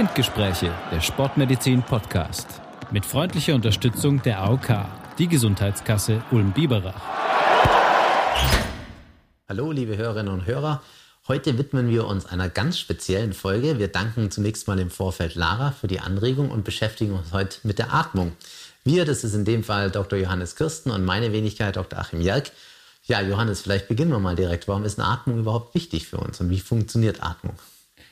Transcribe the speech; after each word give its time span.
Spindgespräche, 0.00 0.72
der 0.90 1.02
Sportmedizin 1.02 1.82
Podcast. 1.82 2.46
Mit 2.90 3.04
freundlicher 3.04 3.54
Unterstützung 3.54 4.22
der 4.22 4.40
AOK, 4.40 4.86
die 5.18 5.28
Gesundheitskasse 5.28 6.24
Ulm-Biberach. 6.30 7.02
Hallo, 9.46 9.70
liebe 9.72 9.98
Hörerinnen 9.98 10.32
und 10.32 10.46
Hörer. 10.46 10.80
Heute 11.28 11.58
widmen 11.58 11.90
wir 11.90 12.06
uns 12.06 12.24
einer 12.24 12.48
ganz 12.48 12.78
speziellen 12.78 13.34
Folge. 13.34 13.78
Wir 13.78 13.88
danken 13.88 14.30
zunächst 14.30 14.68
mal 14.68 14.78
im 14.78 14.88
Vorfeld 14.88 15.34
Lara 15.34 15.72
für 15.72 15.86
die 15.86 16.00
Anregung 16.00 16.50
und 16.50 16.64
beschäftigen 16.64 17.12
uns 17.12 17.34
heute 17.34 17.58
mit 17.64 17.78
der 17.78 17.92
Atmung. 17.92 18.32
Wir, 18.84 19.04
das 19.04 19.22
ist 19.22 19.34
in 19.34 19.44
dem 19.44 19.62
Fall 19.62 19.90
Dr. 19.90 20.18
Johannes 20.18 20.56
Kirsten 20.56 20.90
und 20.90 21.04
meine 21.04 21.34
Wenigkeit 21.34 21.76
Dr. 21.76 21.98
Achim 21.98 22.22
Jerk. 22.22 22.52
Ja, 23.04 23.20
Johannes, 23.20 23.60
vielleicht 23.60 23.88
beginnen 23.88 24.12
wir 24.12 24.18
mal 24.18 24.34
direkt. 24.34 24.66
Warum 24.66 24.86
ist 24.86 24.98
eine 24.98 25.08
Atmung 25.08 25.40
überhaupt 25.40 25.74
wichtig 25.74 26.06
für 26.06 26.16
uns 26.16 26.40
und 26.40 26.48
wie 26.48 26.60
funktioniert 26.60 27.22
Atmung? 27.22 27.58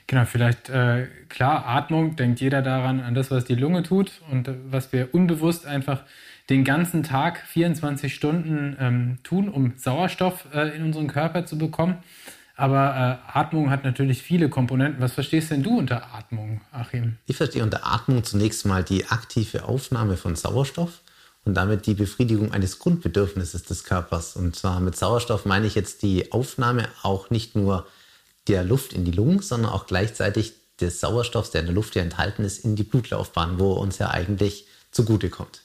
Genau, 0.09 0.25
vielleicht 0.25 0.71
äh, 0.71 1.07
klar, 1.29 1.67
Atmung, 1.67 2.17
denkt 2.17 2.41
jeder 2.41 2.62
daran, 2.62 3.01
an 3.01 3.15
das, 3.15 3.30
was 3.30 3.45
die 3.45 3.55
Lunge 3.55 3.83
tut 3.83 4.11
und 4.31 4.48
äh, 4.48 4.55
was 4.71 4.91
wir 4.91 5.15
unbewusst 5.15 5.67
einfach 5.67 6.03
den 6.48 6.65
ganzen 6.65 7.03
Tag 7.03 7.45
24 7.47 8.15
Stunden 8.15 8.75
ähm, 8.81 9.19
tun, 9.23 9.51
um 9.51 9.75
Sauerstoff 9.77 10.47
äh, 10.55 10.75
in 10.75 10.83
unseren 10.83 11.09
Körper 11.09 11.45
zu 11.45 11.59
bekommen. 11.59 11.98
Aber 12.57 13.21
äh, 13.34 13.39
Atmung 13.39 13.69
hat 13.69 13.84
natürlich 13.84 14.23
viele 14.23 14.48
Komponenten. 14.48 15.03
Was 15.03 15.12
verstehst 15.12 15.51
denn 15.51 15.62
du 15.62 15.79
unter 15.79 16.15
Atmung, 16.15 16.62
Achim? 16.73 17.19
Ich 17.27 17.37
verstehe 17.37 17.62
unter 17.62 17.87
Atmung 17.87 18.25
zunächst 18.25 18.65
mal 18.65 18.83
die 18.83 19.06
aktive 19.09 19.65
Aufnahme 19.65 20.17
von 20.17 20.37
Sauerstoff 20.37 21.03
und 21.45 21.53
damit 21.53 21.87
die 21.87 21.95
Befriedigung 21.95 22.51
eines 22.53 22.79
Grundbedürfnisses 22.79 23.65
des 23.65 23.84
Körpers. 23.84 24.37
Und 24.37 24.56
zwar 24.56 24.81
mit 24.81 24.97
Sauerstoff 24.97 25.45
meine 25.45 25.67
ich 25.67 25.75
jetzt 25.75 26.03
die 26.03 26.33
Aufnahme 26.33 26.89
auch 27.03 27.29
nicht 27.29 27.55
nur 27.55 27.87
der 28.49 28.65
Luft 28.65 28.93
in 28.93 29.05
die 29.05 29.13
Lungen, 29.13 29.41
sondern 29.41 29.73
auch 29.73 29.87
gleichzeitig 29.87 30.55
des 30.81 31.01
Sauerstoffs, 31.01 31.51
der 31.51 31.61
in 31.63 31.67
der 31.67 31.75
Luft 31.75 31.95
ja 31.97 32.03
enthalten 32.03 32.45
ist, 32.45 32.65
in 32.65 32.77
die 32.77 32.85
Blutlaufbahn, 32.85 33.59
wo 33.59 33.73
uns 33.73 33.99
ja 33.99 34.11
eigentlich 34.11 34.67
zugutekommt. 34.91 35.63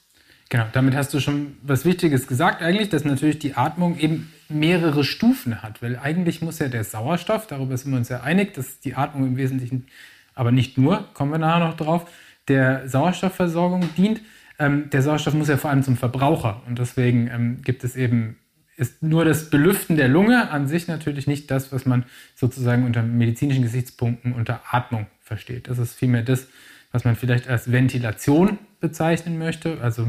Genau, 0.50 0.66
damit 0.72 0.95
hast 0.95 1.14
du 1.14 1.20
schon 1.20 1.58
was 1.64 1.86
Wichtiges 1.86 2.28
gesagt 2.28 2.61
eigentlich, 2.61 2.89
dass 2.89 3.06
natürlich 3.06 3.39
die 3.39 3.56
Atmung 3.56 3.98
eben 3.98 4.31
mehrere 4.50 5.04
Stufen 5.04 5.64
hat, 5.64 5.81
weil 5.81 5.98
eigentlich 5.98 6.42
muss 6.42 6.59
ja 6.59 6.67
der 6.67 6.84
Sauerstoff, 6.84 7.48
darüber 7.48 7.76
sind 7.78 7.92
wir 7.92 7.98
uns 7.98 8.09
ja 8.09 8.22
einig, 8.22 8.54
dass 8.54 8.80
die 8.80 8.94
Atmung 8.94 9.26
im 9.26 9.38
Wesentlichen, 9.38 9.88
aber 10.36 10.52
nicht 10.52 10.78
nur, 10.78 11.08
kommen 11.14 11.31
wir 11.31 11.39
nachher 11.39 11.67
noch 11.67 11.78
drauf, 11.78 12.06
der 12.48 12.88
Sauerstoffversorgung 12.88 13.95
dient. 13.95 14.22
Ähm, 14.59 14.89
der 14.92 15.02
Sauerstoff 15.02 15.34
muss 15.34 15.48
ja 15.48 15.58
vor 15.58 15.72
allem 15.72 15.81
zum 15.81 15.98
Verbraucher 15.98 16.61
und 16.67 16.78
deswegen 16.78 17.28
ähm, 17.28 17.61
gibt 17.64 17.84
es 17.84 17.95
eben 17.95 18.38
ist 18.75 19.03
nur 19.03 19.25
das 19.25 19.49
Belüften 19.49 19.97
der 19.97 20.07
Lunge 20.07 20.49
an 20.49 20.67
sich 20.67 20.88
natürlich 20.88 21.27
nicht 21.27 21.52
das, 21.52 21.71
was 21.71 21.85
man 21.85 22.05
sozusagen 22.35 22.85
unter 22.85 23.03
medizinischen 23.03 23.63
Gesichtspunkten 23.63 24.33
unter 24.33 24.61
Atmung 24.71 25.07
versteht. 25.21 25.67
Das 25.67 25.77
ist 25.77 25.93
vielmehr 25.93 26.23
das, 26.23 26.47
was 26.91 27.05
man 27.05 27.15
vielleicht 27.15 27.47
als 27.47 27.71
Ventilation 27.71 28.57
bezeichnen 28.80 29.38
möchte. 29.38 29.80
Also 29.81 30.07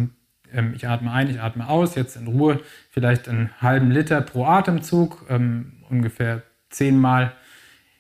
ähm, 0.53 0.73
ich 0.75 0.89
atme 0.89 1.13
ein, 1.13 1.29
ich 1.29 1.41
atme 1.41 1.69
aus, 1.69 1.95
jetzt 1.95 2.17
in 2.17 2.27
Ruhe 2.27 2.61
vielleicht 2.91 3.29
einen 3.29 3.51
halben 3.61 3.91
Liter 3.91 4.21
pro 4.21 4.47
Atemzug, 4.47 5.27
ähm, 5.29 5.73
ungefähr 5.91 6.43
zehnmal 6.71 7.33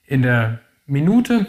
in 0.06 0.22
der 0.22 0.60
Minute. 0.86 1.46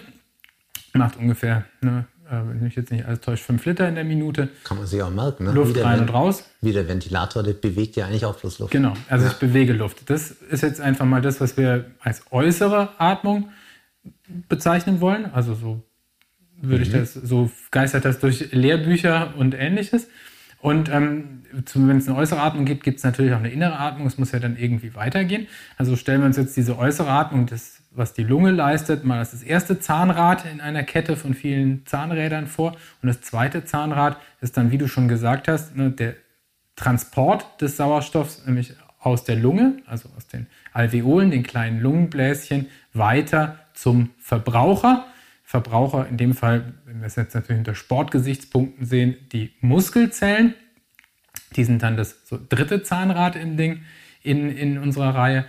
Macht 0.94 1.18
ungefähr 1.18 1.66
ne, 1.82 2.06
äh, 2.08 2.15
wenn 2.30 2.62
mich 2.62 2.76
jetzt 2.76 2.92
nicht 2.92 3.06
alles 3.06 3.22
täuscht, 3.22 3.44
5 3.44 3.66
Liter 3.66 3.88
in 3.88 3.96
der 3.96 4.04
Minute. 4.04 4.50
Kann 4.64 4.78
man 4.78 4.88
sich 4.88 5.02
auch 5.02 5.12
merken. 5.12 5.46
Ne? 5.46 5.52
Luft 5.52 5.82
rein 5.84 6.02
und 6.02 6.14
raus. 6.14 6.44
Wie 6.62 6.74
der 6.74 6.88
Ventilator, 6.88 7.44
der 7.44 7.54
bewegt 7.54 7.96
ja 7.96 8.08
eigentlich 8.08 8.26
auch 8.26 8.40
bloß 8.40 8.60
Luft. 8.60 8.72
Genau, 8.72 8.94
also 9.10 9.26
ja. 9.26 9.32
ich 9.32 9.38
bewege 9.38 9.74
Luft. 9.74 10.10
Das 10.10 10.32
ist 10.32 10.64
jetzt 10.64 10.82
einfach 10.82 11.06
mal 11.06 11.22
das, 11.22 11.40
was 11.40 11.58
wir 11.58 11.86
als 12.00 12.24
äußere 12.32 12.90
Atmung 12.98 13.50
bezeichnen 14.50 15.02
wollen. 15.02 15.26
Also 15.34 15.54
so 15.54 15.84
würde 16.58 16.78
mhm. 16.78 16.84
ich 16.84 16.92
das, 16.92 17.14
so 17.14 17.52
geistert 17.72 18.06
das 18.06 18.20
durch 18.20 18.52
Lehrbücher 18.52 19.34
und 19.38 19.54
ähnliches. 19.54 20.08
Und 20.60 20.90
ähm, 20.90 21.44
wenn 21.76 21.98
es 21.98 22.08
eine 22.08 22.18
äußere 22.18 22.42
Atmung 22.42 22.66
gibt, 22.66 22.84
gibt 22.84 22.98
es 22.98 23.04
natürlich 23.04 23.34
auch 23.34 23.40
eine 23.40 23.52
innere 23.52 23.78
Atmung. 23.78 24.08
Es 24.08 24.18
muss 24.18 24.32
ja 24.32 24.40
dann 24.40 24.58
irgendwie 24.58 24.96
weitergehen. 24.96 25.48
Also 25.78 25.96
stellen 25.96 26.22
wir 26.22 26.26
uns 26.26 26.38
jetzt 26.38 26.58
diese 26.58 26.78
äußere 26.78 27.10
Atmung, 27.10 27.46
das 27.46 27.82
was 27.96 28.14
die 28.14 28.24
Lunge 28.24 28.52
leistet, 28.52 29.04
mal 29.04 29.20
als 29.20 29.32
das 29.32 29.44
erste 29.44 29.80
Zahnrad 29.80 30.46
in 30.46 30.62
einer 30.62 30.84
Kette 30.84 31.16
von 31.16 31.34
vielen 31.34 31.86
Zahnrädern 31.86 32.48
vor. 32.48 32.72
Und 33.02 33.08
das 33.08 33.22
zweite 33.22 33.66
Zahnrad 33.66 34.18
ist 34.42 34.58
dann, 34.58 34.72
wie 34.72 34.78
du 34.78 34.88
schon 34.88 35.08
gesagt 35.08 35.48
hast, 35.48 35.76
ne, 35.76 35.92
der 35.92 36.16
Transport 36.76 37.62
des 37.62 37.78
Sauerstoffs, 37.78 38.46
nämlich 38.46 38.74
aus 39.00 39.24
der 39.24 39.36
Lunge, 39.36 39.78
also 39.86 40.10
aus 40.18 40.28
den 40.28 40.48
Alveolen, 40.74 41.32
den 41.32 41.44
kleinen 41.44 41.80
Lungenbläschen, 41.80 42.68
weiter 42.94 43.60
zum 43.74 44.10
Verbraucher. 44.20 45.06
Verbraucher 45.44 46.08
in 46.08 46.18
dem 46.18 46.34
Fall, 46.34 46.74
wenn 46.86 47.02
wir 47.02 47.08
es 47.08 47.16
jetzt 47.16 47.36
natürlich 47.36 47.60
unter 47.60 47.76
Sportgesichtspunkten 47.76 48.86
sehen, 48.86 49.16
die 49.32 49.54
Muskelzellen. 49.62 50.56
Die 51.56 51.64
sind 51.64 51.84
dann 51.84 51.98
das 51.98 52.26
so 52.26 52.40
dritte 52.50 52.82
Zahnrad 52.82 53.36
im 53.36 53.56
Ding 53.56 53.84
in, 54.24 54.50
in 54.50 54.80
unserer 54.80 55.14
Reihe 55.14 55.46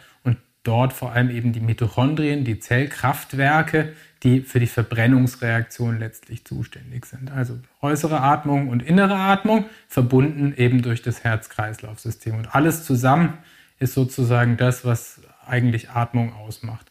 dort 0.66 0.93
vor 0.93 1.12
allem 1.12 1.31
eben 1.31 1.53
die 1.53 1.60
Mitochondrien, 1.60 2.44
die 2.44 2.59
Zellkraftwerke, 2.59 3.93
die 4.22 4.41
für 4.41 4.60
die 4.60 4.66
Verbrennungsreaktion 4.66 5.99
letztlich 5.99 6.44
zuständig 6.44 7.06
sind. 7.06 7.31
Also 7.31 7.59
äußere 7.82 8.21
Atmung 8.21 8.69
und 8.69 8.82
innere 8.82 9.15
Atmung 9.16 9.66
verbunden 9.88 10.54
eben 10.56 10.82
durch 10.82 11.03
das 11.03 11.22
Herz-Kreislauf-System. 11.22 12.37
Und 12.37 12.54
alles 12.54 12.84
zusammen 12.84 13.38
ist 13.78 13.94
sozusagen 13.94 14.56
das, 14.56 14.84
was 14.84 15.21
eigentlich 15.47 15.91
Atmung 15.91 16.32
ausmacht. 16.34 16.91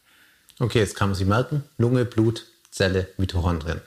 Okay, 0.58 0.78
jetzt 0.78 0.96
kann 0.96 1.08
man 1.08 1.14
sich 1.14 1.26
merken. 1.26 1.64
Lunge, 1.76 2.04
Blut, 2.04 2.46
Zelle, 2.70 3.08
Mitochondrien. 3.18 3.80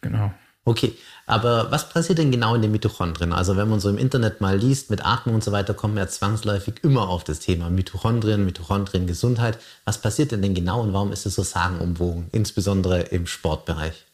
Genau. 0.00 0.32
Okay, 0.64 0.92
aber 1.26 1.70
was 1.70 1.88
passiert 1.88 2.18
denn 2.18 2.30
genau 2.30 2.54
in 2.54 2.60
den 2.60 2.70
Mitochondrien? 2.70 3.32
Also 3.32 3.56
wenn 3.56 3.68
man 3.68 3.80
so 3.80 3.88
im 3.88 3.96
Internet 3.96 4.42
mal 4.42 4.58
liest 4.58 4.90
mit 4.90 5.04
Atmung 5.04 5.36
und 5.36 5.44
so 5.44 5.52
weiter, 5.52 5.72
kommt 5.72 5.94
man 5.94 6.04
ja 6.04 6.08
zwangsläufig 6.08 6.74
immer 6.82 7.08
auf 7.08 7.24
das 7.24 7.40
Thema 7.40 7.70
Mitochondrien, 7.70 8.44
Mitochondriengesundheit. 8.44 9.58
Was 9.84 10.02
passiert 10.02 10.32
denn 10.32 10.42
denn 10.42 10.54
genau 10.54 10.82
und 10.82 10.92
warum 10.92 11.12
ist 11.12 11.24
es 11.24 11.34
so 11.34 11.42
sagenumwogen, 11.42 12.28
insbesondere 12.32 13.00
im 13.00 13.26
Sportbereich? 13.26 14.04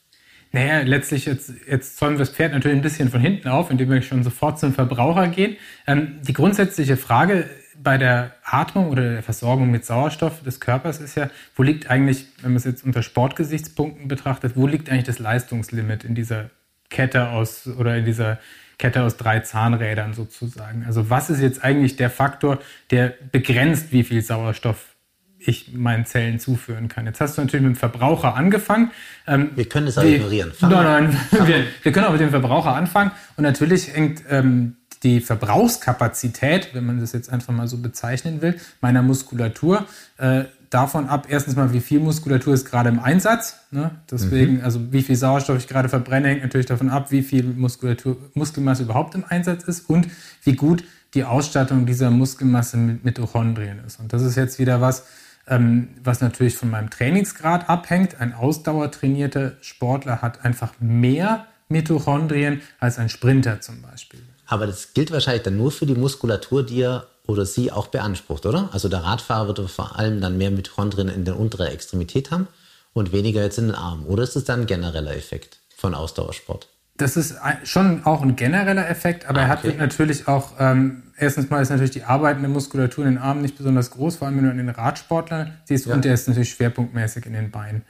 Naja, 0.53 0.83
letztlich 0.83 1.27
jetzt, 1.27 1.53
jetzt 1.69 1.99
zäumen 1.99 2.15
wir 2.15 2.21
das 2.21 2.31
Pferd 2.31 2.53
natürlich 2.53 2.79
ein 2.79 2.83
bisschen 2.83 3.11
von 3.11 3.21
hinten 3.21 3.49
auf, 3.49 3.71
indem 3.71 3.91
wir 3.91 4.01
schon 4.03 4.23
sofort 4.23 4.61
zum 4.61 4.73
Verbraucher 4.73 5.29
gehen. 5.29 5.57
Ähm, 5.87 6.21
die 6.23 6.33
grundsätzliche 6.33 6.97
Frage 6.97 7.51
bei 7.83 7.99
der 7.99 8.33
Atmung 8.45 8.91
oder 8.91 9.13
der 9.15 9.23
Versorgung 9.23 9.71
mit 9.71 9.85
Sauerstoff 9.85 10.43
des 10.43 10.61
Körpers 10.61 11.01
ist 11.01 11.17
ja, 11.17 11.31
wo 11.55 11.63
liegt 11.63 11.91
eigentlich, 11.91 12.27
wenn 12.43 12.53
man 12.53 12.57
es 12.57 12.65
jetzt 12.65 12.85
unter 12.85 13.03
Sportgesichtspunkten 13.03 14.09
betrachtet, 14.09 14.53
wo 14.57 14.67
liegt 14.67 14.91
eigentlich 14.91 15.05
das 15.05 15.19
Leistungslimit 15.19 16.05
in 16.05 16.15
dieser 16.15 16.51
Kette 16.91 17.29
aus 17.31 17.67
oder 17.67 17.97
in 17.97 18.05
dieser 18.05 18.39
Kette 18.79 19.03
aus 19.03 19.17
drei 19.17 19.41
Zahnrädern 19.41 20.15
sozusagen? 20.15 20.85
Also 20.87 21.11
was 21.11 21.31
ist 21.31 21.41
jetzt 21.41 21.65
eigentlich 21.65 21.97
der 21.97 22.11
Faktor, 22.11 22.59
der 22.91 23.15
begrenzt, 23.33 23.93
wie 23.93 24.05
viel 24.05 24.23
Sauerstoff 24.23 24.97
ich 25.39 25.73
meinen 25.73 26.05
Zellen 26.07 26.41
zuführen 26.41 26.89
kann. 26.89 27.07
Jetzt 27.07 27.21
hast 27.21 27.37
du 27.37 27.43
natürlich 27.43 27.65
mit 27.65 27.77
dem 27.77 27.79
Verbraucher 27.79 28.35
angefangen. 28.35 28.91
Ähm, 29.27 29.51
wir 29.55 29.69
können 29.69 29.87
es 29.87 29.99
auch 29.99 30.03
ignorieren. 30.03 30.53
Nein, 30.61 30.71
nein, 30.71 31.21
wir, 31.31 31.65
wir, 31.83 31.93
können 31.93 32.07
auch 32.07 32.13
mit 32.13 32.21
dem 32.21 32.31
Verbraucher 32.31 32.75
anfangen. 32.75 33.13
Und 33.37 33.45
natürlich 33.45 33.93
hängt 33.95 34.23
ähm, 34.29 34.77
die 35.07 35.21
Verbrauchskapazität, 35.21 36.75
wenn 36.75 36.85
man 36.85 37.01
das 37.01 37.13
jetzt 37.13 37.33
einfach 37.33 37.55
mal 37.55 37.69
so 37.69 37.79
bezeichnen 37.79 38.43
will, 38.43 38.57
meiner 38.81 39.03
Muskulatur 39.03 39.87
äh, 40.19 40.45
davon 40.69 41.09
ab, 41.09 41.29
erstens 41.31 41.55
mal, 41.55 41.73
wie 41.73 41.81
viel 41.81 42.01
Muskulatur 42.01 42.53
ist 42.53 42.65
gerade 42.69 42.89
im 42.89 42.99
Einsatz. 42.99 43.57
Ne? 43.71 43.93
Deswegen, 44.11 44.57
mhm. 44.57 44.65
also 44.65 44.93
wie 44.93 45.03
viel 45.03 45.15
Sauerstoff 45.15 45.59
ich 45.59 45.69
gerade 45.69 45.89
verbrenne, 45.89 46.29
hängt 46.29 46.43
natürlich 46.43 46.67
davon 46.67 46.91
ab, 46.91 47.13
wie 47.13 47.23
viel 47.23 47.45
Muskulatur, 47.45 48.17
Muskelmasse 48.35 48.83
überhaupt 48.83 49.15
im 49.15 49.25
Einsatz 49.25 49.63
ist 49.63 49.89
und 49.89 50.09
wie 50.43 50.57
gut 50.57 50.83
die 51.15 51.23
Ausstattung 51.23 51.87
dieser 51.87 52.11
Muskelmasse 52.11 52.77
mit 52.77 53.05
Mitochondrien 53.05 53.79
ist. 53.87 54.01
Und 54.01 54.13
das 54.13 54.23
ist 54.23 54.35
jetzt 54.35 54.59
wieder 54.59 54.81
was, 54.81 55.07
ähm, 55.47 55.91
was 56.03 56.21
natürlich 56.21 56.57
von 56.57 56.69
meinem 56.69 56.91
Trainingsgrad 56.91 57.69
abhängt. 57.69 58.21
Ein 58.21 58.35
ausdauertrainierter 58.35 59.53
Sportler 59.61 60.21
hat 60.21 60.45
einfach 60.45 60.73
mehr 60.81 61.47
Mitochondrien 61.69 62.61
als 62.81 62.99
ein 62.99 63.09
Sprinter 63.09 63.61
zum 63.61 63.83
Beispiel. 63.83 64.21
Aber 64.47 64.67
das 64.67 64.95
gilt 64.95 65.11
wahrscheinlich 65.11 65.43
dann 65.43 65.57
nur 65.57 65.73
für 65.73 65.87
die 65.87 65.95
Muskulatur, 65.95 66.65
die 66.65 66.83
er 66.83 67.07
oder 67.27 67.45
sie 67.45 67.73
auch 67.73 67.89
beansprucht, 67.89 68.47
oder? 68.47 68.69
Also 68.73 68.89
der 68.89 69.01
Radfahrer 69.01 69.49
wird 69.49 69.71
vor 69.71 69.99
allem 69.99 70.21
dann 70.21 70.39
mehr 70.39 70.51
Mitochondrien 70.51 71.09
in 71.09 71.25
der 71.25 71.39
unteren 71.39 71.67
Extremität 71.67 72.31
haben 72.31 72.47
und 72.93 73.13
weniger 73.13 73.43
jetzt 73.43 73.59
in 73.59 73.67
den 73.67 73.75
Armen. 73.75 74.07
Oder 74.07 74.23
ist 74.23 74.37
es 74.37 74.45
dann 74.45 74.61
ein 74.61 74.67
genereller 74.67 75.17
Effekt 75.17 75.59
von 75.77 75.95
Ausdauersport? 75.95 76.69
Das 76.97 77.17
ist 77.17 77.35
schon 77.65 78.05
auch 78.05 78.23
ein 78.23 78.37
genereller 78.37 78.89
Effekt, 78.89 79.27
aber 79.27 79.41
ah, 79.41 79.53
okay. 79.53 79.69
er 79.69 79.73
hat 79.73 79.79
natürlich 79.79 80.29
auch, 80.29 80.53
ähm, 80.59 81.03
erstens 81.19 81.51
mal 81.51 81.61
ist 81.61 81.69
natürlich 81.69 81.91
die 81.91 82.05
arbeitende 82.05 82.49
Muskulatur 82.49 83.05
in 83.05 83.17
den 83.17 83.23
Armen 83.23 83.43
nicht 83.43 83.59
besonders 83.59 83.91
groß, 83.91 84.17
vor 84.17 84.29
allem 84.29 84.39
wenn 84.39 84.45
du 84.45 84.51
an 84.51 84.57
den 84.57 84.71
Radsportler 84.71 85.51
siehst, 85.65 85.87
ja. 85.87 85.95
und 85.95 86.07
der 86.07 86.15
ist 86.15 86.27
natürlich 86.27 86.51
schwerpunktmäßig 86.51 87.27
in 87.27 87.35
den 87.35 87.51
Beinen. 87.51 87.83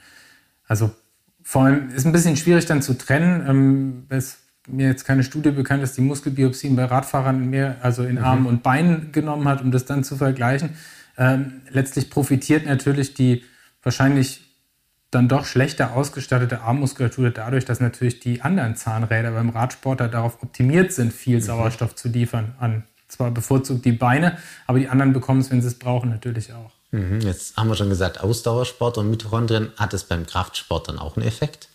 Also 0.67 0.91
vor 1.41 1.63
allem 1.63 1.89
ist 1.91 2.05
ein 2.05 2.11
bisschen 2.11 2.35
schwierig 2.35 2.65
dann 2.65 2.81
zu 2.81 2.97
trennen. 2.97 3.47
Ähm, 3.47 4.05
es 4.09 4.39
mir 4.67 4.87
jetzt 4.87 5.05
keine 5.05 5.23
Studie 5.23 5.51
bekannt 5.51 5.83
ist, 5.83 5.97
die 5.97 6.01
Muskelbiopsien 6.01 6.75
bei 6.75 6.85
Radfahrern 6.85 7.49
mehr, 7.49 7.77
also 7.81 8.03
in 8.03 8.17
Armen 8.17 8.41
mhm. 8.41 8.47
und 8.47 8.63
Beinen 8.63 9.11
genommen 9.11 9.47
hat, 9.47 9.61
um 9.61 9.71
das 9.71 9.85
dann 9.85 10.03
zu 10.03 10.17
vergleichen. 10.17 10.71
Ähm, 11.17 11.61
letztlich 11.69 12.09
profitiert 12.09 12.65
natürlich 12.65 13.13
die 13.13 13.43
wahrscheinlich 13.81 14.41
dann 15.09 15.29
doch 15.29 15.45
schlechter 15.45 15.95
ausgestattete 15.95 16.61
Armmuskulatur 16.61 17.29
dadurch, 17.29 17.63
dass 17.63 17.79
natürlich 17.79 18.19
die 18.19 18.41
anderen 18.41 18.75
Zahnräder 18.75 19.31
beim 19.31 19.49
Radsportler 19.49 20.09
darauf 20.09 20.43
optimiert 20.43 20.91
sind, 20.91 21.13
viel 21.13 21.41
Sauerstoff 21.41 21.95
zu 21.95 22.09
liefern 22.09 22.55
an 22.59 22.83
zwar 23.07 23.31
bevorzugt 23.31 23.85
die 23.85 23.91
Beine, 23.91 24.37
aber 24.65 24.79
die 24.79 24.89
anderen 24.89 25.13
bekommen 25.13 25.41
es, 25.41 25.51
wenn 25.51 25.61
sie 25.61 25.67
es 25.67 25.79
brauchen, 25.79 26.09
natürlich 26.09 26.53
auch. 26.53 26.71
Mhm, 26.91 27.21
jetzt 27.21 27.57
haben 27.57 27.67
wir 27.67 27.75
schon 27.75 27.89
gesagt, 27.89 28.21
Ausdauersport 28.21 28.97
und 28.97 29.09
Mitochondrien. 29.09 29.71
Hat 29.77 29.93
es 29.93 30.03
beim 30.03 30.25
Kraftsport 30.25 30.87
dann 30.87 30.99
auch 30.99 31.17
einen 31.17 31.25
Effekt? 31.25 31.69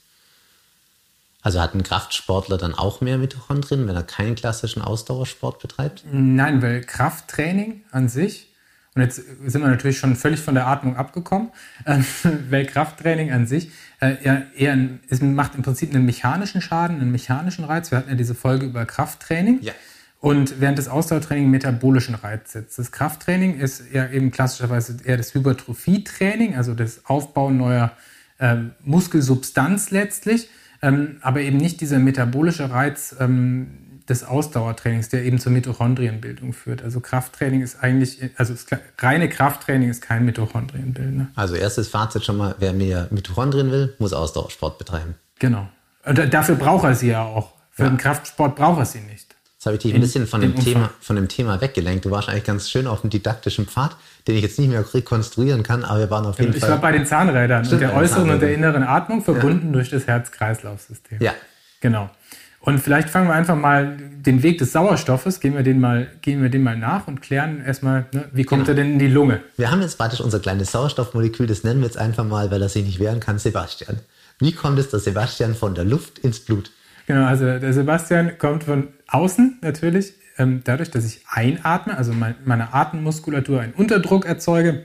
Also 1.42 1.60
hat 1.60 1.74
ein 1.74 1.82
Kraftsportler 1.82 2.56
dann 2.56 2.72
auch 2.72 3.00
mehr 3.00 3.18
Mitochondrien, 3.18 3.86
wenn 3.88 3.96
er 3.96 4.04
keinen 4.04 4.36
klassischen 4.36 4.80
Ausdauersport 4.80 5.58
betreibt? 5.60 6.04
Nein, 6.10 6.62
weil 6.62 6.82
Krafttraining 6.82 7.82
an 7.90 8.08
sich, 8.08 8.48
und 8.94 9.02
jetzt 9.02 9.16
sind 9.16 9.60
wir 9.60 9.68
natürlich 9.68 9.98
schon 9.98 10.14
völlig 10.14 10.40
von 10.40 10.54
der 10.54 10.68
Atmung 10.68 10.96
abgekommen, 10.96 11.50
äh, 11.84 11.98
weil 12.50 12.64
Krafttraining 12.64 13.32
an 13.32 13.48
sich 13.48 13.72
äh, 14.00 14.22
eher, 14.22 14.46
eher 14.54 14.78
es 15.08 15.20
macht 15.20 15.56
im 15.56 15.62
Prinzip 15.62 15.92
einen 15.92 16.06
mechanischen 16.06 16.62
Schaden, 16.62 17.00
einen 17.00 17.10
mechanischen 17.10 17.64
Reiz. 17.64 17.90
Wir 17.90 17.98
hatten 17.98 18.10
ja 18.10 18.14
diese 18.16 18.36
Folge 18.36 18.66
über 18.66 18.86
Krafttraining. 18.86 19.58
Ja. 19.62 19.72
Und 20.20 20.60
während 20.60 20.78
des 20.78 20.86
Ausdauertraining 20.86 21.50
metabolischen 21.50 22.14
Reiz 22.14 22.52
setzt. 22.52 22.78
Das 22.78 22.92
Krafttraining 22.92 23.58
ist 23.58 23.82
ja 23.92 24.08
eben 24.08 24.30
klassischerweise 24.30 24.98
eher 25.02 25.16
das 25.16 25.34
Hypertrophietraining, 25.34 26.54
also 26.54 26.74
das 26.74 27.06
Aufbauen 27.06 27.56
neuer 27.56 27.90
äh, 28.38 28.58
Muskelsubstanz 28.84 29.90
letztlich 29.90 30.48
ähm, 30.82 31.16
aber 31.20 31.40
eben 31.40 31.56
nicht 31.56 31.80
dieser 31.80 31.98
metabolische 31.98 32.70
Reiz 32.70 33.14
ähm, 33.18 34.00
des 34.08 34.24
Ausdauertrainings, 34.24 35.08
der 35.08 35.24
eben 35.24 35.38
zur 35.38 35.52
Mitochondrienbildung 35.52 36.52
führt. 36.52 36.82
Also 36.82 37.00
Krafttraining 37.00 37.62
ist 37.62 37.82
eigentlich, 37.82 38.18
also 38.36 38.54
reine 38.98 39.28
Krafttraining 39.28 39.88
ist 39.88 40.02
kein 40.02 40.24
Mitochondrienbildner. 40.24 41.28
Also 41.36 41.54
erstes 41.54 41.88
Fazit 41.88 42.24
schon 42.24 42.36
mal, 42.36 42.56
wer 42.58 42.72
mehr 42.72 43.06
Mitochondrien 43.10 43.70
will, 43.70 43.94
muss 43.98 44.12
Ausdauersport 44.12 44.78
betreiben. 44.78 45.14
Genau. 45.38 45.68
Und 46.04 46.34
dafür 46.34 46.56
braucht 46.56 46.84
er 46.84 46.94
sie 46.94 47.08
ja 47.08 47.22
auch. 47.22 47.52
Für 47.70 47.84
ja. 47.84 47.88
den 47.88 47.96
Kraftsport 47.96 48.56
braucht 48.56 48.80
er 48.80 48.86
sie 48.86 49.00
nicht. 49.00 49.31
Jetzt 49.62 49.66
habe 49.66 49.76
ich 49.76 49.82
dich 49.82 49.94
ein 49.94 50.00
bisschen 50.00 50.26
von 50.26 50.40
dem, 50.40 50.56
Thema, 50.56 50.90
von 51.00 51.14
dem 51.14 51.28
Thema 51.28 51.60
weggelenkt. 51.60 52.04
Du 52.04 52.10
warst 52.10 52.28
eigentlich 52.28 52.42
ganz 52.42 52.68
schön 52.68 52.88
auf 52.88 53.02
dem 53.02 53.10
didaktischen 53.10 53.66
Pfad, 53.66 53.94
den 54.26 54.34
ich 54.34 54.42
jetzt 54.42 54.58
nicht 54.58 54.68
mehr 54.68 54.84
rekonstruieren 54.92 55.62
kann, 55.62 55.84
aber 55.84 56.00
wir 56.00 56.10
waren 56.10 56.26
auf 56.26 56.40
jeden 56.40 56.52
ich 56.52 56.58
Fall. 56.58 56.68
Ich 56.68 56.74
war 56.74 56.80
bei 56.80 56.90
den 56.90 57.06
Zahnrädern 57.06 57.64
und 57.64 57.80
der 57.80 57.94
äußeren 57.94 58.28
und 58.28 58.42
der 58.42 58.52
inneren 58.54 58.82
Atmung 58.82 59.22
verbunden 59.22 59.66
ja. 59.66 59.72
durch 59.74 59.90
das 59.90 60.08
Herz-Kreislauf-System. 60.08 61.18
Ja. 61.22 61.32
Genau. 61.80 62.10
Und 62.58 62.80
vielleicht 62.80 63.08
fangen 63.08 63.28
wir 63.28 63.34
einfach 63.34 63.54
mal 63.54 63.96
den 63.96 64.42
Weg 64.42 64.58
des 64.58 64.72
Sauerstoffes, 64.72 65.38
gehen 65.38 65.54
wir 65.54 65.62
den 65.62 65.78
mal, 65.78 66.08
gehen 66.22 66.42
wir 66.42 66.50
den 66.50 66.64
mal 66.64 66.76
nach 66.76 67.06
und 67.06 67.22
klären 67.22 67.64
erstmal, 67.64 68.06
ne, 68.12 68.24
wie 68.32 68.42
kommt 68.42 68.66
genau. 68.66 68.72
er 68.76 68.82
denn 68.82 68.94
in 68.94 68.98
die 68.98 69.06
Lunge? 69.06 69.42
Wir 69.56 69.70
haben 69.70 69.80
jetzt 69.80 69.96
praktisch 69.96 70.20
unser 70.20 70.40
kleines 70.40 70.72
Sauerstoffmolekül, 70.72 71.46
das 71.46 71.62
nennen 71.62 71.82
wir 71.82 71.86
jetzt 71.86 71.98
einfach 71.98 72.24
mal, 72.24 72.50
weil 72.50 72.62
er 72.62 72.68
sich 72.68 72.84
nicht 72.84 72.98
wehren 72.98 73.20
kann, 73.20 73.38
Sebastian. 73.38 74.00
Wie 74.40 74.50
kommt 74.50 74.80
es, 74.80 74.88
dass 74.88 75.04
Sebastian 75.04 75.54
von 75.54 75.76
der 75.76 75.84
Luft 75.84 76.18
ins 76.18 76.40
Blut? 76.40 76.72
Genau, 77.12 77.26
also 77.26 77.58
der 77.58 77.74
Sebastian 77.74 78.38
kommt 78.38 78.64
von 78.64 78.88
außen 79.06 79.58
natürlich 79.60 80.14
ähm, 80.38 80.62
dadurch, 80.64 80.90
dass 80.90 81.04
ich 81.04 81.20
einatme, 81.28 81.94
also 81.94 82.14
mein, 82.14 82.36
meine 82.46 82.72
Atemmuskulatur 82.72 83.60
einen 83.60 83.74
Unterdruck 83.74 84.24
erzeuge 84.24 84.84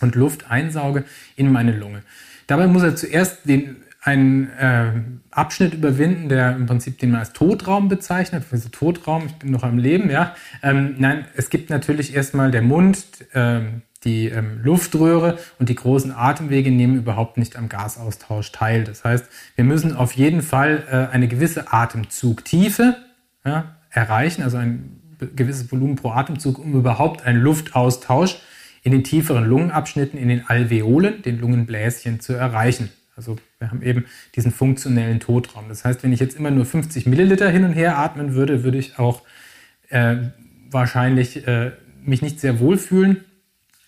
und 0.00 0.14
Luft 0.14 0.48
einsauge 0.52 1.02
in 1.34 1.50
meine 1.50 1.76
Lunge. 1.76 2.04
Dabei 2.46 2.68
muss 2.68 2.84
er 2.84 2.94
zuerst 2.94 3.48
den, 3.48 3.74
einen 4.02 4.50
äh, 4.50 4.92
Abschnitt 5.32 5.74
überwinden, 5.74 6.28
der 6.28 6.54
im 6.54 6.66
Prinzip 6.66 7.00
den 7.00 7.10
man 7.10 7.18
als 7.18 7.32
Totraum 7.32 7.88
bezeichnet. 7.88 8.44
Also 8.52 8.68
Totraum, 8.68 9.26
ich 9.26 9.34
bin 9.34 9.50
noch 9.50 9.64
am 9.64 9.78
Leben, 9.78 10.10
ja. 10.10 10.36
Ähm, 10.62 10.94
nein, 10.98 11.24
es 11.34 11.50
gibt 11.50 11.70
natürlich 11.70 12.14
erstmal 12.14 12.52
der 12.52 12.62
Mund, 12.62 13.04
äh, 13.32 13.62
die 14.04 14.28
ähm, 14.28 14.60
Luftröhre 14.62 15.38
und 15.58 15.68
die 15.68 15.74
großen 15.74 16.12
Atemwege 16.12 16.70
nehmen 16.70 16.96
überhaupt 16.96 17.36
nicht 17.36 17.56
am 17.56 17.68
Gasaustausch 17.68 18.52
teil. 18.52 18.84
Das 18.84 19.04
heißt, 19.04 19.26
wir 19.56 19.64
müssen 19.64 19.96
auf 19.96 20.12
jeden 20.12 20.42
Fall 20.42 20.84
äh, 20.90 21.12
eine 21.14 21.28
gewisse 21.28 21.72
Atemzugtiefe 21.72 22.96
ja, 23.44 23.76
erreichen, 23.90 24.42
also 24.42 24.56
ein 24.56 25.00
gewisses 25.34 25.70
Volumen 25.72 25.96
pro 25.96 26.10
Atemzug, 26.10 26.58
um 26.58 26.74
überhaupt 26.74 27.26
einen 27.26 27.40
Luftaustausch 27.40 28.38
in 28.82 28.92
den 28.92 29.02
tieferen 29.02 29.44
Lungenabschnitten, 29.44 30.18
in 30.18 30.28
den 30.28 30.46
Alveolen, 30.46 31.22
den 31.22 31.40
Lungenbläschen 31.40 32.20
zu 32.20 32.34
erreichen. 32.34 32.90
Also 33.16 33.36
wir 33.58 33.70
haben 33.70 33.82
eben 33.82 34.04
diesen 34.36 34.52
funktionellen 34.52 35.18
Totraum. 35.18 35.64
Das 35.68 35.84
heißt, 35.84 36.04
wenn 36.04 36.12
ich 36.12 36.20
jetzt 36.20 36.36
immer 36.36 36.52
nur 36.52 36.64
50 36.64 37.06
Milliliter 37.06 37.50
hin 37.50 37.64
und 37.64 37.72
her 37.72 37.98
atmen 37.98 38.34
würde, 38.34 38.62
würde 38.62 38.78
ich 38.78 39.00
auch 39.00 39.22
äh, 39.88 40.16
wahrscheinlich 40.70 41.46
äh, 41.48 41.72
mich 42.04 42.22
nicht 42.22 42.38
sehr 42.38 42.60
wohl 42.60 42.78
fühlen. 42.78 43.24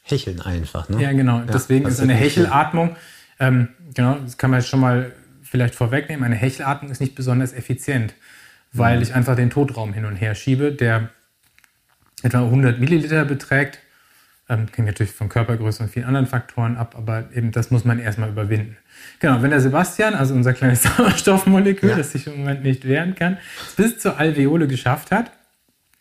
Hecheln 0.02 0.41
einfach, 0.41 0.88
ne? 0.88 1.02
Ja, 1.02 1.12
genau. 1.12 1.38
Ja, 1.38 1.47
Deswegen 1.47 1.87
ist 1.87 2.00
eine 2.00 2.14
Hechelatmung, 2.14 2.97
ähm, 3.38 3.69
genau, 3.94 4.17
das 4.17 4.38
kann 4.38 4.50
man 4.50 4.61
jetzt 4.61 4.69
schon 4.69 4.81
mal 4.81 5.12
vielleicht 5.43 5.75
vorwegnehmen, 5.75 6.25
eine 6.25 6.37
Hechelatmung 6.37 6.91
ist 6.91 7.00
nicht 7.00 7.14
besonders 7.14 7.52
effizient 7.52 8.14
weil 8.73 8.97
mhm. 8.97 9.02
ich 9.02 9.14
einfach 9.14 9.37
den 9.37 9.50
Totraum 9.50 9.93
hin 9.93 10.05
und 10.05 10.17
her 10.17 10.35
schiebe, 10.35 10.73
der 10.73 11.11
etwa 12.23 12.44
100 12.44 12.79
Milliliter 12.79 13.25
beträgt. 13.25 13.79
Ähm, 14.49 14.67
hängt 14.75 14.88
natürlich 14.88 15.12
von 15.12 15.29
Körpergröße 15.29 15.85
und 15.85 15.91
vielen 15.91 16.06
anderen 16.06 16.26
Faktoren 16.26 16.76
ab, 16.76 16.94
aber 16.96 17.29
eben 17.35 17.53
das 17.53 17.70
muss 17.70 17.85
man 17.85 18.00
erstmal 18.00 18.31
überwinden. 18.31 18.76
Genau, 19.20 19.43
wenn 19.43 19.50
der 19.50 19.61
Sebastian, 19.61 20.14
also 20.14 20.35
unser 20.35 20.53
kleines 20.53 20.82
Sauerstoffmolekül, 20.96 21.91
ja. 21.91 21.96
das 21.96 22.12
sich 22.12 22.26
im 22.26 22.38
Moment 22.38 22.64
nicht 22.64 22.87
wehren 22.87 23.14
kann, 23.14 23.38
bis 23.76 23.99
zur 23.99 24.19
Alveole 24.19 24.67
geschafft 24.67 25.12
hat, 25.12 25.31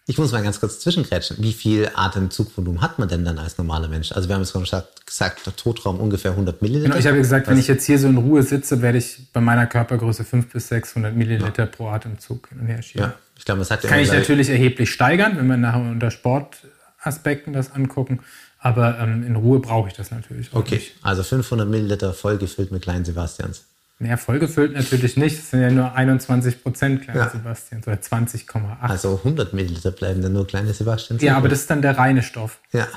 ich 0.10 0.18
muss 0.18 0.32
mal 0.32 0.42
ganz 0.42 0.60
kurz 0.60 0.80
zwischengrätschen. 0.80 1.38
Wie 1.40 1.54
viel 1.54 1.88
Atemzugvolumen 1.94 2.82
hat 2.82 2.98
man 2.98 3.08
denn 3.08 3.24
dann 3.24 3.38
als 3.38 3.60
normaler 3.60 3.88
Mensch? 3.88 4.12
Also 4.12 4.28
wir 4.28 4.34
haben 4.34 4.42
jetzt 4.42 4.54
schon 4.54 4.64
gesagt, 4.64 5.46
der 5.46 5.56
Totraum 5.56 6.00
ungefähr 6.00 6.32
100 6.32 6.64
Milliliter. 6.64 6.90
Genau, 6.90 7.00
ich 7.00 7.06
habe 7.06 7.18
gesagt, 7.20 7.46
Was? 7.46 7.52
wenn 7.52 7.60
ich 7.60 7.68
jetzt 7.68 7.86
hier 7.86 8.00
so 8.00 8.08
in 8.08 8.18
Ruhe 8.18 8.42
sitze, 8.42 8.82
werde 8.82 8.98
ich 8.98 9.32
bei 9.32 9.40
meiner 9.40 9.68
Körpergröße 9.68 10.24
500 10.24 10.52
bis 10.52 10.68
600 10.70 11.16
Milliliter 11.16 11.64
ja. 11.64 11.66
pro 11.68 11.90
Atemzug 11.90 12.50
hin 12.50 12.62
und 12.62 12.66
her 12.66 12.82
schieben. 12.82 13.04
Ja, 13.04 13.14
ich 13.38 13.46
glaube, 13.46 13.60
das 13.60 13.70
hat 13.70 13.84
Kann 13.84 14.00
ich 14.00 14.12
natürlich 14.12 14.50
erheblich 14.50 14.90
steigern, 14.90 15.38
wenn 15.38 15.46
wir 15.46 15.58
nachher 15.58 15.80
unter 15.82 16.10
Sportaspekten 16.10 17.54
das 17.54 17.72
angucken. 17.72 18.22
Aber 18.58 18.98
ähm, 18.98 19.24
in 19.24 19.36
Ruhe 19.36 19.60
brauche 19.60 19.90
ich 19.90 19.94
das 19.94 20.10
natürlich 20.10 20.52
auch 20.54 20.62
Okay, 20.62 20.76
nicht. 20.78 20.96
also 21.04 21.22
500 21.22 21.70
Milliliter 21.70 22.16
voll 22.16 22.40
gefüllt 22.40 22.72
mit 22.72 22.82
kleinen 22.82 23.06
Sebastians. 23.06 23.66
Mehr 24.02 24.18
vollgefüllt 24.18 24.74
natürlich 24.74 25.18
nicht. 25.18 25.38
Es 25.38 25.52
sind 25.52 25.62
ja 25.62 25.70
nur 25.70 25.94
21 25.94 26.64
Prozent 26.64 27.02
kleine 27.02 27.20
ja. 27.20 27.30
Sebastians 27.30 27.86
oder 27.86 27.98
20,8. 27.98 28.80
Also 28.80 29.18
100 29.18 29.54
Milliliter 29.54 29.92
bleiben 29.92 30.22
dann 30.22 30.32
nur 30.32 30.48
kleine 30.48 30.74
Sebastians. 30.74 31.22
Ja, 31.22 31.36
aber 31.36 31.50
das 31.50 31.60
ist 31.60 31.70
dann 31.70 31.82
der 31.82 31.98
reine 31.98 32.24
Stoff. 32.24 32.60
Ja. 32.72 32.88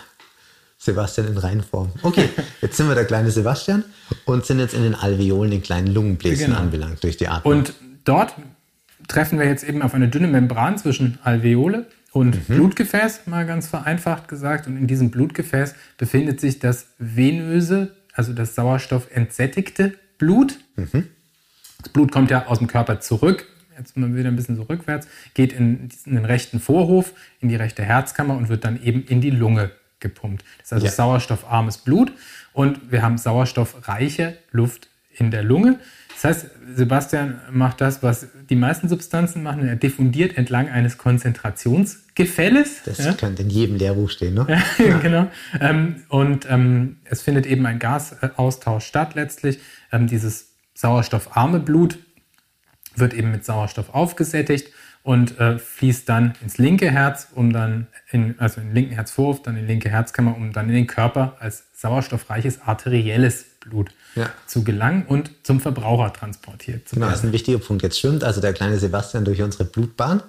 Sebastian 0.78 1.26
in 1.26 1.38
Reinform. 1.38 1.90
Okay, 2.02 2.28
jetzt 2.60 2.76
sind 2.76 2.86
wir 2.86 2.94
der 2.94 3.04
kleine 3.04 3.32
Sebastian 3.32 3.82
und 4.26 4.46
sind 4.46 4.60
jetzt 4.60 4.74
in 4.74 4.84
den 4.84 4.94
Alveolen, 4.94 5.50
den 5.50 5.62
kleinen 5.62 5.88
Lungenbläschen 5.88 6.46
genau. 6.46 6.58
anbelangt 6.58 7.02
durch 7.02 7.16
die 7.16 7.26
Atmung. 7.26 7.52
Und 7.52 7.74
dort 8.04 8.34
treffen 9.08 9.40
wir 9.40 9.46
jetzt 9.46 9.64
eben 9.64 9.82
auf 9.82 9.94
eine 9.94 10.08
dünne 10.08 10.28
Membran 10.28 10.78
zwischen 10.78 11.18
Alveole 11.24 11.86
und 12.12 12.48
mhm. 12.48 12.54
Blutgefäß, 12.54 13.26
mal 13.26 13.44
ganz 13.44 13.66
vereinfacht 13.66 14.28
gesagt. 14.28 14.68
Und 14.68 14.76
in 14.76 14.86
diesem 14.86 15.10
Blutgefäß 15.10 15.74
befindet 15.98 16.40
sich 16.40 16.60
das 16.60 16.86
venöse, 16.98 17.96
also 18.12 18.32
das 18.32 18.54
Sauerstoff 18.54 19.08
entsättigte 19.12 19.94
Blut. 20.22 20.60
Mhm. 20.76 21.08
Das 21.82 21.88
Blut 21.88 22.12
kommt 22.12 22.30
ja 22.30 22.46
aus 22.46 22.58
dem 22.58 22.68
Körper 22.68 23.00
zurück, 23.00 23.44
jetzt 23.76 23.96
mal 23.96 24.14
wieder 24.14 24.28
ein 24.28 24.36
bisschen 24.36 24.54
so 24.54 24.62
rückwärts, 24.62 25.08
geht 25.34 25.52
in, 25.52 25.88
in, 26.06 26.14
den 26.14 26.24
rechten 26.24 26.60
Vorhof, 26.60 27.12
in 27.40 27.48
die 27.48 27.56
rechte 27.56 27.82
Herzkammer 27.82 28.36
und 28.36 28.48
wird 28.48 28.64
dann 28.64 28.80
eben 28.84 29.02
in 29.02 29.20
die 29.20 29.30
Lunge 29.30 29.72
gepumpt. 29.98 30.44
Das 30.58 30.66
ist 30.66 30.72
also 30.74 30.86
ja. 30.86 30.92
sauerstoffarmes 30.92 31.78
Blut 31.78 32.12
und 32.52 32.92
wir 32.92 33.02
haben 33.02 33.18
sauerstoffreiche 33.18 34.38
Luft 34.52 34.88
in 35.10 35.32
der 35.32 35.42
Lunge. 35.42 35.80
Das 36.14 36.24
heißt, 36.24 36.46
Sebastian 36.74 37.40
macht 37.50 37.80
das, 37.80 38.02
was 38.02 38.26
die 38.48 38.56
meisten 38.56 38.88
Substanzen 38.88 39.42
machen. 39.42 39.66
Er 39.66 39.76
diffundiert 39.76 40.36
entlang 40.36 40.68
eines 40.68 40.98
Konzentrationsgefälles. 40.98 42.82
Das 42.84 42.98
ja? 42.98 43.12
könnte 43.14 43.42
in 43.42 43.50
jedem 43.50 43.76
Lehrbuch 43.76 44.10
stehen, 44.10 44.34
ne? 44.34 44.46
ja, 44.78 44.98
genau. 45.02 45.28
Ähm, 45.60 46.04
und 46.08 46.46
ähm, 46.48 46.98
es 47.04 47.22
findet 47.22 47.46
eben 47.46 47.66
ein 47.66 47.78
Gasaustausch 47.78 48.84
statt 48.84 49.14
letztlich. 49.14 49.58
Ähm, 49.90 50.06
dieses 50.06 50.52
sauerstoffarme 50.74 51.60
Blut 51.60 51.98
wird 52.96 53.14
eben 53.14 53.30
mit 53.30 53.44
Sauerstoff 53.44 53.94
aufgesättigt 53.94 54.68
und 55.02 55.38
äh, 55.40 55.58
fließt 55.58 56.08
dann 56.08 56.34
ins 56.42 56.58
linke 56.58 56.90
Herz, 56.90 57.28
um 57.34 57.52
dann 57.52 57.88
in, 58.10 58.38
also 58.38 58.60
in 58.60 58.68
den 58.68 58.74
linken 58.74 58.94
Herzvorhof, 58.94 59.42
dann 59.42 59.56
in 59.56 59.62
die 59.62 59.72
linke 59.72 59.88
Herzkammer, 59.88 60.36
um 60.36 60.52
dann 60.52 60.68
in 60.68 60.74
den 60.74 60.86
Körper 60.86 61.36
als 61.40 61.64
sauerstoffreiches 61.74 62.60
arterielles 62.62 63.44
Blut 63.60 63.90
ja. 64.14 64.30
zu 64.46 64.64
gelangen 64.64 65.04
und 65.06 65.30
zum 65.42 65.60
Verbraucher 65.60 66.12
transportiert 66.12 66.88
zu 66.88 66.96
werden. 66.96 67.02
Genau, 67.02 67.10
das 67.10 67.20
ist 67.20 67.24
ein 67.24 67.32
wichtiger 67.32 67.58
Punkt. 67.58 67.82
Jetzt 67.82 67.98
schwimmt 67.98 68.24
also 68.24 68.40
der 68.40 68.52
kleine 68.52 68.78
Sebastian 68.78 69.24
durch 69.24 69.42
unsere 69.42 69.64
Blutbahn 69.64 70.22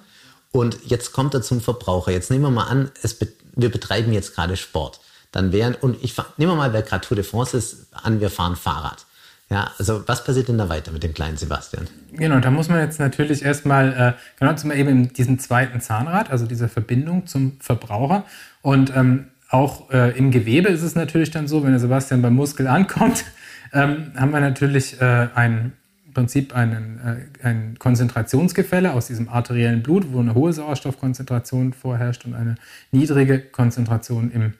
und 0.52 0.78
jetzt 0.86 1.14
kommt 1.14 1.34
er 1.34 1.42
zum 1.42 1.62
Verbraucher. 1.62 2.12
Jetzt 2.12 2.32
nehmen 2.32 2.44
wir 2.44 2.52
mal 2.52 2.68
an, 2.68 2.92
es, 3.02 3.18
wir 3.56 3.70
betreiben 3.70 4.14
jetzt 4.14 4.36
gerade 4.36 4.56
Sport. 4.58 5.00
Dann 5.32 5.52
wären, 5.52 5.76
und 5.76 5.98
ich 6.04 6.16
nehmen 6.38 6.52
wir 6.52 6.56
mal, 6.56 6.74
wer 6.74 6.84
gerade 6.84 7.06
Tour 7.06 7.16
de 7.16 7.26
France 7.26 7.58
ist, 7.58 7.88
an, 7.92 8.22
wir 8.22 8.30
fahren 8.30 8.56
Fahrrad. 8.56 9.06
Ja, 9.50 9.72
also 9.78 10.04
was 10.08 10.24
passiert 10.24 10.48
denn 10.48 10.58
da 10.58 10.70
weiter 10.70 10.92
mit 10.92 11.04
dem 11.04 11.14
kleinen 11.14 11.38
Sebastian? 11.38 11.88
Genau, 12.14 12.40
da 12.40 12.50
muss 12.50 12.70
man 12.70 12.80
jetzt 12.80 13.00
natürlich 13.00 13.44
erstmal, 13.44 13.94
äh, 13.94 14.14
genau, 14.40 14.54
zum 14.56 14.72
eben 14.72 14.90
in 14.90 15.14
diesem 15.14 15.38
zweiten 15.40 15.82
Zahnrad, 15.82 16.32
also 16.32 16.46
dieser 16.46 16.70
Verbindung 16.70 17.28
zum 17.28 17.58
Verbraucher. 17.60 18.24
Und 18.62 18.96
ähm, 18.96 19.28
auch 19.50 19.92
äh, 19.92 20.18
im 20.18 20.32
Gewebe 20.32 20.70
ist 20.70 20.82
es 20.82 20.96
natürlich 20.96 21.30
dann 21.30 21.48
so, 21.48 21.64
wenn 21.64 21.72
der 21.72 21.80
Sebastian 21.80 22.22
beim 22.22 22.34
Muskel 22.34 22.68
ankommt, 22.68 23.26
ähm, 23.74 24.12
haben 24.16 24.32
wir 24.32 24.40
natürlich 24.40 25.02
äh, 25.02 25.28
ein 25.34 25.74
Prinzip 26.14 26.56
einen, 26.56 27.00
äh, 27.42 27.48
ein 27.48 27.78
Konzentrationsgefälle 27.80 28.94
aus 28.94 29.08
diesem 29.08 29.30
arteriellen 29.30 29.82
Blut, 29.82 30.14
wo 30.14 30.20
eine 30.20 30.36
hohe 30.36 30.54
Sauerstoffkonzentration 30.54 31.74
vorherrscht 31.74 32.26
und 32.26 32.36
eine 32.36 32.56
niedrige 32.92 33.40
Konzentration 33.40 34.32
im 34.32 34.54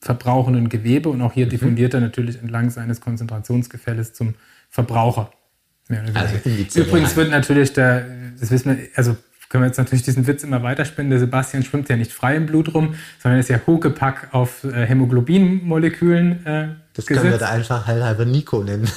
verbrauchenden 0.00 0.68
Gewebe. 0.68 1.08
Und 1.08 1.20
auch 1.22 1.32
hier 1.32 1.46
mhm. 1.46 1.50
diffundiert 1.50 1.94
er 1.94 2.00
natürlich 2.00 2.40
entlang 2.40 2.70
seines 2.70 3.00
Konzentrationsgefälles 3.00 4.12
zum 4.12 4.34
Verbraucher. 4.70 5.30
Also 6.14 6.80
Übrigens 6.80 7.16
wird 7.16 7.30
natürlich 7.30 7.72
der, 7.72 8.06
das 8.38 8.50
wissen 8.50 8.76
wir, 8.76 8.88
also 8.94 9.16
können 9.52 9.64
wir 9.64 9.66
jetzt 9.66 9.76
natürlich 9.76 10.02
diesen 10.02 10.26
Witz 10.26 10.44
immer 10.44 10.62
weiterspinnen. 10.62 11.10
Der 11.10 11.18
Sebastian 11.18 11.62
schwimmt 11.62 11.90
ja 11.90 11.96
nicht 11.96 12.10
frei 12.10 12.36
im 12.36 12.46
Blut 12.46 12.72
rum, 12.72 12.94
sondern 13.22 13.38
ist 13.38 13.50
ja 13.50 13.60
Huckepack 13.66 14.28
auf 14.32 14.64
äh, 14.64 14.86
Hämoglobinmolekülen. 14.86 16.46
Äh, 16.46 16.68
das 16.94 17.04
gesetzt. 17.04 17.20
können 17.20 17.34
wir 17.34 17.38
da 17.38 17.50
einfach 17.50 17.86
halber 17.86 18.24
Nico 18.24 18.64
nennen. 18.64 18.90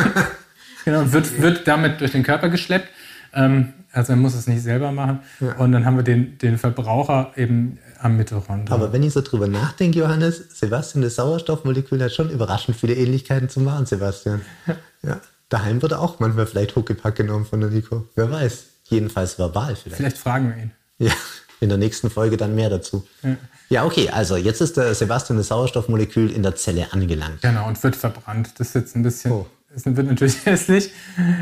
genau, 0.84 1.10
wird, 1.10 1.40
wird 1.40 1.66
damit 1.66 2.02
durch 2.02 2.12
den 2.12 2.22
Körper 2.22 2.50
geschleppt. 2.50 2.90
Ähm, 3.32 3.72
also 3.90 4.12
er 4.12 4.16
muss 4.16 4.34
es 4.34 4.46
nicht 4.46 4.62
selber 4.62 4.92
machen. 4.92 5.20
Ja. 5.40 5.54
Und 5.54 5.72
dann 5.72 5.86
haben 5.86 5.96
wir 5.96 6.04
den, 6.04 6.36
den 6.36 6.58
Verbraucher 6.58 7.32
eben 7.36 7.78
am 7.98 8.18
Mitochondrium. 8.18 8.78
Aber 8.82 8.92
wenn 8.92 9.02
ich 9.02 9.14
so 9.14 9.22
drüber 9.22 9.48
nachdenke, 9.48 10.00
Johannes, 10.00 10.50
Sebastian, 10.50 11.00
das 11.00 11.14
Sauerstoffmolekül 11.14 12.02
hat 12.02 12.12
schon 12.12 12.28
überraschend 12.28 12.76
viele 12.76 12.92
Ähnlichkeiten 12.92 13.48
zum 13.48 13.64
wahren 13.64 13.86
Sebastian. 13.86 14.42
Ja. 15.00 15.20
Daheim 15.48 15.80
wird 15.80 15.94
auch 15.94 16.18
manchmal 16.18 16.48
vielleicht 16.48 16.74
Huckepack 16.74 17.14
genommen 17.14 17.46
von 17.46 17.60
der 17.60 17.70
Nico. 17.70 18.08
Wer 18.16 18.32
weiß. 18.32 18.64
Jedenfalls 18.88 19.38
verbal 19.38 19.76
vielleicht. 19.76 19.96
Vielleicht 19.96 20.18
fragen 20.18 20.48
wir 20.48 20.62
ihn. 20.62 20.70
Ja, 20.98 21.12
in 21.60 21.68
der 21.68 21.78
nächsten 21.78 22.10
Folge 22.10 22.36
dann 22.36 22.54
mehr 22.54 22.70
dazu. 22.70 23.06
Ja. 23.22 23.36
ja, 23.68 23.84
okay, 23.84 24.08
also 24.10 24.36
jetzt 24.36 24.60
ist 24.60 24.76
der 24.76 24.94
Sebastian 24.94 25.38
das 25.38 25.48
Sauerstoffmolekül 25.48 26.30
in 26.30 26.42
der 26.42 26.56
Zelle 26.56 26.92
angelangt. 26.92 27.42
Genau, 27.42 27.66
und 27.68 27.82
wird 27.82 27.96
verbrannt. 27.96 28.52
Das 28.58 28.68
ist 28.68 28.74
jetzt 28.74 28.96
ein 28.96 29.02
bisschen, 29.02 29.32
oh. 29.32 29.46
das 29.72 29.84
wird 29.84 30.06
natürlich 30.06 30.36
hässlich. 30.44 30.90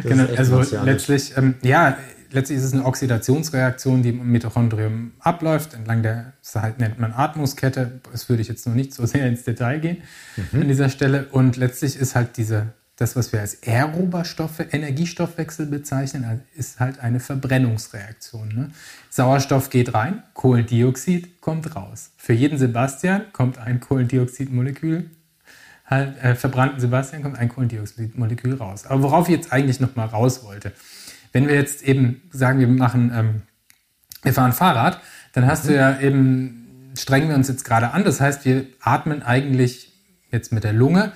Genau, 0.03 0.27
also 0.37 0.63
letztlich, 0.85 1.37
ähm, 1.37 1.55
ja, 1.63 1.97
letztlich 2.33 2.59
ist 2.59 2.65
es 2.65 2.73
eine 2.73 2.85
Oxidationsreaktion, 2.85 4.03
die 4.03 4.11
im 4.11 4.31
Mitochondrium 4.31 5.13
abläuft, 5.21 5.75
entlang 5.75 6.03
der, 6.03 6.33
das 6.43 6.63
halt 6.63 6.79
nennt 6.79 6.99
man 6.99 7.13
Atmungskette. 7.13 8.01
Das 8.11 8.29
würde 8.29 8.43
ich 8.43 8.49
jetzt 8.49 8.67
noch 8.67 8.75
nicht 8.75 8.95
so 8.95 9.07
sehr 9.07 9.27
ins 9.27 9.45
Detail 9.45 9.79
gehen 9.79 10.03
mhm. 10.53 10.63
an 10.63 10.69
dieser 10.69 10.89
Stelle. 10.89 11.27
Und 11.31 11.57
letztlich 11.57 11.97
ist 11.97 12.15
halt 12.15 12.37
diese 12.37 12.73
das, 12.97 13.15
was 13.15 13.33
wir 13.33 13.41
als 13.41 13.63
aerober 13.63 14.25
Energiestoffwechsel 14.73 15.67
bezeichnen, 15.67 16.25
also 16.25 16.43
ist 16.57 16.81
halt 16.81 16.99
eine 17.01 17.21
Verbrennungsreaktion. 17.21 18.49
Ne? 18.49 18.71
Sauerstoff 19.11 19.69
geht 19.69 19.93
rein, 19.93 20.23
Kohlendioxid 20.33 21.43
kommt 21.43 21.77
raus. 21.77 22.13
Für 22.17 22.33
jeden 22.33 22.59
Sebastian 22.59 23.25
kommt 23.33 23.59
ein 23.59 23.81
Kohlendioxidmolekül, 23.81 25.11
halt, 25.85 26.17
äh, 26.23 26.35
verbrannten 26.35 26.81
Sebastian 26.81 27.23
kommt 27.23 27.39
ein 27.39 27.51
Kohlendioxidmolekül 27.51 28.55
raus. 28.55 28.87
Aber 28.87 29.03
worauf 29.03 29.29
ich 29.29 29.37
jetzt 29.37 29.53
eigentlich 29.53 29.79
noch 29.79 29.95
mal 29.95 30.07
raus 30.07 30.43
wollte, 30.43 30.73
wenn 31.33 31.49
wir 31.49 31.55
jetzt 31.55 31.83
eben 31.83 32.23
sagen, 32.31 32.61
wir 32.61 32.69
machen, 32.69 33.13
ähm, 33.15 33.43
wir 34.23 34.33
fahren 34.33 34.55
Fahrrad, 34.55 35.03
dann 35.35 35.47
hast 35.47 35.65
mhm. 35.65 35.69
du 35.69 35.77
ja 35.77 36.01
eben, 36.01 36.93
strengen 36.97 37.29
wir 37.29 37.37
uns 37.37 37.49
jetzt 37.49 37.65
gerade 37.67 37.91
an, 37.91 38.05
das 38.05 38.23
heißt, 38.23 38.47
wir 38.47 38.65
atmen 38.81 39.23
eigentlich 39.23 39.93
jetzt 40.31 40.51
mit 40.51 40.65
der 40.65 40.73
Lunge 40.73 41.13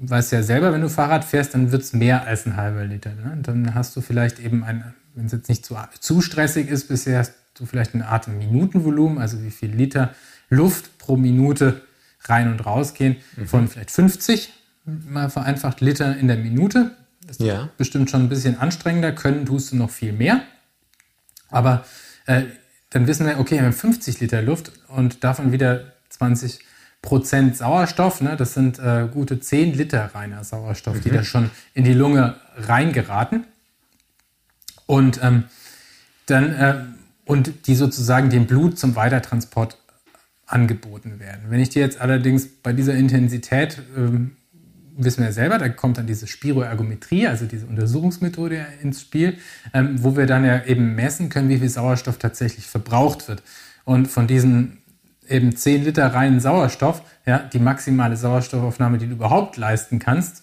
weißt 0.00 0.32
ja 0.32 0.42
selber, 0.42 0.72
wenn 0.72 0.80
du 0.80 0.88
Fahrrad 0.88 1.24
fährst, 1.24 1.54
dann 1.54 1.72
wird 1.72 1.82
es 1.82 1.92
mehr 1.92 2.26
als 2.26 2.46
ein 2.46 2.56
halber 2.56 2.84
Liter. 2.84 3.10
Ne? 3.10 3.38
Dann 3.42 3.74
hast 3.74 3.94
du 3.96 4.00
vielleicht 4.00 4.38
eben 4.38 4.64
ein, 4.64 4.94
wenn 5.14 5.26
es 5.26 5.32
jetzt 5.32 5.48
nicht 5.48 5.64
zu, 5.64 5.76
zu 6.00 6.20
stressig 6.20 6.68
ist, 6.68 6.88
bisher 6.88 7.18
hast 7.18 7.34
du 7.54 7.66
vielleicht 7.66 7.94
ein 7.94 8.02
Atemminutenvolumen, 8.02 9.18
also 9.18 9.42
wie 9.42 9.50
viel 9.50 9.70
Liter 9.70 10.14
Luft 10.50 10.98
pro 10.98 11.16
Minute 11.16 11.82
rein 12.22 12.50
und 12.50 12.64
rausgehen, 12.64 13.16
mhm. 13.36 13.46
von 13.46 13.68
vielleicht 13.68 13.90
50, 13.90 14.52
mal 14.84 15.30
vereinfacht 15.30 15.80
Liter 15.80 16.16
in 16.16 16.28
der 16.28 16.36
Minute. 16.36 16.90
Das 17.26 17.38
ist 17.38 17.46
ja. 17.46 17.70
bestimmt 17.78 18.10
schon 18.10 18.22
ein 18.22 18.28
bisschen 18.28 18.58
anstrengender, 18.58 19.12
können 19.12 19.46
tust 19.46 19.72
du 19.72 19.76
noch 19.76 19.90
viel 19.90 20.12
mehr. 20.12 20.42
Aber 21.48 21.84
äh, 22.26 22.42
dann 22.90 23.06
wissen 23.06 23.26
wir, 23.26 23.38
okay, 23.38 23.56
wir 23.56 23.62
haben 23.62 23.72
50 23.72 24.20
Liter 24.20 24.42
Luft 24.42 24.72
und 24.88 25.24
davon 25.24 25.52
wieder 25.52 25.92
20 26.10 26.58
Liter. 26.58 26.73
Prozent 27.04 27.56
Sauerstoff. 27.56 28.20
Ne? 28.20 28.36
Das 28.36 28.54
sind 28.54 28.78
äh, 28.78 29.06
gute 29.12 29.38
10 29.38 29.74
Liter 29.74 30.10
reiner 30.14 30.42
Sauerstoff, 30.42 30.96
mhm. 30.96 31.00
die 31.02 31.10
da 31.10 31.22
schon 31.22 31.50
in 31.74 31.84
die 31.84 31.92
Lunge 31.92 32.36
reingeraten. 32.56 33.44
Und 34.86 35.20
ähm, 35.22 35.44
dann 36.26 36.54
äh, 36.54 36.74
und 37.26 37.66
die 37.66 37.74
sozusagen 37.74 38.30
dem 38.30 38.46
Blut 38.46 38.78
zum 38.78 38.96
Weitertransport 38.96 39.78
angeboten 40.46 41.20
werden. 41.20 41.44
Wenn 41.48 41.60
ich 41.60 41.70
dir 41.70 41.80
jetzt 41.80 42.00
allerdings 42.00 42.48
bei 42.48 42.72
dieser 42.72 42.94
Intensität 42.94 43.80
ähm, 43.96 44.32
wissen 44.96 45.20
wir 45.20 45.26
ja 45.26 45.32
selber, 45.32 45.58
da 45.58 45.68
kommt 45.68 45.98
dann 45.98 46.06
diese 46.06 46.26
Spiroergometrie, 46.26 47.26
also 47.26 47.46
diese 47.46 47.66
Untersuchungsmethode 47.66 48.64
ins 48.82 49.00
Spiel, 49.00 49.38
ähm, 49.72 50.02
wo 50.02 50.16
wir 50.16 50.26
dann 50.26 50.44
ja 50.44 50.64
eben 50.64 50.94
messen 50.94 51.28
können, 51.28 51.48
wie 51.48 51.58
viel 51.58 51.68
Sauerstoff 51.68 52.18
tatsächlich 52.18 52.66
verbraucht 52.66 53.28
wird. 53.28 53.42
Und 53.84 54.06
von 54.06 54.26
diesen 54.26 54.78
eben 55.28 55.56
10 55.56 55.84
Liter 55.84 56.06
reinen 56.14 56.40
Sauerstoff, 56.40 57.02
ja, 57.26 57.38
die 57.38 57.58
maximale 57.58 58.16
Sauerstoffaufnahme, 58.16 58.98
die 58.98 59.06
du 59.06 59.12
überhaupt 59.12 59.56
leisten 59.56 59.98
kannst. 59.98 60.42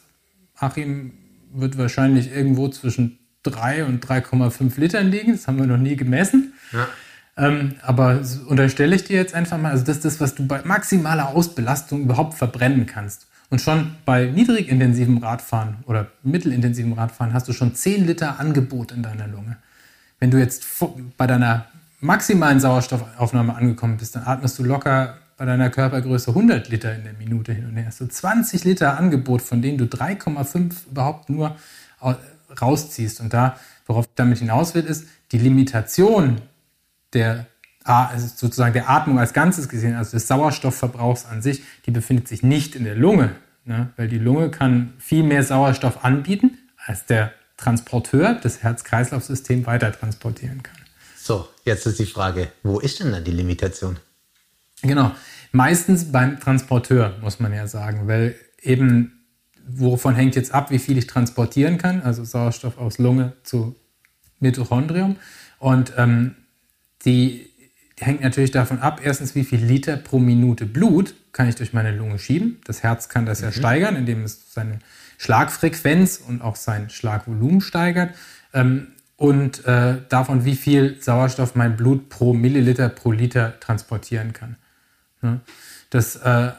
Achim 0.55 1.13
wird 1.53 1.77
wahrscheinlich 1.77 2.31
irgendwo 2.31 2.67
zwischen 2.69 3.19
3 3.43 3.85
und 3.85 4.05
3,5 4.05 4.79
Litern 4.79 5.09
liegen. 5.09 5.33
Das 5.33 5.47
haben 5.47 5.57
wir 5.57 5.65
noch 5.65 5.77
nie 5.77 5.95
gemessen. 5.95 6.53
Ja. 6.71 6.87
Ähm, 7.37 7.75
aber 7.81 8.21
unterstelle 8.47 8.95
ich 8.95 9.05
dir 9.05 9.15
jetzt 9.15 9.33
einfach 9.33 9.57
mal, 9.57 9.71
also 9.71 9.83
das 9.83 9.97
ist 9.97 10.05
das, 10.05 10.21
was 10.21 10.35
du 10.35 10.45
bei 10.45 10.61
maximaler 10.63 11.29
Ausbelastung 11.29 12.01
überhaupt 12.01 12.35
verbrennen 12.35 12.85
kannst. 12.85 13.27
Und 13.49 13.59
schon 13.59 13.95
bei 14.05 14.25
niedrigintensivem 14.25 15.17
Radfahren 15.17 15.77
oder 15.85 16.07
mittelintensivem 16.23 16.93
Radfahren 16.93 17.33
hast 17.33 17.47
du 17.47 17.53
schon 17.53 17.75
10 17.75 18.07
Liter 18.07 18.39
Angebot 18.39 18.91
in 18.91 19.03
deiner 19.03 19.27
Lunge. 19.27 19.57
Wenn 20.19 20.31
du 20.31 20.37
jetzt 20.37 20.65
bei 21.17 21.27
deiner 21.27 21.65
maximalen 22.01 22.59
Sauerstoffaufnahme 22.59 23.55
angekommen 23.55 23.97
bist, 23.97 24.15
dann 24.15 24.23
atmest 24.25 24.59
du 24.59 24.63
locker 24.63 25.17
bei 25.37 25.45
deiner 25.45 25.69
Körpergröße 25.69 26.31
100 26.31 26.69
Liter 26.69 26.93
in 26.93 27.03
der 27.03 27.13
Minute 27.13 27.53
hin 27.53 27.65
und 27.65 27.75
her. 27.75 27.91
So 27.91 28.05
20 28.05 28.63
Liter 28.63 28.97
Angebot, 28.97 29.41
von 29.41 29.61
denen 29.61 29.77
du 29.77 29.85
3,5 29.85 30.89
überhaupt 30.91 31.29
nur 31.29 31.55
rausziehst. 32.61 33.21
Und 33.21 33.33
da, 33.33 33.55
worauf 33.85 34.07
damit 34.15 34.39
hinaus 34.39 34.75
will, 34.75 34.83
ist 34.83 35.07
die 35.31 35.37
Limitation 35.37 36.41
der 37.13 37.47
also 37.83 38.27
sozusagen 38.27 38.73
der 38.73 38.89
Atmung 38.89 39.19
als 39.19 39.33
Ganzes 39.33 39.67
gesehen, 39.67 39.95
also 39.95 40.11
des 40.11 40.27
Sauerstoffverbrauchs 40.27 41.25
an 41.25 41.41
sich, 41.41 41.63
die 41.85 41.91
befindet 41.91 42.27
sich 42.27 42.43
nicht 42.43 42.75
in 42.75 42.83
der 42.83 42.95
Lunge, 42.95 43.31
ne? 43.65 43.89
weil 43.97 44.07
die 44.07 44.19
Lunge 44.19 44.51
kann 44.51 44.93
viel 44.99 45.23
mehr 45.23 45.43
Sauerstoff 45.43 46.05
anbieten, 46.05 46.57
als 46.85 47.05
der 47.05 47.33
Transporteur, 47.57 48.35
das 48.35 48.63
Herz-Kreislauf-System 48.63 49.65
weiter 49.65 49.91
transportieren 49.91 50.63
kann. 50.63 50.80
So, 51.31 51.47
jetzt 51.63 51.85
ist 51.85 51.97
die 51.97 52.05
Frage, 52.05 52.51
wo 52.61 52.81
ist 52.81 52.99
denn 52.99 53.13
dann 53.13 53.23
die 53.23 53.31
Limitation? 53.31 53.95
Genau, 54.81 55.15
meistens 55.53 56.11
beim 56.11 56.41
Transporteur, 56.41 57.15
muss 57.21 57.39
man 57.39 57.53
ja 57.53 57.67
sagen, 57.67 58.05
weil 58.05 58.35
eben, 58.61 59.23
wovon 59.65 60.13
hängt 60.15 60.35
jetzt 60.35 60.53
ab, 60.53 60.71
wie 60.71 60.77
viel 60.77 60.97
ich 60.97 61.07
transportieren 61.07 61.77
kann, 61.77 62.01
also 62.01 62.25
Sauerstoff 62.25 62.77
aus 62.77 62.97
Lunge 62.97 63.31
zu 63.43 63.77
Mitochondrium. 64.41 65.15
Und 65.57 65.93
ähm, 65.95 66.35
die, 67.05 67.49
hängt 67.97 68.19
natürlich 68.19 68.51
davon 68.51 68.79
ab, 68.79 68.99
erstens, 69.01 69.33
wie 69.33 69.45
viel 69.45 69.63
Liter 69.63 69.95
pro 69.95 70.19
Minute 70.19 70.65
Blut 70.65 71.15
kann 71.31 71.47
ich 71.47 71.55
durch 71.55 71.71
meine 71.71 71.95
Lunge 71.95 72.19
schieben. 72.19 72.59
Das 72.65 72.83
Herz 72.83 73.07
kann 73.07 73.25
das 73.25 73.39
mhm. 73.39 73.45
ja 73.45 73.51
steigern, 73.53 73.95
indem 73.95 74.25
es 74.25 74.53
seine 74.53 74.79
Schlagfrequenz 75.17 76.17
und 76.17 76.41
auch 76.41 76.57
sein 76.57 76.89
Schlagvolumen 76.89 77.61
steigert. 77.61 78.15
Ähm, 78.53 78.87
und 79.21 79.65
äh, 79.67 79.97
davon, 80.09 80.45
wie 80.45 80.55
viel 80.55 80.97
Sauerstoff 80.99 81.53
mein 81.53 81.77
Blut 81.77 82.09
pro 82.09 82.33
Milliliter 82.33 82.89
pro 82.89 83.11
Liter 83.11 83.53
transportieren 83.59 84.33
kann. 84.33 84.55
Ne? 85.21 85.41
Das, 85.91 86.15
äh, 86.15 86.53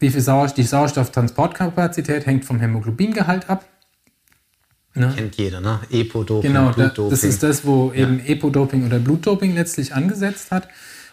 wie 0.00 0.10
viel 0.10 0.20
Sauerstoff, 0.20 0.56
die 0.56 0.64
Sauerstofftransportkapazität 0.64 2.26
hängt 2.26 2.44
vom 2.44 2.58
Hämoglobingehalt 2.58 3.48
ab. 3.48 3.66
Ne? 4.94 5.12
Kennt 5.14 5.36
jeder, 5.36 5.60
ne? 5.60 5.78
Epodoping, 5.92 6.52
genau, 6.52 6.72
Blutdoping. 6.72 7.10
das 7.10 7.22
ist 7.22 7.44
das, 7.44 7.64
wo 7.64 7.92
ja. 7.92 8.00
eben 8.00 8.18
Epodoping 8.18 8.84
oder 8.84 8.98
Blutdoping 8.98 9.54
letztlich 9.54 9.94
angesetzt 9.94 10.50
hat. 10.50 10.66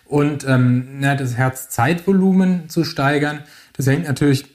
Und 0.05 0.43
ähm, 0.48 1.03
ja, 1.03 1.13
das 1.13 1.36
Herzzeitvolumen 1.36 2.67
zu 2.67 2.84
steigern, 2.84 3.43
das 3.74 3.86
hängt 3.86 4.08
natürlich 4.08 4.46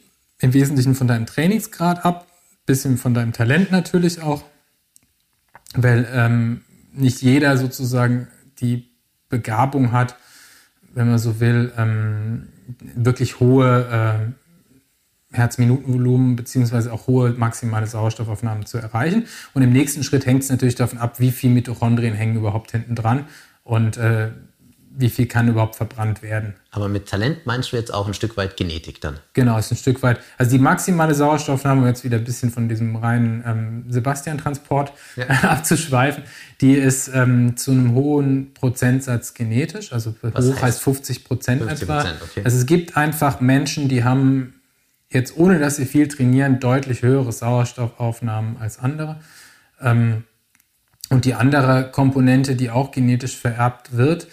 im 0.41 0.53
Wesentlichen 0.53 0.97
von 0.97 1.07
deinem 1.07 1.26
Trainingsgrad 1.26 2.05
ab, 2.05 2.26
bisschen 2.67 2.99
von 2.99 3.14
deinem 3.14 3.33
Talent 3.33 3.71
natürlich 3.71 4.21
auch 4.21 4.43
weil 5.75 6.09
ähm, 6.12 6.62
nicht 6.93 7.23
jeder 7.23 7.57
sozusagen 7.57 8.28
die 8.61 8.90
Begabung 9.28 9.93
hat, 9.93 10.16
wenn 10.95 11.09
man 11.09 11.19
so 11.19 11.40
will, 11.40 11.73
ähm, 11.76 12.49
wirklich 12.95 13.40
hohe 13.40 14.33
äh, 14.33 15.37
Herzminutenvolumen 15.37 16.37
beziehungsweise 16.37 16.93
auch 16.93 17.09
hohe 17.09 17.31
maximale 17.31 17.87
Sauerstoffaufnahmen 17.87 18.66
zu 18.66 18.78
erreichen. 18.78 19.26
Und 19.52 19.62
im 19.62 19.73
nächsten 19.73 20.04
Schritt 20.04 20.26
hängt 20.26 20.43
es 20.45 20.50
natürlich 20.50 20.76
davon 20.76 20.99
ab, 20.99 21.19
wie 21.19 21.33
viele 21.33 21.54
Mitochondrien 21.54 22.14
hängen 22.14 22.37
überhaupt 22.37 22.71
hinten 22.71 22.95
dran 22.95 23.26
und 23.64 23.97
äh, 23.97 24.31
wie 24.96 25.10
viel 25.10 25.26
kann 25.26 25.48
überhaupt 25.48 25.74
verbrannt 25.74 26.22
werden. 26.22 26.54
Aber 26.70 26.88
mit 26.88 27.08
Talent 27.08 27.46
meinst 27.46 27.72
du 27.72 27.76
jetzt 27.76 27.92
auch 27.92 28.06
ein 28.06 28.14
Stück 28.14 28.36
weit 28.36 28.56
Genetik 28.56 29.00
dann? 29.00 29.18
Genau, 29.32 29.58
ist 29.58 29.72
ein 29.72 29.76
Stück 29.76 30.02
weit. 30.02 30.20
Also 30.38 30.52
die 30.52 30.62
maximale 30.62 31.14
Sauerstoffnahme, 31.14 31.80
um 31.80 31.86
jetzt 31.86 32.04
wieder 32.04 32.18
ein 32.18 32.24
bisschen 32.24 32.50
von 32.50 32.68
diesem 32.68 32.94
reinen 32.96 33.42
ähm, 33.46 33.84
Sebastian-Transport 33.88 34.92
ja. 35.16 35.26
abzuschweifen, 35.42 36.22
die 36.60 36.74
ist 36.74 37.08
ähm, 37.12 37.56
zu 37.56 37.72
einem 37.72 37.94
hohen 37.94 38.54
Prozentsatz 38.54 39.34
genetisch. 39.34 39.92
Also 39.92 40.14
Was 40.22 40.46
hoch 40.46 40.52
heißt, 40.54 40.62
heißt 40.62 40.82
50 40.82 41.24
Prozent 41.24 41.62
etwa. 41.62 42.00
Okay. 42.00 42.42
Also 42.44 42.56
es 42.56 42.66
gibt 42.66 42.96
einfach 42.96 43.40
Menschen, 43.40 43.88
die 43.88 44.04
haben 44.04 44.54
jetzt 45.10 45.36
ohne 45.36 45.58
dass 45.58 45.76
sie 45.76 45.86
viel 45.86 46.08
trainieren, 46.08 46.60
deutlich 46.60 47.02
höhere 47.02 47.32
Sauerstoffaufnahmen 47.32 48.58
als 48.58 48.78
andere. 48.78 49.20
Ähm, 49.80 50.24
und 51.10 51.24
die 51.24 51.34
andere 51.34 51.90
Komponente, 51.90 52.56
die 52.56 52.70
auch 52.70 52.90
genetisch 52.90 53.36
vererbt 53.36 53.96
wird, 53.96 54.26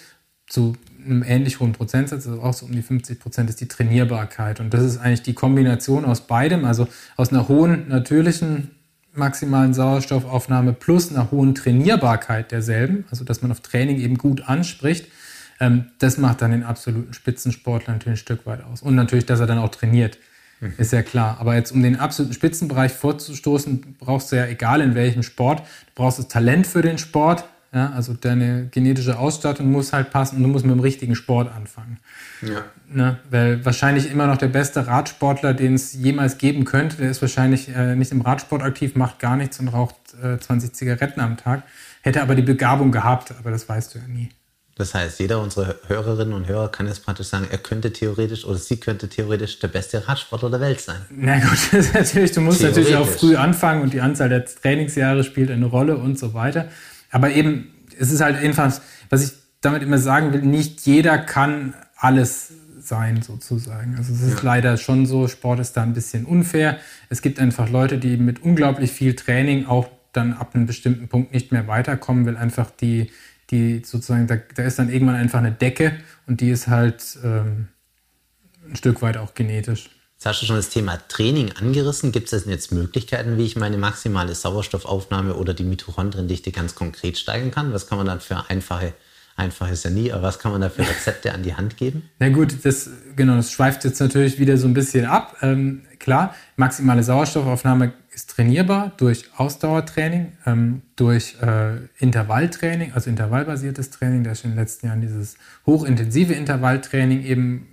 zu 0.51 0.75
einem 1.03 1.23
ähnlich 1.23 1.59
hohen 1.59 1.71
Prozentsatz, 1.71 2.27
also 2.27 2.41
auch 2.41 2.53
so 2.53 2.65
um 2.65 2.73
die 2.73 2.81
50 2.81 3.19
Prozent, 3.19 3.49
ist 3.49 3.61
die 3.61 3.67
Trainierbarkeit. 3.67 4.59
Und 4.59 4.73
das 4.73 4.83
ist 4.83 4.97
eigentlich 4.97 5.23
die 5.23 5.33
Kombination 5.33 6.05
aus 6.05 6.21
beidem, 6.27 6.65
also 6.65 6.87
aus 7.15 7.31
einer 7.31 7.47
hohen 7.47 7.87
natürlichen 7.87 8.71
maximalen 9.13 9.73
Sauerstoffaufnahme 9.73 10.73
plus 10.73 11.09
einer 11.09 11.31
hohen 11.31 11.55
Trainierbarkeit 11.55 12.51
derselben, 12.51 13.05
also 13.09 13.25
dass 13.25 13.41
man 13.41 13.51
auf 13.51 13.61
Training 13.61 13.99
eben 13.99 14.17
gut 14.17 14.47
anspricht. 14.47 15.07
Ähm, 15.59 15.85
das 15.99 16.17
macht 16.17 16.41
dann 16.41 16.51
den 16.51 16.63
absoluten 16.63 17.13
Spitzensportler 17.13 17.93
natürlich 17.93 18.19
ein 18.19 18.21
Stück 18.21 18.45
weit 18.45 18.63
aus. 18.63 18.81
Und 18.81 18.95
natürlich, 18.95 19.25
dass 19.25 19.39
er 19.39 19.47
dann 19.47 19.57
auch 19.57 19.69
trainiert. 19.69 20.17
Mhm. 20.59 20.73
Ist 20.77 20.93
ja 20.93 21.01
klar. 21.01 21.37
Aber 21.39 21.55
jetzt, 21.55 21.71
um 21.71 21.81
den 21.81 21.97
absoluten 21.97 22.33
Spitzenbereich 22.33 22.91
vorzustoßen, 22.91 23.95
brauchst 23.99 24.31
du 24.31 24.35
ja, 24.35 24.45
egal 24.45 24.81
in 24.81 24.95
welchem 24.95 25.23
Sport, 25.23 25.59
du 25.59 25.91
brauchst 25.95 26.19
das 26.19 26.27
Talent 26.27 26.67
für 26.67 26.81
den 26.81 26.97
Sport. 26.97 27.45
Ja, 27.73 27.91
also 27.91 28.13
deine 28.13 28.67
genetische 28.69 29.17
Ausstattung 29.17 29.71
muss 29.71 29.93
halt 29.93 30.09
passen 30.11 30.37
und 30.37 30.43
du 30.43 30.49
musst 30.49 30.65
mit 30.65 30.75
dem 30.75 30.81
richtigen 30.81 31.15
Sport 31.15 31.49
anfangen. 31.55 31.99
Ja. 32.41 32.65
Ne? 32.89 33.19
Weil 33.29 33.63
wahrscheinlich 33.63 34.11
immer 34.11 34.27
noch 34.27 34.35
der 34.35 34.49
beste 34.49 34.87
Radsportler, 34.87 35.53
den 35.53 35.75
es 35.75 35.93
jemals 35.93 36.37
geben 36.37 36.65
könnte, 36.65 36.97
der 36.97 37.09
ist 37.09 37.21
wahrscheinlich 37.21 37.69
äh, 37.73 37.95
nicht 37.95 38.11
im 38.11 38.21
Radsport 38.21 38.61
aktiv, 38.61 38.95
macht 38.95 39.19
gar 39.19 39.37
nichts 39.37 39.57
und 39.61 39.69
raucht 39.69 39.95
äh, 40.21 40.37
20 40.37 40.73
Zigaretten 40.73 41.21
am 41.21 41.37
Tag. 41.37 41.63
Hätte 42.01 42.21
aber 42.21 42.35
die 42.35 42.41
Begabung 42.41 42.91
gehabt, 42.91 43.33
aber 43.39 43.51
das 43.51 43.69
weißt 43.69 43.95
du 43.95 43.99
ja 43.99 44.07
nie. 44.07 44.29
Das 44.75 44.93
heißt, 44.93 45.19
jeder 45.19 45.41
unserer 45.41 45.75
Hörerinnen 45.87 46.33
und 46.33 46.47
Hörer 46.47 46.69
kann 46.69 46.87
jetzt 46.87 47.05
praktisch 47.05 47.27
sagen, 47.27 47.45
er 47.49 47.57
könnte 47.57 47.93
theoretisch 47.93 48.43
oder 48.45 48.57
sie 48.57 48.77
könnte 48.77 49.07
theoretisch 49.07 49.59
der 49.59 49.67
beste 49.69 50.07
Radsportler 50.07 50.49
der 50.49 50.59
Welt 50.59 50.81
sein. 50.81 50.97
Na 51.09 51.39
gut, 51.39 51.51
das 51.71 51.85
ist 51.85 51.93
natürlich, 51.93 52.31
du 52.31 52.41
musst 52.41 52.61
natürlich 52.61 52.95
auch 52.95 53.07
früh 53.07 53.37
anfangen 53.37 53.81
und 53.81 53.93
die 53.93 54.01
Anzahl 54.01 54.27
der 54.27 54.43
Trainingsjahre 54.43 55.23
spielt 55.23 55.51
eine 55.51 55.67
Rolle 55.67 55.95
und 55.95 56.19
so 56.19 56.33
weiter. 56.33 56.67
Aber 57.11 57.31
eben, 57.31 57.67
es 57.97 58.11
ist 58.11 58.21
halt 58.21 58.37
einfach, 58.37 58.79
was 59.09 59.23
ich 59.23 59.31
damit 59.61 59.83
immer 59.83 59.97
sagen 59.97 60.33
will, 60.33 60.41
nicht 60.41 60.81
jeder 60.85 61.17
kann 61.17 61.73
alles 61.95 62.53
sein, 62.79 63.21
sozusagen. 63.21 63.95
Also 63.95 64.13
es 64.13 64.21
ist 64.21 64.41
leider 64.41 64.77
schon 64.77 65.05
so, 65.05 65.27
Sport 65.27 65.59
ist 65.59 65.77
da 65.77 65.83
ein 65.83 65.93
bisschen 65.93 66.25
unfair. 66.25 66.77
Es 67.09 67.21
gibt 67.21 67.39
einfach 67.39 67.69
Leute, 67.69 67.99
die 67.99 68.17
mit 68.17 68.41
unglaublich 68.41 68.91
viel 68.91 69.15
Training 69.15 69.67
auch 69.67 69.87
dann 70.13 70.33
ab 70.33 70.55
einem 70.55 70.65
bestimmten 70.65 71.07
Punkt 71.07 71.31
nicht 71.31 71.51
mehr 71.51 71.67
weiterkommen, 71.67 72.25
weil 72.25 72.37
einfach 72.37 72.71
die 72.71 73.11
die 73.51 73.81
sozusagen, 73.83 74.27
da, 74.27 74.37
da 74.55 74.63
ist 74.63 74.79
dann 74.79 74.89
irgendwann 74.89 75.15
einfach 75.15 75.39
eine 75.39 75.51
Decke 75.51 75.97
und 76.25 76.41
die 76.41 76.49
ist 76.49 76.67
halt 76.67 77.19
ähm, 77.23 77.67
ein 78.67 78.75
Stück 78.75 79.01
weit 79.01 79.17
auch 79.17 79.33
genetisch. 79.33 79.89
Jetzt 80.21 80.27
hast 80.27 80.41
du 80.43 80.45
schon 80.45 80.57
das 80.57 80.69
Thema 80.69 80.99
Training 81.07 81.51
angerissen. 81.59 82.11
Gibt 82.11 82.31
es 82.31 82.43
denn 82.43 82.51
jetzt 82.51 82.71
Möglichkeiten, 82.71 83.39
wie 83.39 83.43
ich 83.43 83.55
meine 83.55 83.79
maximale 83.79 84.35
Sauerstoffaufnahme 84.35 85.33
oder 85.33 85.55
die 85.55 85.63
Mitochondriendichte 85.63 86.51
ganz 86.51 86.75
konkret 86.75 87.17
steigern 87.17 87.49
kann? 87.49 87.73
Was 87.73 87.87
kann 87.87 87.97
man 87.97 88.05
dann 88.05 88.19
für 88.19 88.47
einfache, 88.47 88.93
einfach 89.35 89.71
ist 89.71 89.83
ja 89.83 89.89
nie, 89.89 90.11
aber 90.11 90.21
was 90.21 90.37
kann 90.37 90.51
man 90.51 90.61
da 90.61 90.69
für 90.69 90.83
Rezepte 90.83 91.33
an 91.33 91.41
die 91.41 91.55
Hand 91.55 91.75
geben? 91.75 92.07
Na 92.19 92.29
gut, 92.29 92.53
das, 92.63 92.91
genau, 93.15 93.35
das 93.35 93.51
schweift 93.51 93.83
jetzt 93.83 93.99
natürlich 93.99 94.37
wieder 94.37 94.57
so 94.57 94.67
ein 94.67 94.75
bisschen 94.75 95.05
ab. 95.05 95.37
Ähm, 95.41 95.81
klar, 95.97 96.35
maximale 96.55 97.01
Sauerstoffaufnahme 97.01 97.93
ist 98.11 98.29
trainierbar 98.29 98.91
durch 98.97 99.25
Ausdauertraining, 99.37 100.33
ähm, 100.45 100.83
durch 100.97 101.37
äh, 101.41 101.77
Intervalltraining, 101.97 102.91
also 102.93 103.09
intervallbasiertes 103.09 103.89
Training. 103.89 104.23
Da 104.23 104.33
ist 104.33 104.43
in 104.43 104.51
den 104.51 104.59
letzten 104.59 104.85
Jahren 104.85 105.01
dieses 105.01 105.37
hochintensive 105.65 106.33
Intervalltraining 106.33 107.23
eben 107.23 107.70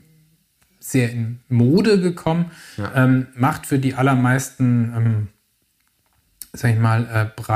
sehr 0.91 1.11
in 1.11 1.41
Mode 1.49 2.01
gekommen. 2.01 2.51
Ja. 2.77 2.93
Ähm, 2.95 3.27
macht 3.35 3.67
für 3.67 3.79
die 3.79 3.95
allermeisten, 3.95 4.93
ähm, 4.97 5.29
sag 6.53 6.73
ich 6.73 6.79
mal, 6.79 7.33
äh, 7.39 7.53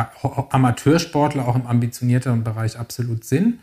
Amateursportler 0.50 1.46
auch 1.46 1.56
im 1.56 1.66
ambitionierteren 1.66 2.44
Bereich 2.44 2.78
absolut 2.78 3.24
Sinn. 3.24 3.58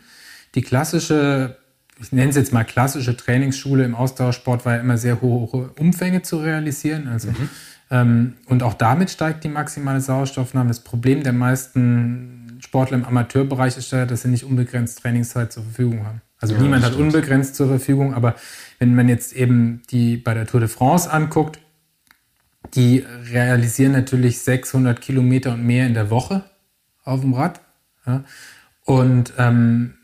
Die 0.54 0.62
klassische 0.62 1.56
ich 2.02 2.12
nenne 2.12 2.30
es 2.30 2.36
jetzt 2.36 2.54
mal 2.54 2.64
klassische 2.64 3.14
Trainingsschule 3.14 3.84
im 3.84 3.94
Ausdauersport, 3.94 4.64
war 4.64 4.76
ja 4.76 4.80
immer 4.80 4.96
sehr 4.96 5.20
hohe 5.20 5.68
Umfänge 5.78 6.22
zu 6.22 6.38
realisieren. 6.38 7.08
Also 7.08 7.28
mhm. 7.28 7.50
Ähm, 7.90 8.34
und 8.46 8.62
auch 8.62 8.74
damit 8.74 9.10
steigt 9.10 9.44
die 9.44 9.48
maximale 9.48 10.00
Sauerstoffnahme. 10.00 10.68
Das 10.68 10.80
Problem 10.80 11.22
der 11.22 11.32
meisten 11.32 12.58
Sportler 12.60 12.98
im 12.98 13.04
Amateurbereich 13.04 13.76
ist 13.76 13.90
ja, 13.90 14.06
dass 14.06 14.22
sie 14.22 14.28
nicht 14.28 14.44
unbegrenzt 14.44 15.00
Trainingszeit 15.02 15.52
zur 15.52 15.64
Verfügung 15.64 16.06
haben. 16.06 16.22
Also 16.40 16.54
ja, 16.54 16.60
niemand 16.60 16.84
hat 16.84 16.94
unbegrenzt 16.94 17.54
zur 17.54 17.68
Verfügung, 17.68 18.14
aber 18.14 18.34
wenn 18.78 18.94
man 18.94 19.08
jetzt 19.08 19.34
eben 19.34 19.82
die 19.90 20.16
bei 20.16 20.34
der 20.34 20.46
Tour 20.46 20.60
de 20.60 20.68
France 20.68 21.10
anguckt, 21.10 21.60
die 22.74 23.04
realisieren 23.30 23.92
natürlich 23.92 24.40
600 24.40 25.00
Kilometer 25.00 25.52
und 25.54 25.64
mehr 25.64 25.86
in 25.86 25.94
der 25.94 26.10
Woche 26.10 26.44
auf 27.04 27.20
dem 27.20 27.34
Rad. 27.34 27.60
Ja, 28.06 28.24
und 28.84 29.34
ähm, 29.36 29.94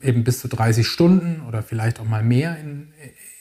eben 0.00 0.24
bis 0.24 0.40
zu 0.40 0.48
30 0.48 0.86
Stunden 0.86 1.42
oder 1.48 1.62
vielleicht 1.62 1.98
auch 1.98 2.04
mal 2.04 2.22
mehr 2.22 2.56
in, 2.58 2.92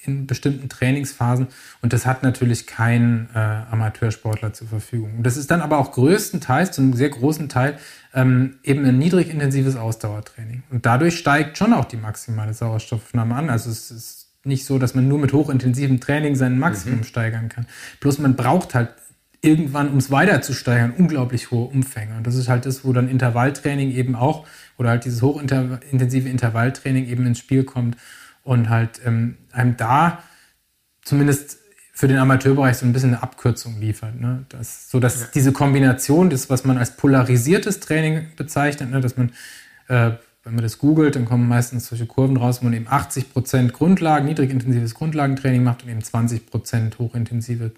in 0.03 0.25
bestimmten 0.25 0.69
Trainingsphasen. 0.69 1.47
Und 1.81 1.93
das 1.93 2.05
hat 2.05 2.23
natürlich 2.23 2.65
kein 2.65 3.29
äh, 3.35 3.37
Amateursportler 3.37 4.53
zur 4.53 4.67
Verfügung. 4.67 5.17
Und 5.17 5.23
das 5.23 5.37
ist 5.37 5.51
dann 5.51 5.61
aber 5.61 5.77
auch 5.77 5.91
größtenteils, 5.91 6.71
zu 6.71 6.81
einem 6.81 6.93
sehr 6.93 7.09
großen 7.09 7.49
Teil, 7.49 7.77
ähm, 8.13 8.57
eben 8.63 8.85
ein 8.85 8.97
niedrig 8.97 9.29
intensives 9.29 9.75
Ausdauertraining. 9.75 10.63
Und 10.69 10.85
dadurch 10.85 11.17
steigt 11.17 11.57
schon 11.57 11.73
auch 11.73 11.85
die 11.85 11.97
maximale 11.97 12.53
Sauerstoffnahme 12.53 13.35
an. 13.35 13.49
Also 13.49 13.69
es 13.69 13.91
ist 13.91 14.27
nicht 14.43 14.65
so, 14.65 14.77
dass 14.77 14.93
man 14.93 15.07
nur 15.07 15.19
mit 15.19 15.33
hochintensivem 15.33 15.99
Training 15.99 16.35
sein 16.35 16.59
Maximum 16.59 16.99
mhm. 16.99 17.03
steigern 17.03 17.49
kann. 17.49 17.65
Bloß 18.01 18.19
man 18.19 18.35
braucht 18.35 18.75
halt 18.75 18.89
irgendwann, 19.41 19.89
um 19.89 19.97
es 19.97 20.09
weiter 20.09 20.41
zu 20.41 20.53
steigern, 20.53 20.93
unglaublich 20.97 21.51
hohe 21.51 21.67
Umfänge. 21.67 22.15
Und 22.15 22.27
das 22.27 22.35
ist 22.35 22.47
halt 22.47 22.65
das, 22.65 22.85
wo 22.85 22.93
dann 22.93 23.09
Intervalltraining 23.09 23.91
eben 23.91 24.15
auch 24.15 24.45
oder 24.77 24.89
halt 24.89 25.05
dieses 25.05 25.21
hochintensive 25.21 26.29
Intervalltraining 26.29 27.07
eben 27.07 27.25
ins 27.25 27.39
Spiel 27.39 27.63
kommt 27.63 27.97
und 28.43 28.69
halt 28.69 29.01
ähm, 29.05 29.37
einem 29.51 29.75
da 29.75 30.23
zumindest 31.03 31.57
für 31.95 32.07
den 32.07 32.17
Amateurbereich 32.17 32.77
so 32.77 32.87
ein 32.87 32.91
bisschen 32.91 33.11
eine 33.11 33.21
Abkürzung 33.21 33.79
liefert. 33.79 34.19
Ne? 34.19 34.45
Das, 34.49 34.89
so 34.89 34.99
dass 34.99 35.21
ja. 35.21 35.27
diese 35.33 35.53
Kombination, 35.53 36.31
das, 36.31 36.49
was 36.49 36.65
man 36.65 36.79
als 36.79 36.97
polarisiertes 36.97 37.79
Training 37.79 38.25
bezeichnet, 38.35 38.89
ne? 38.89 38.99
dass 38.99 39.15
man, 39.15 39.29
äh, 39.87 40.11
wenn 40.43 40.55
man 40.55 40.63
das 40.63 40.79
googelt, 40.79 41.15
dann 41.15 41.25
kommen 41.25 41.47
meistens 41.47 41.87
solche 41.87 42.07
Kurven 42.07 42.35
raus, 42.35 42.61
wo 42.61 42.65
man 42.65 42.73
eben 42.73 42.87
80 42.89 43.31
Prozent 43.31 43.73
Grundlagen, 43.73 44.25
niedrigintensives 44.25 44.95
Grundlagentraining 44.95 45.63
macht 45.63 45.83
und 45.83 45.89
eben 45.89 46.03
20 46.03 46.47
Prozent 46.47 46.97
hochintensive 46.97 47.71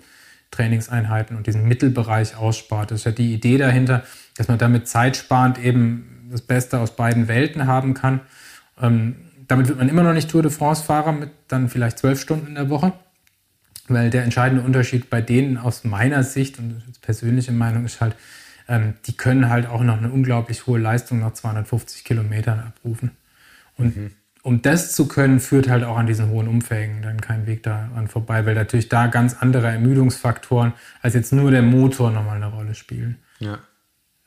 Trainingseinheiten 0.49 1.35
und 1.35 1.45
diesen 1.45 1.67
Mittelbereich 1.67 2.37
ausspart. 2.37 2.91
Das 2.91 2.99
ist 2.99 3.05
ja 3.05 3.11
die 3.11 3.33
Idee 3.33 3.57
dahinter, 3.57 4.03
dass 4.37 4.47
man 4.47 4.57
damit 4.57 4.87
zeitsparend 4.87 5.59
eben 5.59 6.29
das 6.31 6.41
Beste 6.41 6.79
aus 6.79 6.95
beiden 6.95 7.27
Welten 7.27 7.67
haben 7.67 7.93
kann. 7.93 8.21
Ähm, 8.81 9.17
damit 9.49 9.67
wird 9.67 9.77
man 9.77 9.89
immer 9.89 10.03
noch 10.03 10.13
nicht 10.13 10.31
Tour 10.31 10.41
de 10.41 10.51
France-Fahrer 10.51 11.11
mit 11.11 11.31
dann 11.49 11.67
vielleicht 11.67 11.99
zwölf 11.99 12.21
Stunden 12.21 12.47
in 12.47 12.55
der 12.55 12.69
Woche. 12.69 12.93
Weil 13.87 14.09
der 14.09 14.23
entscheidende 14.23 14.63
Unterschied 14.63 15.09
bei 15.09 15.21
denen 15.21 15.57
aus 15.57 15.83
meiner 15.83 16.23
Sicht 16.23 16.57
und 16.57 16.81
persönliche 17.01 17.51
Meinung 17.51 17.85
ist 17.85 18.01
halt, 18.01 18.15
ähm, 18.67 18.95
die 19.05 19.15
können 19.15 19.49
halt 19.49 19.67
auch 19.67 19.81
noch 19.81 19.97
eine 19.97 20.11
unglaublich 20.11 20.65
hohe 20.65 20.79
Leistung 20.79 21.19
nach 21.19 21.33
250 21.33 22.03
Kilometern 22.03 22.59
abrufen. 22.59 23.11
Und 23.77 23.95
mhm. 23.95 24.11
um 24.41 24.61
das 24.61 24.93
zu 24.93 25.07
können, 25.07 25.39
führt 25.39 25.69
halt 25.69 25.83
auch 25.83 25.97
an 25.97 26.07
diesen 26.07 26.29
hohen 26.29 26.47
Umfängen 26.47 27.01
dann 27.01 27.21
kein 27.21 27.45
Weg 27.45 27.63
daran 27.63 28.07
vorbei, 28.07 28.45
weil 28.45 28.55
natürlich 28.55 28.89
da 28.89 29.07
ganz 29.07 29.35
andere 29.39 29.67
Ermüdungsfaktoren 29.67 30.73
als 31.01 31.13
jetzt 31.13 31.31
nur 31.31 31.51
der 31.51 31.61
Motor 31.61 32.11
nochmal 32.11 32.37
eine 32.37 32.47
Rolle 32.47 32.73
spielen. 32.73 33.17
Ja. 33.39 33.59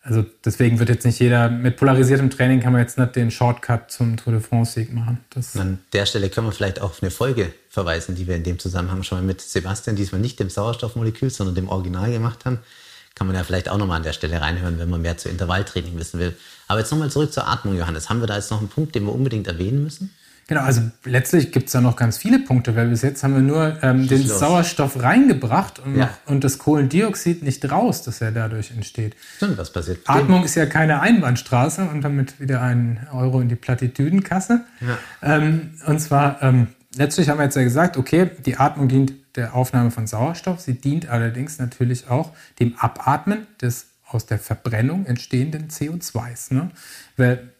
Also 0.02 0.24
deswegen 0.44 0.78
wird 0.78 0.88
jetzt 0.88 1.04
nicht 1.04 1.18
jeder, 1.18 1.50
mit 1.50 1.76
polarisiertem 1.76 2.30
Training 2.30 2.60
kann 2.60 2.72
man 2.72 2.80
jetzt 2.80 2.98
nicht 2.98 3.16
den 3.16 3.30
Shortcut 3.30 3.90
zum 3.90 4.16
Tour 4.16 4.32
de 4.32 4.42
France-Sieg 4.42 4.94
machen. 4.94 5.18
Das 5.30 5.56
An 5.56 5.80
der 5.92 6.06
Stelle 6.06 6.30
können 6.30 6.46
wir 6.46 6.52
vielleicht 6.52 6.80
auch 6.80 6.90
auf 6.90 7.02
eine 7.02 7.10
Folge 7.10 7.52
verweisen, 7.68 8.14
die 8.14 8.26
wir 8.26 8.36
in 8.36 8.44
dem 8.44 8.58
Zusammenhang 8.58 9.02
schon 9.02 9.18
mal 9.18 9.24
mit 9.24 9.40
Sebastian, 9.40 9.96
diesmal 9.96 10.20
nicht 10.20 10.38
dem 10.40 10.50
Sauerstoffmolekül, 10.50 11.30
sondern 11.30 11.56
dem 11.56 11.68
Original 11.68 12.10
gemacht 12.10 12.44
haben. 12.44 12.58
Kann 13.16 13.26
man 13.26 13.34
ja 13.34 13.42
vielleicht 13.42 13.68
auch 13.68 13.76
nochmal 13.76 13.96
an 13.96 14.04
der 14.04 14.12
Stelle 14.12 14.40
reinhören, 14.40 14.78
wenn 14.78 14.88
man 14.88 15.02
mehr 15.02 15.18
zu 15.18 15.28
Intervalltraining 15.28 15.98
wissen 15.98 16.20
will. 16.20 16.36
Aber 16.68 16.78
jetzt 16.78 16.92
nochmal 16.92 17.10
zurück 17.10 17.32
zur 17.32 17.48
Atmung, 17.48 17.76
Johannes. 17.76 18.08
Haben 18.08 18.20
wir 18.20 18.28
da 18.28 18.36
jetzt 18.36 18.52
noch 18.52 18.60
einen 18.60 18.68
Punkt, 18.68 18.94
den 18.94 19.04
wir 19.04 19.12
unbedingt 19.12 19.48
erwähnen 19.48 19.82
müssen? 19.82 20.14
Genau, 20.48 20.62
also 20.62 20.80
letztlich 21.04 21.52
gibt 21.52 21.66
es 21.66 21.72
da 21.72 21.82
noch 21.82 21.94
ganz 21.94 22.16
viele 22.16 22.38
Punkte, 22.38 22.74
weil 22.74 22.88
bis 22.88 23.02
jetzt 23.02 23.22
haben 23.22 23.34
wir 23.34 23.42
nur 23.42 23.76
ähm, 23.82 24.08
den 24.08 24.26
los. 24.26 24.38
Sauerstoff 24.40 25.02
reingebracht 25.02 25.78
und, 25.78 25.94
Ja. 25.96 26.10
und 26.24 26.42
das 26.42 26.56
Kohlendioxid 26.56 27.42
nicht 27.42 27.70
raus, 27.70 28.02
das 28.02 28.20
ja 28.20 28.30
dadurch 28.30 28.70
entsteht. 28.70 29.14
Stimmt, 29.36 29.58
was 29.58 29.70
passiert? 29.70 30.00
Atmung 30.06 30.44
ist 30.44 30.54
ja 30.54 30.64
keine 30.64 31.00
Einbahnstraße 31.00 31.82
und 31.84 32.00
damit 32.00 32.40
wieder 32.40 32.62
ein 32.62 33.06
Euro 33.12 33.42
in 33.42 33.50
die 33.50 33.56
Plattitüdenkasse. 33.56 34.62
Ja. 34.80 34.98
Ähm, 35.36 35.74
und 35.86 36.00
zwar, 36.00 36.42
ähm, 36.42 36.68
letztlich 36.96 37.28
haben 37.28 37.36
wir 37.38 37.44
jetzt 37.44 37.56
ja 37.56 37.62
gesagt, 37.62 37.98
okay, 37.98 38.30
die 38.46 38.56
Atmung 38.56 38.88
dient 38.88 39.12
der 39.36 39.54
Aufnahme 39.54 39.90
von 39.90 40.06
Sauerstoff. 40.06 40.60
Sie 40.60 40.80
dient 40.80 41.10
allerdings 41.10 41.58
natürlich 41.58 42.08
auch 42.08 42.32
dem 42.58 42.74
Abatmen 42.78 43.46
des 43.60 43.88
aus 44.10 44.24
der 44.24 44.38
Verbrennung 44.38 45.04
entstehenden 45.04 45.68
CO2s. 45.68 46.54
Ne? 46.54 46.70
Weil 47.18 47.50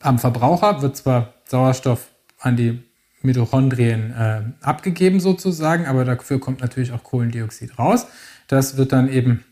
am 0.00 0.18
Verbraucher 0.18 0.82
wird 0.82 0.98
zwar 0.98 1.32
Sauerstoff 1.46 2.08
an 2.44 2.56
die 2.56 2.82
Mitochondrien 3.22 4.12
äh, 4.12 4.42
abgegeben 4.60 5.18
sozusagen, 5.18 5.86
aber 5.86 6.04
dafür 6.04 6.38
kommt 6.38 6.60
natürlich 6.60 6.92
auch 6.92 7.02
Kohlendioxid 7.02 7.78
raus. 7.78 8.06
Das 8.48 8.76
wird 8.76 8.92
dann 8.92 9.08
eben 9.08 9.44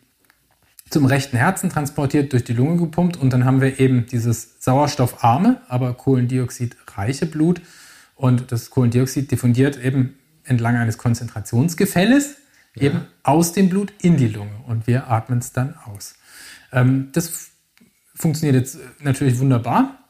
zum 0.90 1.06
rechten 1.06 1.38
Herzen 1.38 1.70
transportiert, 1.70 2.34
durch 2.34 2.44
die 2.44 2.52
Lunge 2.52 2.76
gepumpt 2.76 3.16
und 3.16 3.32
dann 3.32 3.46
haben 3.46 3.62
wir 3.62 3.80
eben 3.80 4.06
dieses 4.06 4.62
sauerstoffarme, 4.62 5.62
aber 5.68 5.94
kohlendioxidreiche 5.94 7.24
Blut 7.24 7.62
und 8.14 8.52
das 8.52 8.68
Kohlendioxid 8.68 9.30
diffundiert 9.30 9.82
eben 9.82 10.18
entlang 10.44 10.76
eines 10.76 10.98
Konzentrationsgefälles 10.98 12.36
eben 12.76 13.06
aus 13.22 13.52
dem 13.52 13.70
Blut 13.70 13.92
in 14.02 14.18
die 14.18 14.28
Lunge 14.28 14.52
und 14.66 14.86
wir 14.86 15.10
atmen 15.10 15.38
es 15.38 15.52
dann 15.52 15.74
aus. 15.86 16.14
Ähm, 16.72 17.08
das 17.12 17.50
funktioniert 18.14 18.56
jetzt 18.56 18.78
natürlich 19.00 19.38
wunderbar 19.38 20.01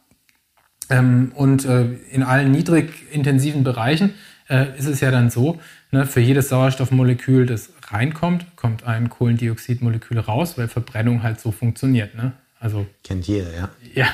ähm, 0.90 1.33
und 1.35 1.64
äh, 1.64 1.85
in 2.11 2.23
allen 2.23 2.51
niedrig 2.51 3.12
intensiven 3.12 3.64
Bereichen 3.64 4.14
äh, 4.49 4.77
ist 4.79 4.87
es 4.87 5.01
ja 5.01 5.11
dann 5.11 5.31
so, 5.31 5.61
ne, 5.90 6.07
für 6.07 6.21
jedes 6.21 6.49
Sauerstoffmolekül, 6.49 7.47
das 7.47 7.71
reinkommt, 7.88 8.57
kommt 8.57 8.85
ein 8.85 9.09
Kohlendioxidmolekül 9.09 10.18
raus, 10.18 10.59
weil 10.59 10.68
Verbrennung 10.68 11.23
halt 11.23 11.40
so 11.40 11.53
funktioniert. 11.53 12.14
Ne? 12.14 12.33
Also 12.59 12.87
Kennt 13.05 13.27
jeder, 13.27 13.55
ja. 13.55 13.71
ja. 13.95 14.07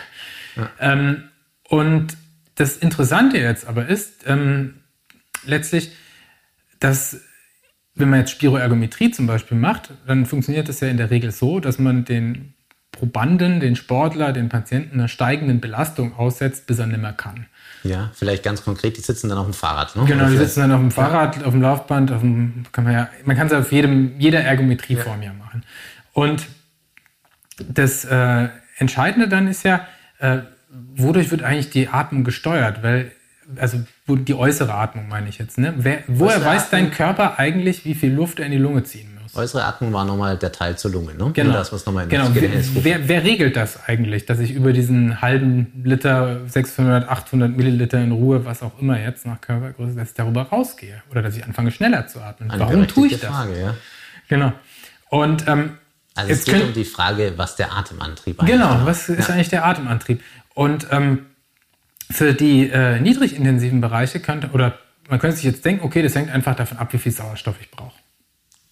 Ähm, 0.81 1.25
und 1.69 2.17
das 2.55 2.77
Interessante 2.77 3.39
jetzt 3.39 3.67
aber 3.67 3.87
ist, 3.87 4.25
ähm, 4.27 4.81
letztlich, 5.45 5.93
dass 6.81 7.21
wenn 7.95 8.11
man 8.11 8.21
jetzt 8.21 8.31
Spiroergometrie 8.31 9.11
zum 9.11 9.27
Beispiel 9.27 9.59
macht, 9.59 9.91
dann 10.07 10.27
funktioniert 10.27 10.69
das 10.69 10.81
ja 10.81 10.89
in 10.89 10.97
der 10.97 11.11
Regel 11.11 11.33
so, 11.33 11.61
dass 11.61 11.79
man 11.79 12.05
den 12.05 12.55
Probanden, 12.93 13.61
den 13.61 13.77
Sportler, 13.77 14.33
den 14.33 14.49
Patienten 14.49 14.99
einer 14.99 15.09
steigenden 15.09 15.61
Belastung 15.61 16.17
aussetzt, 16.17 16.67
bis 16.67 16.79
er 16.79 16.87
nimmer 16.87 17.13
kann. 17.13 17.47
Ja, 17.85 18.11
vielleicht 18.15 18.43
ganz 18.43 18.65
konkret, 18.65 18.97
die 18.97 19.01
sitzen 19.01 19.29
dann 19.29 19.39
auf 19.39 19.47
dem 19.47 19.55
Fahrrad, 19.55 19.95
ne? 19.95 20.05
Genau, 20.05 20.29
die 20.29 20.37
sitzen 20.37 20.61
dann 20.61 20.73
auf 20.73 20.81
dem 20.81 20.91
Fahrrad, 20.91 21.45
auf 21.45 21.53
dem 21.53 21.63
Laufband, 21.63 22.11
auf 22.11 22.21
dem, 22.21 22.65
kann 22.73 22.85
man 22.85 22.93
ja, 22.93 23.09
man 23.25 23.37
kann 23.37 23.47
es 23.47 23.53
auf 23.53 23.71
jedem, 23.71 24.19
jeder 24.19 24.41
Ergometrieform 24.41 25.23
ja. 25.23 25.33
machen. 25.33 25.65
Und 26.13 26.47
das 27.69 28.05
äh, 28.05 28.49
Entscheidende 28.79 29.29
dann 29.29 29.47
ist 29.47 29.65
ja, 29.65 29.87
äh, 30.19 30.39
wodurch 30.95 31.31
wird 31.31 31.43
eigentlich 31.43 31.71
die 31.71 31.89
Atmung 31.89 32.25
gesteuert? 32.25 32.83
Weil, 32.83 33.13
also 33.57 33.79
die 34.09 34.35
äußere 34.35 34.75
Atmung 34.75 35.09
meine 35.09 35.29
ich 35.29 35.39
jetzt, 35.39 35.59
ne? 35.59 35.75
Wer, 35.77 36.03
woher 36.07 36.45
weiß 36.45 36.71
dein? 36.71 36.91
Körper 36.91 37.39
eigentlich, 37.39 37.85
wie 37.85 37.95
viel 37.95 38.13
Luft 38.13 38.41
er 38.41 38.47
in 38.47 38.53
die 38.53 38.59
Lunge 38.59 38.83
ziehen? 38.85 39.18
Äußere 39.39 39.65
Atmung 39.65 39.93
war 39.93 40.05
nochmal 40.05 40.37
der 40.37 40.53
Teil 40.53 40.77
zur 40.77 40.91
Lunge, 40.91 41.15
ne? 41.15 41.31
Genau. 41.33 41.51
Nur 41.51 41.59
das, 41.59 41.73
was 41.73 41.87
nochmal 41.87 42.05
in 42.05 42.11
genau. 42.11 42.29
Wer, 42.33 42.51
wer, 42.85 43.09
wer 43.09 43.25
regelt 43.25 43.57
das 43.57 43.89
eigentlich, 43.89 44.27
dass 44.27 44.39
ich 44.41 44.53
über 44.53 44.73
diesen 44.73 45.21
halben 45.21 45.83
Liter, 45.85 46.41
600, 46.47 47.09
800 47.09 47.57
Milliliter 47.57 47.99
in 48.01 48.13
Ruhe, 48.13 48.45
was 48.45 48.63
auch 48.63 48.79
immer 48.81 49.01
jetzt 49.01 49.25
nach 49.25 49.41
Körpergröße, 49.41 49.95
dass 49.95 50.09
ich 50.11 50.15
darüber 50.15 50.43
rausgehe 50.43 51.03
oder 51.11 51.23
dass 51.23 51.37
ich 51.37 51.45
anfange 51.45 51.71
schneller 51.71 52.07
zu 52.07 52.21
atmen? 52.21 52.51
Eine 52.51 52.61
Warum 52.61 52.87
tue 52.89 53.07
ich 53.07 53.21
das? 53.21 53.31
Frage, 53.31 53.61
ja. 53.61 53.75
Genau. 54.29 54.53
Und 55.11 55.47
ähm, 55.49 55.79
Also 56.15 56.33
es 56.33 56.45
geht 56.45 56.63
um 56.63 56.73
die 56.75 56.85
Frage, 56.85 57.35
was 57.37 57.57
der 57.57 57.73
Atemantrieb 57.77 58.41
eigentlich 58.41 58.57
genau, 58.57 58.81
was 58.85 59.09
ist 59.09 59.31
eigentlich 59.31 59.49
der 59.49 59.65
Atemantrieb? 59.65 60.23
Und 60.55 60.89
ähm, 60.91 61.27
für 62.11 62.35
die 62.35 62.69
äh, 62.71 63.01
niedrigintensiven 63.01 63.81
Bereiche 63.81 64.21
könnte, 64.21 64.49
oder 64.51 64.79
man 65.09 65.19
könnte 65.19 65.37
sich 65.37 65.45
jetzt 65.45 65.65
denken, 65.65 65.85
okay, 65.85 66.03
das 66.03 66.15
hängt 66.15 66.31
einfach 66.31 66.55
davon 66.55 66.79
ab, 66.79 66.93
wie 66.93 66.99
viel 66.99 67.13
Sauerstoff 67.13 67.57
ich 67.61 67.71
brauche. 67.71 67.97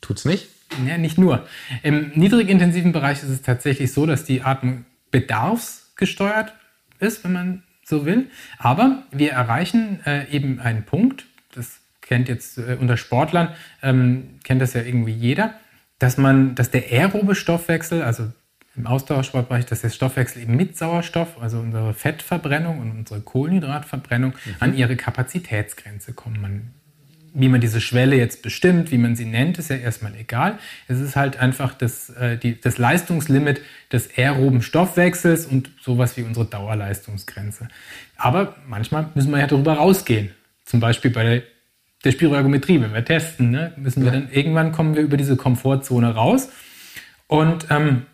Tut's 0.01 0.25
nicht? 0.25 0.49
Ja, 0.87 0.99
nicht 0.99 1.19
nur. 1.19 1.47
Im 1.83 2.11
niedrigintensiven 2.15 2.93
Bereich 2.93 3.23
ist 3.23 3.31
es 3.31 3.43
tatsächlich 3.43 3.93
so, 3.93 4.07
dass 4.07 4.25
die 4.25 4.43
Atmung 4.43 4.85
bedarfsgesteuert 5.11 6.55
ist, 6.99 7.25
wenn 7.25 7.33
man 7.33 7.63
so 7.85 8.05
will. 8.05 8.31
Aber 8.59 9.05
wir 9.13 9.33
erreichen 9.33 10.01
äh, 10.05 10.29
eben 10.31 10.61
einen 10.61 10.85
Punkt, 10.85 11.27
das 11.55 11.81
kennt 12.01 12.29
jetzt 12.29 12.59
äh, 12.59 12.77
unter 12.81 12.97
Sportlern, 12.97 13.55
ähm, 13.83 14.39
kennt 14.45 14.61
das 14.61 14.75
ja 14.75 14.83
irgendwie 14.83 15.13
jeder, 15.13 15.55
dass 15.99 16.19
man, 16.19 16.55
dass 16.55 16.71
der 16.71 16.85
aerobe 16.91 17.35
Stoffwechsel, 17.35 18.03
also 18.03 18.31
im 18.77 18.87
Ausdauersportbereich, 18.87 19.65
dass 19.65 19.81
der 19.81 19.89
Stoffwechsel 19.89 20.43
eben 20.43 20.57
mit 20.57 20.77
Sauerstoff, 20.77 21.41
also 21.41 21.59
unsere 21.59 21.95
Fettverbrennung 21.95 22.79
und 22.79 22.91
unsere 22.91 23.21
Kohlenhydratverbrennung, 23.21 24.35
an 24.61 24.77
ihre 24.77 24.97
Kapazitätsgrenze 24.97 26.13
kommen. 26.13 26.41
Man 26.41 26.75
wie 27.39 27.49
man 27.49 27.61
diese 27.61 27.83
Schwelle 27.83 28.17
jetzt 28.17 28.43
bestimmt, 28.43 28.91
wie 28.91 28.99
man 28.99 29.15
sie 29.15 29.27
nennt, 29.27 29.59
ist 29.59 29.69
ja 29.69 29.77
erstmal 29.77 30.15
egal. 30.17 30.59
Es 30.89 31.01
ist 31.01 31.17
halt 31.17 31.39
einfach 31.39 31.75
das, 31.75 32.09
äh, 32.11 32.39
die, 32.39 32.59
das 32.59 32.79
Leistungslimit 32.79 33.61
des 33.93 34.09
aeroben 34.17 34.63
Stoffwechsels 34.63 35.45
und 35.45 35.71
sowas 35.83 36.17
wie 36.17 36.23
unsere 36.23 36.47
Dauerleistungsgrenze. 36.47 37.69
Aber 38.17 38.57
manchmal 38.67 39.11
müssen 39.15 39.31
wir 39.33 39.39
ja 39.39 39.47
darüber 39.47 39.75
rausgehen. 39.75 40.31
Zum 40.65 40.81
Beispiel 40.81 41.11
bei 41.11 41.23
der, 41.25 41.43
der 42.05 42.13
Spiroergometrie, 42.13 42.81
wenn 42.81 42.95
wir 42.95 43.05
testen, 43.05 43.51
ne, 43.51 43.73
müssen 43.77 44.03
wir 44.03 44.13
dann 44.13 44.31
irgendwann 44.31 44.73
kommen 44.73 44.97
wir 44.97 45.03
über 45.03 45.19
diese 45.19 45.37
Komfortzone 45.37 46.15
raus. 46.15 46.49
Und 47.27 47.67
ähm, 47.69 48.07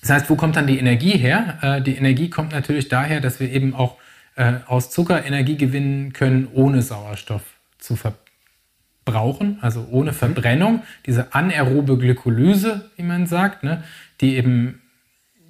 das 0.00 0.10
heißt, 0.10 0.30
wo 0.30 0.36
kommt 0.36 0.56
dann 0.56 0.66
die 0.66 0.78
Energie 0.78 1.18
her? 1.18 1.58
Äh, 1.60 1.82
die 1.82 1.96
Energie 1.96 2.30
kommt 2.30 2.52
natürlich 2.52 2.88
daher, 2.88 3.20
dass 3.20 3.40
wir 3.40 3.52
eben 3.52 3.74
auch 3.74 3.98
äh, 4.36 4.54
aus 4.66 4.90
Zucker 4.90 5.24
Energie 5.26 5.56
gewinnen 5.58 6.14
können, 6.14 6.48
ohne 6.52 6.80
Sauerstoff 6.80 7.42
zu 7.78 7.94
verbrauchen, 9.08 9.58
also 9.60 9.86
ohne 9.90 10.12
Verbrennung. 10.12 10.82
Diese 11.06 11.34
anaerobe 11.34 11.96
Glykolyse, 11.96 12.90
wie 12.96 13.02
man 13.02 13.26
sagt, 13.26 13.62
ne, 13.62 13.82
die 14.20 14.36
eben 14.36 14.80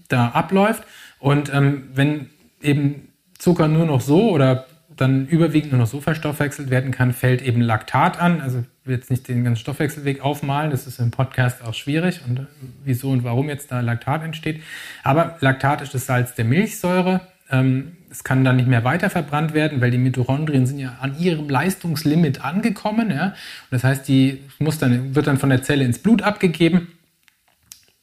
da 0.09 0.29
abläuft. 0.29 0.85
Und 1.19 1.53
ähm, 1.53 1.89
wenn 1.95 2.31
eben 2.63 3.09
Zucker 3.39 3.69
nur 3.69 3.87
noch 3.87 4.01
so 4.01 4.31
oder 4.31 4.67
dann 4.97 5.27
überwiegend 5.27 5.73
nur 5.73 5.81
noch 5.81 5.87
so 5.87 6.01
verstoffwechselt 6.01 6.71
werden 6.71 6.91
kann, 6.91 7.13
fällt 7.13 7.43
eben 7.43 7.61
Laktat 7.61 8.21
an. 8.21 8.41
Also 8.41 8.61
ich 8.61 8.67
will 8.87 8.97
jetzt 8.97 9.11
nicht 9.11 9.29
den 9.29 9.45
ganzen 9.45 9.61
Stoffwechselweg 9.61 10.25
aufmalen, 10.25 10.71
das 10.71 10.87
ist 10.87 10.99
im 10.99 11.11
Podcast 11.11 11.63
auch 11.63 11.75
schwierig 11.75 12.21
und 12.27 12.41
äh, 12.41 12.47
wieso 12.85 13.11
und 13.11 13.25
warum 13.25 13.49
jetzt 13.49 13.71
da 13.71 13.81
Laktat 13.81 14.23
entsteht. 14.23 14.63
Aber 15.03 15.37
Laktat 15.41 15.83
ist 15.83 15.95
das 15.95 16.07
Salz 16.07 16.35
der 16.35 16.45
Milchsäure. 16.45 17.21
Ähm, 17.51 17.98
es 18.11 18.25
kann 18.25 18.45
dann 18.45 18.57
nicht 18.57 18.69
mehr 18.69 18.85
weiter 18.85 19.11
verbrannt 19.11 19.55
werden, 19.55 19.81
weil 19.81 19.91
die 19.91 19.99
Mitochondrien 19.99 20.67
sind 20.67 20.79
ja 20.79 20.97
an 21.01 21.19
ihrem 21.19 21.49
Leistungslimit 21.49 22.45
angekommen. 22.45 23.11
Ja? 23.11 23.35
Das 23.71 23.85
heißt, 23.85 24.09
die 24.09 24.43
muss 24.59 24.79
dann, 24.79 25.15
wird 25.15 25.27
dann 25.27 25.39
von 25.39 25.51
der 25.51 25.63
Zelle 25.63 25.85
ins 25.85 25.99
Blut 25.99 26.23
abgegeben 26.23 26.93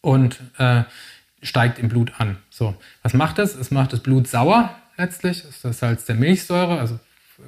und 0.02 0.39
äh, 0.58 0.84
steigt 1.41 1.80
im 1.80 1.89
Blut 1.89 2.13
an. 2.20 2.38
So, 2.50 2.76
was 3.02 3.13
macht 3.13 3.39
das? 3.39 3.56
Es 3.56 3.72
macht 3.72 3.94
das 3.94 4.02
Blut 4.02 4.28
sauer 4.28 4.76
letztlich, 4.98 5.41
das 5.41 5.52
ist 5.52 5.65
das 5.65 5.80
Salz 5.80 6.06
der 6.06 6.15
Milchsäure, 6.15 6.80
also 6.80 7.00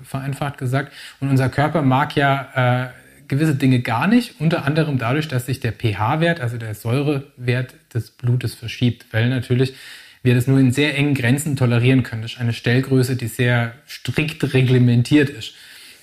vereinfacht 0.03 0.57
gesagt. 0.57 0.91
Und 1.19 1.29
unser 1.29 1.49
Körper 1.49 1.81
mag 1.81 2.15
ja 2.15 2.85
äh, 2.85 2.89
gewisse 3.27 3.55
Dinge 3.55 3.79
gar 3.79 4.07
nicht, 4.07 4.39
unter 4.39 4.65
anderem 4.65 4.97
dadurch, 4.97 5.27
dass 5.27 5.45
sich 5.45 5.59
der 5.59 5.71
pH-Wert, 5.71 6.39
also 6.39 6.57
der 6.57 6.75
Säurewert 6.75 7.73
des 7.93 8.11
Blutes 8.11 8.55
verschiebt, 8.55 9.05
weil 9.11 9.29
natürlich 9.29 9.75
wir 10.23 10.35
das 10.35 10.47
nur 10.47 10.59
in 10.59 10.71
sehr 10.71 10.97
engen 10.97 11.13
Grenzen 11.13 11.55
tolerieren 11.55 12.03
können. 12.03 12.21
Das 12.21 12.33
ist 12.33 12.39
eine 12.39 12.53
Stellgröße, 12.53 13.15
die 13.15 13.27
sehr 13.27 13.73
strikt 13.87 14.53
reglementiert 14.53 15.29
ist. 15.29 15.53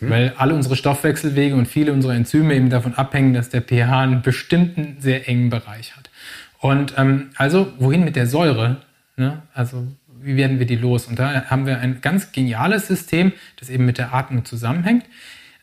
Weil 0.00 0.34
alle 0.36 0.54
unsere 0.54 0.76
Stoffwechselwege 0.76 1.54
und 1.54 1.66
viele 1.66 1.92
unserer 1.92 2.14
Enzyme 2.14 2.54
eben 2.54 2.68
davon 2.68 2.94
abhängen, 2.94 3.32
dass 3.32 3.48
der 3.48 3.62
pH 3.62 4.00
einen 4.00 4.22
bestimmten, 4.22 4.96
sehr 4.98 5.28
engen 5.28 5.50
Bereich 5.50 5.96
hat. 5.96 6.10
Und 6.58 6.94
ähm, 6.96 7.30
also, 7.36 7.72
wohin 7.78 8.04
mit 8.04 8.16
der 8.16 8.26
Säure? 8.26 8.78
Ne? 9.16 9.42
Also, 9.54 9.86
wie 10.22 10.36
werden 10.36 10.58
wir 10.58 10.66
die 10.66 10.76
los? 10.76 11.06
Und 11.06 11.18
da 11.18 11.44
haben 11.46 11.66
wir 11.66 11.78
ein 11.78 12.00
ganz 12.00 12.32
geniales 12.32 12.86
System, 12.86 13.32
das 13.60 13.70
eben 13.70 13.84
mit 13.84 13.98
der 13.98 14.14
Atmung 14.14 14.44
zusammenhängt. 14.44 15.04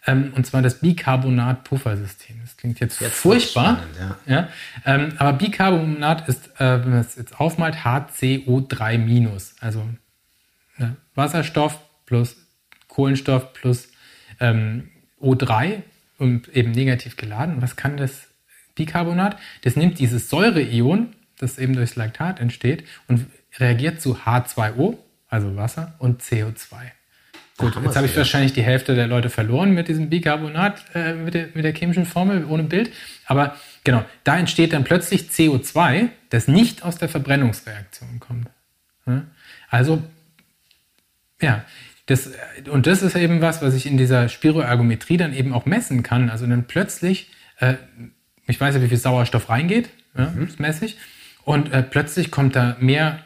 Ähm, 0.08 0.34
und 0.36 0.46
zwar 0.48 0.62
das 0.62 0.80
Bicarbonat-Puffersystem. 0.80 2.38
Das 2.42 2.58
klingt 2.58 2.80
jetzt, 2.80 3.00
Jetzt 3.02 3.16
furchtbar. 3.16 3.78
spannend, 3.96 4.18
ja. 4.26 4.50
Ähm, 4.86 5.14
aber 5.18 5.34
Bicarbonat 5.34 6.28
ist, 6.28 6.48
äh, 6.60 6.82
wenn 6.84 6.90
man 6.90 7.00
es 7.02 7.16
jetzt 7.16 7.40
aufmalt, 7.40 7.76
HCO3-. 7.84 9.52
Also 9.60 9.88
ne, 10.78 10.96
Wasserstoff 11.14 11.80
plus 12.06 12.36
Kohlenstoff 12.88 13.54
plus 13.54 13.90
ähm, 14.40 14.90
O3 15.22 15.84
und 16.18 16.50
eben 16.50 16.72
negativ 16.72 17.16
geladen. 17.16 17.56
Und 17.56 17.62
was 17.62 17.76
kann 17.76 17.98
das 17.98 18.28
Bicarbonat? 18.76 19.38
Das 19.62 19.76
nimmt 19.76 20.00
dieses 20.00 20.30
Säureion, 20.30 21.16
das 21.38 21.58
eben 21.60 21.76
durchs 21.76 21.96
Laktat 21.96 22.40
entsteht, 22.40 22.86
und 23.08 23.28
reagiert 23.60 24.02
zu 24.02 24.18
H2O, 24.18 24.98
also 25.30 25.56
Wasser, 25.56 25.94
und 26.00 26.22
CO2. 26.22 26.92
Gut, 27.62 27.78
jetzt 27.84 27.96
habe 27.96 28.08
ich 28.08 28.18
wahrscheinlich 28.18 28.54
die 28.54 28.64
Hälfte 28.64 28.96
der 28.96 29.08
Leute 29.08 29.30
verloren 29.30 29.74
mit 29.74 29.88
diesem 29.88 30.10
Bicarbonat, 30.10 30.84
äh, 30.94 31.14
mit, 31.14 31.34
der, 31.34 31.48
mit 31.54 31.64
der 31.64 31.74
chemischen 31.74 32.06
Formel 32.06 32.46
ohne 32.46 32.64
Bild. 32.64 32.92
Aber 33.26 33.56
genau, 33.84 34.04
da 34.24 34.38
entsteht 34.38 34.74
dann 34.74 34.84
plötzlich 34.84 35.30
CO2, 35.30 36.10
das 36.30 36.48
nicht 36.48 36.84
aus 36.84 36.98
der 36.98 37.10
Verbrennungsreaktion 37.10 38.20
kommt. 38.20 38.48
Also, 39.70 40.04
ja, 41.42 41.64
das, 42.06 42.32
und 42.70 42.88
das 42.88 43.02
ist 43.02 43.16
eben 43.16 43.42
was, 43.42 43.62
was 43.62 43.74
ich 43.74 43.86
in 43.86 43.98
dieser 43.98 44.30
Spiroergometrie 44.30 45.18
dann 45.18 45.34
eben 45.34 45.54
auch 45.54 45.66
messen 45.66 46.04
kann. 46.04 46.30
Also 46.30 46.46
dann 46.46 46.66
plötzlich, 46.66 47.32
äh, 47.60 47.76
ich 48.48 48.60
weiß 48.60 48.76
ja, 48.76 48.82
wie 48.82 48.88
viel 48.88 48.98
Sauerstoff 48.98 49.50
reingeht, 49.50 49.90
ja, 50.18 50.30
mhm. 50.30 50.48
das 50.48 50.60
messe 50.60 50.86
ich, 50.86 50.98
und 51.44 51.74
äh, 51.74 51.84
plötzlich 51.84 52.32
kommt 52.32 52.56
da 52.56 52.76
mehr 52.80 53.20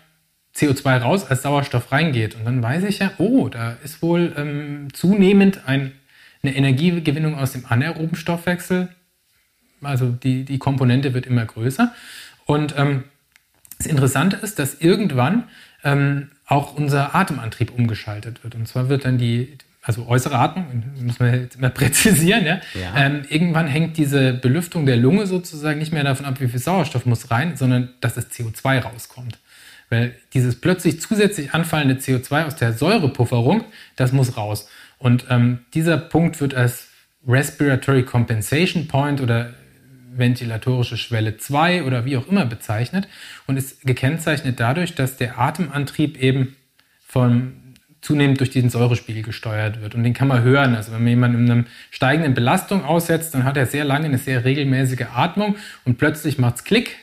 CO2 0.55 0.97
raus, 0.99 1.25
als 1.29 1.41
Sauerstoff 1.41 1.91
reingeht. 1.91 2.35
Und 2.35 2.45
dann 2.45 2.63
weiß 2.63 2.83
ich 2.83 2.99
ja, 2.99 3.11
oh, 3.17 3.49
da 3.49 3.75
ist 3.83 4.01
wohl 4.01 4.33
ähm, 4.37 4.87
zunehmend 4.93 5.67
ein, 5.67 5.91
eine 6.43 6.55
Energiegewinnung 6.55 7.35
aus 7.35 7.51
dem 7.51 7.65
anaeroben 7.67 8.15
Stoffwechsel. 8.15 8.89
Also 9.81 10.09
die, 10.11 10.45
die 10.45 10.57
Komponente 10.57 11.13
wird 11.13 11.25
immer 11.25 11.45
größer. 11.45 11.93
Und 12.45 12.75
ähm, 12.77 13.03
das 13.77 13.87
Interessante 13.87 14.37
ist, 14.37 14.57
dass 14.59 14.75
irgendwann 14.75 15.45
ähm, 15.83 16.31
auch 16.45 16.75
unser 16.75 17.15
Atemantrieb 17.15 17.71
umgeschaltet 17.71 18.43
wird. 18.43 18.55
Und 18.55 18.67
zwar 18.67 18.87
wird 18.87 19.03
dann 19.03 19.17
die, 19.17 19.57
also 19.81 20.07
äußere 20.07 20.37
Atmung, 20.37 20.83
muss 21.01 21.19
man 21.19 21.33
jetzt 21.33 21.59
mal 21.59 21.69
präzisieren, 21.71 22.45
ja. 22.45 22.61
ja. 22.73 22.95
Ähm, 22.95 23.23
irgendwann 23.27 23.67
hängt 23.67 23.97
diese 23.97 24.33
Belüftung 24.33 24.85
der 24.85 24.95
Lunge 24.95 25.27
sozusagen 25.27 25.79
nicht 25.79 25.91
mehr 25.91 26.03
davon 26.03 26.25
ab, 26.25 26.39
wie 26.39 26.47
viel 26.47 26.59
Sauerstoff 26.59 27.05
muss 27.05 27.29
rein, 27.29 27.57
sondern 27.57 27.89
dass 27.99 28.13
das 28.13 28.31
CO2 28.31 28.79
rauskommt. 28.79 29.39
Weil 29.95 30.13
dieses 30.33 30.59
plötzlich 30.59 30.99
zusätzlich 30.99 31.53
anfallende 31.53 31.95
CO2 31.95 32.45
aus 32.45 32.57
der 32.57 32.73
Säurepufferung, 32.73 33.63
das 33.95 34.11
muss 34.11 34.35
raus. 34.35 34.67
Und 34.97 35.27
ähm, 35.29 35.59
dieser 35.73 35.97
Punkt 35.97 36.41
wird 36.41 36.53
als 36.53 36.89
Respiratory 37.25 38.03
Compensation 38.03 38.89
Point 38.89 39.21
oder 39.21 39.53
ventilatorische 40.13 40.97
Schwelle 40.97 41.37
2 41.37 41.83
oder 41.83 42.03
wie 42.03 42.17
auch 42.17 42.27
immer 42.27 42.45
bezeichnet 42.45 43.07
und 43.47 43.55
ist 43.55 43.83
gekennzeichnet 43.83 44.59
dadurch, 44.59 44.95
dass 44.95 45.15
der 45.15 45.39
Atemantrieb 45.39 46.21
eben 46.21 46.57
von 47.05 47.53
zunehmend 48.01 48.39
durch 48.41 48.49
diesen 48.49 48.69
Säurespiegel 48.69 49.23
gesteuert 49.23 49.81
wird. 49.81 49.95
Und 49.95 50.03
den 50.03 50.13
kann 50.13 50.27
man 50.27 50.43
hören. 50.43 50.75
Also 50.75 50.91
wenn 50.91 50.99
man 50.99 51.07
jemanden 51.07 51.45
in 51.45 51.51
einer 51.51 51.63
steigenden 51.89 52.33
Belastung 52.33 52.83
aussetzt, 52.83 53.33
dann 53.33 53.45
hat 53.45 53.55
er 53.55 53.65
sehr 53.65 53.85
lange 53.85 54.05
eine 54.05 54.17
sehr 54.17 54.43
regelmäßige 54.43 55.05
Atmung 55.13 55.55
und 55.85 55.97
plötzlich 55.97 56.37
macht 56.37 56.57
es 56.57 56.63
Klick 56.65 56.97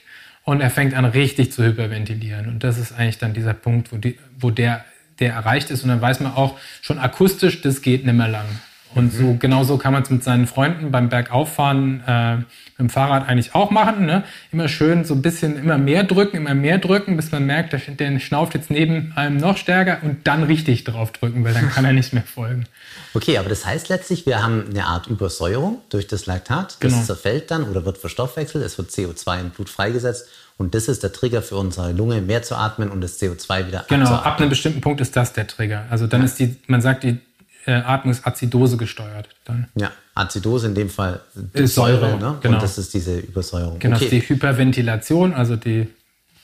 und 0.45 0.61
er 0.61 0.71
fängt 0.71 0.95
an 0.95 1.05
richtig 1.05 1.53
zu 1.53 1.63
hyperventilieren. 1.65 2.49
Und 2.49 2.65
das 2.65 2.79
ist 2.79 2.93
eigentlich 2.93 3.19
dann 3.19 3.35
dieser 3.35 3.55
Punkt, 3.55 3.93
wo, 3.93 3.97
die, 3.97 4.19
wo 4.39 4.51
der, 4.51 4.85
der 5.21 5.33
erreicht 5.35 5.71
ist. 5.71 5.83
Und 5.83 5.91
dann 5.91 6.01
weiß 6.01 6.21
man 6.21 6.35
auch 6.35 6.59
schon 6.81 6.99
akustisch, 6.99 7.61
das 7.61 7.83
geht 7.83 8.05
nicht 8.05 8.15
mehr 8.15 8.29
lang. 8.29 8.47
Und 8.95 9.13
so, 9.13 9.23
mhm. 9.23 9.39
genau 9.39 9.65
so 9.65 9.79
kann 9.79 9.93
man 9.93 10.03
es 10.03 10.11
mit 10.11 10.23
seinen 10.23 10.47
Freunden 10.47 10.91
beim 10.91 11.09
Bergauffahren 11.09 12.03
äh, 12.07 12.37
mit 12.37 12.47
dem 12.79 12.91
Fahrrad 12.91 13.29
eigentlich 13.29 13.55
auch 13.55 13.71
machen. 13.71 14.07
Ne? 14.07 14.25
Immer 14.51 14.69
schön 14.69 15.05
so 15.05 15.15
ein 15.15 15.23
bisschen 15.23 15.57
immer 15.57 15.79
mehr 15.79 16.05
drücken, 16.05 16.37
immer 16.37 16.55
mehr 16.55 16.79
drücken, 16.79 17.17
bis 17.17 17.33
man 17.33 17.47
merkt, 17.47 17.73
der 17.73 18.19
schnauft 18.19 18.55
jetzt 18.55 18.71
neben 18.71 19.13
einem 19.15 19.39
noch 19.39 19.57
stärker 19.57 19.99
und 20.03 20.27
dann 20.27 20.43
richtig 20.43 20.85
drauf 20.85 21.13
drücken, 21.13 21.45
weil 21.45 21.55
dann 21.55 21.71
kann 21.71 21.85
er 21.85 21.93
nicht 21.93 22.13
mehr 22.13 22.25
folgen. 22.25 22.67
Okay, 23.15 23.37
aber 23.37 23.51
das 23.51 23.67
heißt 23.67 23.91
letztlich, 23.91 24.25
wir 24.25 24.43
haben 24.43 24.65
eine 24.71 24.87
Art 24.87 25.07
Übersäuerung 25.07 25.83
durch 25.91 26.07
das 26.07 26.25
Laktat. 26.25 26.79
Das 26.81 26.93
genau. 26.93 27.05
zerfällt 27.05 27.51
dann 27.51 27.65
oder 27.65 27.85
wird 27.85 27.99
verstoffwechselt, 27.99 28.65
es 28.65 28.79
wird 28.79 28.89
CO2 28.89 29.41
im 29.41 29.51
Blut 29.51 29.69
freigesetzt 29.69 30.29
und 30.57 30.75
das 30.75 30.89
ist 30.89 31.03
der 31.03 31.13
Trigger 31.13 31.43
für 31.43 31.57
unsere 31.57 31.93
Lunge, 31.93 32.21
mehr 32.21 32.43
zu 32.43 32.57
atmen 32.57 32.91
und 32.91 33.01
das 33.01 33.21
CO2 33.21 33.67
wieder 33.67 33.85
Genau, 33.89 34.15
ab 34.15 34.41
einem 34.41 34.49
bestimmten 34.49 34.81
Punkt 34.81 35.01
ist 35.01 35.17
das 35.17 35.33
der 35.33 35.47
Trigger. 35.47 35.87
Also 35.91 36.07
dann 36.07 36.21
ja. 36.21 36.27
ist 36.27 36.39
die, 36.39 36.57
man 36.67 36.81
sagt, 36.81 37.05
die 37.05 37.19
äh, 37.67 37.73
Atmung 37.73 38.13
ist 38.13 38.27
Azidose 38.27 38.77
gesteuert. 38.77 39.29
Dann. 39.45 39.69
Ja, 39.75 39.93
Azidose 40.15 40.67
in 40.67 40.75
dem 40.75 40.91
Fall 40.91 41.21
ist 41.53 41.75
Säure, 41.75 42.01
Säure 42.01 42.19
ne? 42.19 42.39
genau. 42.41 42.57
und 42.57 42.63
das 42.63 42.79
ist 42.79 42.93
diese 42.95 43.19
Übersäuerung. 43.19 43.79
Genau, 43.79 43.97
okay. 43.97 44.09
die 44.09 44.21
Hyperventilation, 44.21 45.35
also 45.35 45.57
die 45.57 45.89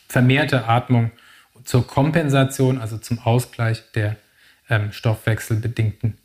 vermehrte 0.09 0.67
Atmung 0.67 1.11
zur 1.65 1.87
Kompensation, 1.87 2.81
also 2.81 2.99
zum 2.99 3.19
Ausgleich 3.19 3.83
der 3.95 4.17
ähm, 4.69 4.93
stoffwechselbedingten 4.93 6.17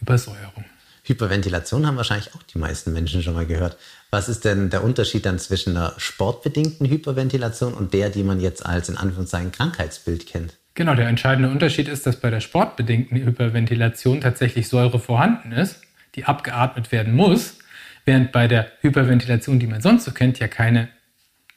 Übersäuerung. 0.00 0.64
Hyperventilation 1.04 1.86
haben 1.86 1.96
wahrscheinlich 1.96 2.34
auch 2.34 2.42
die 2.42 2.58
meisten 2.58 2.92
Menschen 2.92 3.22
schon 3.22 3.34
mal 3.34 3.46
gehört. 3.46 3.76
Was 4.10 4.28
ist 4.28 4.44
denn 4.44 4.70
der 4.70 4.84
Unterschied 4.84 5.26
dann 5.26 5.38
zwischen 5.38 5.76
einer 5.76 5.94
sportbedingten 5.96 6.88
Hyperventilation 6.88 7.74
und 7.74 7.94
der, 7.94 8.10
die 8.10 8.22
man 8.22 8.40
jetzt 8.40 8.64
als 8.64 8.88
in 8.88 8.96
Anführungszeichen 8.96 9.52
Krankheitsbild 9.52 10.26
kennt? 10.26 10.56
Genau, 10.80 10.94
der 10.94 11.08
entscheidende 11.08 11.50
Unterschied 11.50 11.88
ist, 11.88 12.06
dass 12.06 12.16
bei 12.16 12.30
der 12.30 12.40
sportbedingten 12.40 13.18
Hyperventilation 13.18 14.22
tatsächlich 14.22 14.66
Säure 14.66 14.98
vorhanden 14.98 15.52
ist, 15.52 15.82
die 16.14 16.24
abgeatmet 16.24 16.90
werden 16.90 17.14
muss, 17.14 17.58
während 18.06 18.32
bei 18.32 18.48
der 18.48 18.72
Hyperventilation, 18.80 19.58
die 19.58 19.66
man 19.66 19.82
sonst 19.82 20.06
so 20.06 20.12
kennt, 20.12 20.38
ja 20.38 20.48
keine 20.48 20.88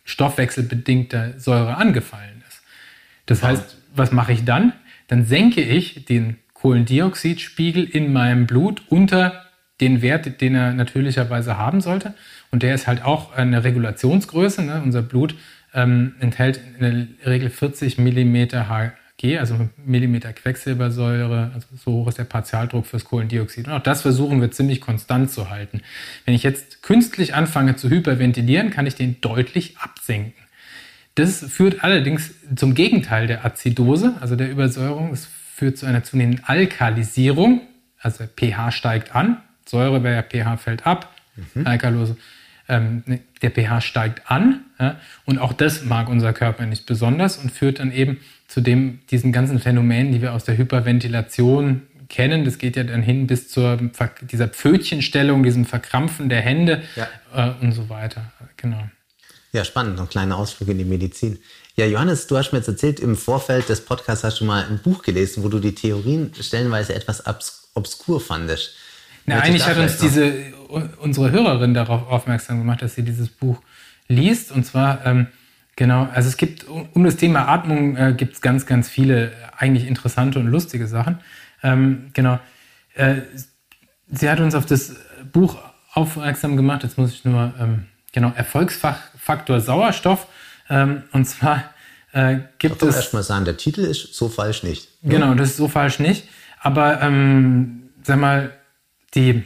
stoffwechselbedingte 0.04 1.36
Säure 1.38 1.78
angefallen 1.78 2.44
ist. 2.50 2.64
Das 3.26 3.44
heißt, 3.44 3.78
was 3.96 4.12
mache 4.12 4.34
ich 4.34 4.44
dann? 4.44 4.74
Dann 5.08 5.24
senke 5.24 5.62
ich 5.62 6.04
den 6.04 6.36
Kohlendioxidspiegel 6.54 7.86
in 7.86 8.12
meinem 8.12 8.46
Blut 8.46 8.82
unter 8.90 9.46
den 9.80 10.02
Wert, 10.02 10.42
den 10.42 10.54
er 10.54 10.74
natürlicherweise 10.74 11.58
haben 11.58 11.80
sollte. 11.80 12.14
Und 12.52 12.62
der 12.62 12.76
ist 12.76 12.88
halt 12.88 13.06
auch 13.06 13.32
eine 13.32 13.64
Regulationsgröße. 13.64 14.64
Ne? 14.64 14.82
Unser 14.84 15.02
Blut 15.02 15.34
ähm, 15.74 16.16
enthält 16.20 16.60
in 16.78 17.16
der 17.22 17.32
Regel 17.32 17.50
40 17.50 18.00
Millimeter 18.00 18.68
Hg, 19.22 19.40
also 19.40 19.70
Millimeter 19.86 20.34
Quecksilbersäure, 20.34 21.52
also 21.54 21.68
so 21.76 21.92
hoch 21.92 22.08
ist 22.08 22.18
der 22.18 22.24
Partialdruck 22.24 22.86
fürs 22.86 23.06
Kohlendioxid. 23.06 23.68
Und 23.68 23.74
auch 23.74 23.84
das 23.84 24.02
versuchen 24.02 24.42
wir 24.42 24.52
ziemlich 24.52 24.82
konstant 24.82 25.32
zu 25.32 25.50
halten. 25.50 25.82
Wenn 26.26 26.34
ich 26.34 26.44
jetzt 26.44 26.82
künstlich 26.84 27.34
anfange 27.34 27.76
zu 27.76 27.90
hyperventilieren, 27.90 28.70
kann 28.70 28.86
ich 28.86 28.96
den 28.96 29.22
deutlich 29.22 29.78
absenken. 29.78 30.34
Das 31.16 31.46
führt 31.46 31.84
allerdings 31.84 32.34
zum 32.56 32.74
Gegenteil 32.74 33.28
der 33.28 33.46
Azidose, 33.46 34.16
also 34.20 34.36
der 34.36 34.50
Übersäuerung. 34.50 35.14
Es 35.14 35.28
führt 35.54 35.78
zu 35.78 35.86
einer 35.86 36.04
zunehmenden 36.04 36.44
Alkalisierung, 36.46 37.62
also 38.00 38.26
pH 38.26 38.72
steigt 38.72 39.16
an, 39.16 39.38
Säure 39.66 40.04
wäre 40.04 40.16
ja 40.16 40.24
pH 40.24 40.58
fällt 40.58 40.86
ab, 40.88 41.16
mhm. 41.54 41.68
Alkalose 41.68 42.18
ähm, 42.68 43.04
ne, 43.06 43.20
der 43.42 43.52
pH 43.52 43.82
steigt 43.82 44.32
an 44.32 44.62
ja, 44.80 45.00
und 45.26 45.40
auch 45.40 45.54
das 45.54 45.84
mag 45.84 46.10
unser 46.10 46.34
Körper 46.34 46.66
nicht 46.66 46.86
besonders 46.86 47.38
und 47.38 47.52
führt 47.52 47.80
dann 47.80 47.92
eben 47.92 48.20
zu 48.48 48.62
dem, 48.62 49.00
diesen 49.12 49.32
ganzen 49.32 49.60
Phänomenen, 49.60 50.12
die 50.12 50.22
wir 50.22 50.34
aus 50.34 50.44
der 50.44 50.58
Hyperventilation 50.58 51.84
kennen. 52.10 52.46
Das 52.46 52.58
geht 52.58 52.76
ja 52.76 52.84
dann 52.84 53.02
hin 53.02 53.28
bis 53.28 53.50
zur 53.50 53.78
dieser 54.22 54.48
Pfötchenstellung, 54.48 55.44
diesem 55.44 55.66
Verkrampfen 55.66 56.30
der 56.30 56.42
Hände 56.42 56.84
ja. 56.96 57.08
äh, 57.34 57.54
und 57.62 57.72
so 57.72 57.90
weiter. 57.90 58.32
Genau. 58.58 58.84
Ja, 59.52 59.66
spannend. 59.66 59.98
Noch 59.98 60.06
ein 60.06 60.10
kleiner 60.10 60.38
Ausflug 60.38 60.70
in 60.70 60.78
die 60.78 60.86
Medizin. 60.86 61.40
Ja, 61.76 61.86
Johannes, 61.86 62.28
du 62.28 62.38
hast 62.38 62.52
mir 62.52 62.60
jetzt 62.60 62.68
erzählt, 62.68 63.00
im 63.00 63.16
Vorfeld 63.16 63.70
des 63.70 63.84
Podcasts 63.86 64.24
hast 64.24 64.40
du 64.40 64.46
mal 64.46 64.66
ein 64.70 64.80
Buch 64.80 65.02
gelesen, 65.04 65.44
wo 65.44 65.50
du 65.50 65.60
die 65.60 65.74
Theorien 65.74 66.32
stellenweise 66.40 66.94
etwas 66.94 67.24
obskur 67.74 68.22
fandest. 68.22 68.76
Na, 69.26 69.40
eigentlich 69.40 69.66
hat 69.66 69.78
uns 69.78 69.98
diese, 69.98 70.53
unsere 71.00 71.32
Hörerin 71.32 71.74
darauf 71.74 72.08
aufmerksam 72.08 72.60
gemacht, 72.60 72.82
dass 72.82 72.96
sie 72.96 73.04
dieses 73.04 73.30
Buch 73.30 73.62
liest. 74.08 74.52
Und 74.52 74.66
zwar, 74.66 75.06
ähm, 75.06 75.28
genau, 75.76 76.08
also 76.14 76.30
es 76.30 76.38
gibt 76.38 76.66
um 76.68 77.04
das 77.04 77.18
Thema 77.18 77.48
Atmung 77.48 77.96
äh, 77.96 78.14
gibt 78.16 78.34
es 78.34 78.42
ganz, 78.42 78.66
ganz 78.66 78.90
viele 78.90 79.32
eigentlich 79.58 79.88
interessante 79.88 80.40
und 80.40 80.48
lustige 80.48 80.88
Sachen. 80.88 81.20
Ähm, 81.62 82.10
genau. 82.14 82.40
Äh, 82.96 83.22
sie 84.12 84.30
hat 84.30 84.40
uns 84.40 84.56
auf 84.56 84.66
das 84.66 84.96
Buch 85.32 85.58
aufmerksam 85.94 86.58
gemacht. 86.58 86.84
Jetzt 86.84 86.98
muss 86.98 87.14
ich 87.14 87.26
nur, 87.26 87.54
ähm, 87.60 87.86
genau, 88.12 88.32
Erfolgsfaktor 88.36 89.62
Sauerstoff. 89.62 90.28
Ähm, 90.70 91.04
und 91.12 91.26
zwar 91.26 91.64
äh, 92.14 92.38
gibt 92.60 92.82
ich 92.82 92.90
es. 92.90 92.96
erstmal 92.96 93.24
sagen, 93.24 93.46
der 93.46 93.58
Titel 93.58 93.82
ist 93.82 94.14
so 94.14 94.30
falsch 94.30 94.64
nicht. 94.64 94.90
Ne? 95.04 95.16
Genau, 95.16 95.34
das 95.34 95.50
ist 95.50 95.58
so 95.58 95.68
falsch 95.68 96.00
nicht. 96.00 96.28
Aber, 96.60 97.02
ähm, 97.02 97.90
sag 98.04 98.20
mal, 98.20 98.52
die 99.16 99.44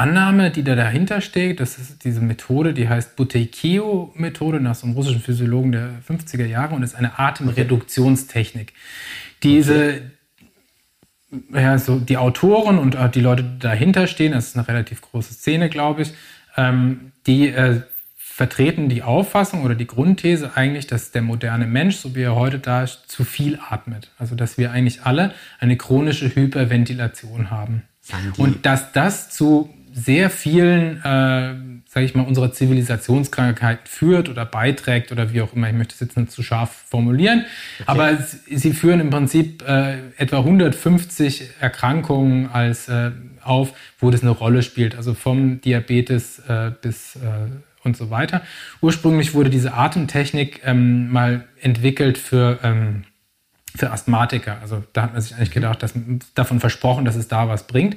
Annahme, 0.00 0.50
die 0.50 0.64
da 0.64 0.74
dahinter 0.74 1.20
steht, 1.20 1.60
das 1.60 1.78
ist 1.78 2.04
diese 2.04 2.22
Methode, 2.22 2.72
die 2.72 2.88
heißt 2.88 3.16
Buteikio-Methode 3.16 4.58
nach 4.58 4.74
so 4.74 4.86
einem 4.86 4.96
russischen 4.96 5.20
Physiologen 5.20 5.72
der 5.72 5.90
50er 6.08 6.46
Jahre 6.46 6.74
und 6.74 6.82
ist 6.82 6.94
eine 6.94 7.18
Atemreduktionstechnik. 7.18 8.72
Diese, 9.42 10.00
ja, 11.52 11.78
so 11.78 11.98
die 11.98 12.16
Autoren 12.16 12.78
und 12.78 12.96
die 13.14 13.20
Leute, 13.20 13.42
die 13.42 13.58
dahinter 13.58 14.06
stehen, 14.06 14.32
das 14.32 14.48
ist 14.48 14.56
eine 14.56 14.66
relativ 14.66 15.02
große 15.02 15.34
Szene, 15.34 15.68
glaube 15.68 16.02
ich, 16.02 16.14
ähm, 16.56 17.12
die 17.26 17.48
äh, 17.48 17.82
vertreten 18.16 18.88
die 18.88 19.02
Auffassung 19.02 19.64
oder 19.64 19.74
die 19.74 19.86
Grundthese 19.86 20.52
eigentlich, 20.54 20.86
dass 20.86 21.10
der 21.10 21.20
moderne 21.20 21.66
Mensch, 21.66 21.96
so 21.96 22.14
wie 22.14 22.22
er 22.22 22.36
heute 22.36 22.58
da 22.58 22.84
ist, 22.84 23.02
zu 23.06 23.24
viel 23.24 23.58
atmet. 23.68 24.10
Also 24.18 24.34
dass 24.34 24.56
wir 24.56 24.72
eigentlich 24.72 25.02
alle 25.02 25.34
eine 25.58 25.76
chronische 25.76 26.34
Hyperventilation 26.34 27.50
haben. 27.50 27.82
Und 28.38 28.64
dass 28.64 28.92
das 28.92 29.28
zu 29.28 29.68
sehr 29.92 30.30
vielen, 30.30 30.98
äh, 30.98 31.54
sage 31.86 32.06
ich 32.06 32.14
mal, 32.14 32.22
unserer 32.22 32.52
Zivilisationskrankheit 32.52 33.88
führt 33.88 34.28
oder 34.28 34.44
beiträgt 34.44 35.12
oder 35.12 35.32
wie 35.32 35.40
auch 35.40 35.52
immer. 35.52 35.68
Ich 35.68 35.74
möchte 35.74 35.94
es 35.94 36.00
jetzt 36.00 36.16
nicht 36.16 36.30
zu 36.30 36.42
scharf 36.42 36.84
formulieren. 36.88 37.44
Okay. 37.80 37.84
Aber 37.86 38.18
sie 38.48 38.72
führen 38.72 39.00
im 39.00 39.10
Prinzip 39.10 39.62
äh, 39.66 39.98
etwa 40.16 40.38
150 40.38 41.50
Erkrankungen 41.60 42.50
als 42.50 42.88
äh, 42.88 43.10
auf, 43.42 43.72
wo 43.98 44.10
das 44.10 44.22
eine 44.22 44.30
Rolle 44.30 44.62
spielt. 44.62 44.94
Also 44.96 45.14
vom 45.14 45.60
Diabetes 45.60 46.38
äh, 46.40 46.70
bis 46.80 47.16
äh, 47.16 47.50
und 47.82 47.96
so 47.96 48.10
weiter. 48.10 48.42
Ursprünglich 48.80 49.34
wurde 49.34 49.50
diese 49.50 49.72
Atemtechnik 49.74 50.60
ähm, 50.64 51.10
mal 51.10 51.44
entwickelt 51.60 52.18
für 52.18 52.58
ähm, 52.62 53.04
für 53.80 53.90
Asthmatiker. 53.90 54.58
Also 54.62 54.84
da 54.92 55.02
hat 55.02 55.12
man 55.12 55.20
sich 55.20 55.34
eigentlich 55.34 55.50
gedacht, 55.50 55.82
dass 55.82 55.94
davon 56.34 56.60
versprochen, 56.60 57.04
dass 57.04 57.16
es 57.16 57.28
da 57.28 57.48
was 57.48 57.66
bringt. 57.66 57.96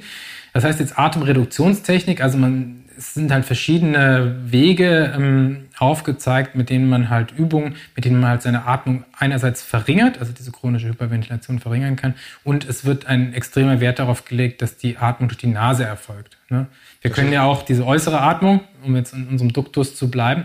Das 0.52 0.64
heißt 0.64 0.80
jetzt 0.80 0.98
Atemreduktionstechnik, 0.98 2.20
also 2.20 2.38
man 2.38 2.84
es 2.96 3.14
sind 3.14 3.32
halt 3.32 3.44
verschiedene 3.44 4.36
Wege 4.44 5.12
ähm, 5.16 5.66
aufgezeigt, 5.78 6.54
mit 6.54 6.70
denen 6.70 6.88
man 6.88 7.10
halt 7.10 7.32
Übungen, 7.32 7.74
mit 7.96 8.04
denen 8.04 8.20
man 8.20 8.30
halt 8.30 8.42
seine 8.42 8.66
Atmung 8.66 9.04
einerseits 9.18 9.62
verringert, 9.62 10.18
also 10.20 10.32
diese 10.32 10.52
chronische 10.52 10.88
Hyperventilation 10.88 11.58
verringern 11.58 11.96
kann, 11.96 12.14
und 12.44 12.68
es 12.68 12.84
wird 12.84 13.06
ein 13.06 13.32
extremer 13.34 13.80
Wert 13.80 13.98
darauf 13.98 14.24
gelegt, 14.24 14.62
dass 14.62 14.76
die 14.76 14.96
Atmung 14.96 15.28
durch 15.28 15.38
die 15.38 15.48
Nase 15.48 15.84
erfolgt. 15.84 16.36
Ne? 16.48 16.66
Wir 17.02 17.10
können 17.10 17.32
ja 17.32 17.42
auch 17.42 17.62
diese 17.62 17.84
äußere 17.84 18.20
Atmung, 18.20 18.60
um 18.84 18.94
jetzt 18.96 19.12
in 19.12 19.26
unserem 19.26 19.52
Duktus 19.52 19.96
zu 19.96 20.10
bleiben, 20.10 20.44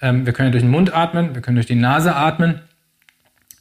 ähm, 0.00 0.24
wir 0.26 0.32
können 0.32 0.48
ja 0.48 0.52
durch 0.52 0.62
den 0.62 0.70
Mund 0.70 0.94
atmen, 0.94 1.34
wir 1.34 1.42
können 1.42 1.56
durch 1.56 1.66
die 1.66 1.74
Nase 1.74 2.14
atmen. 2.14 2.60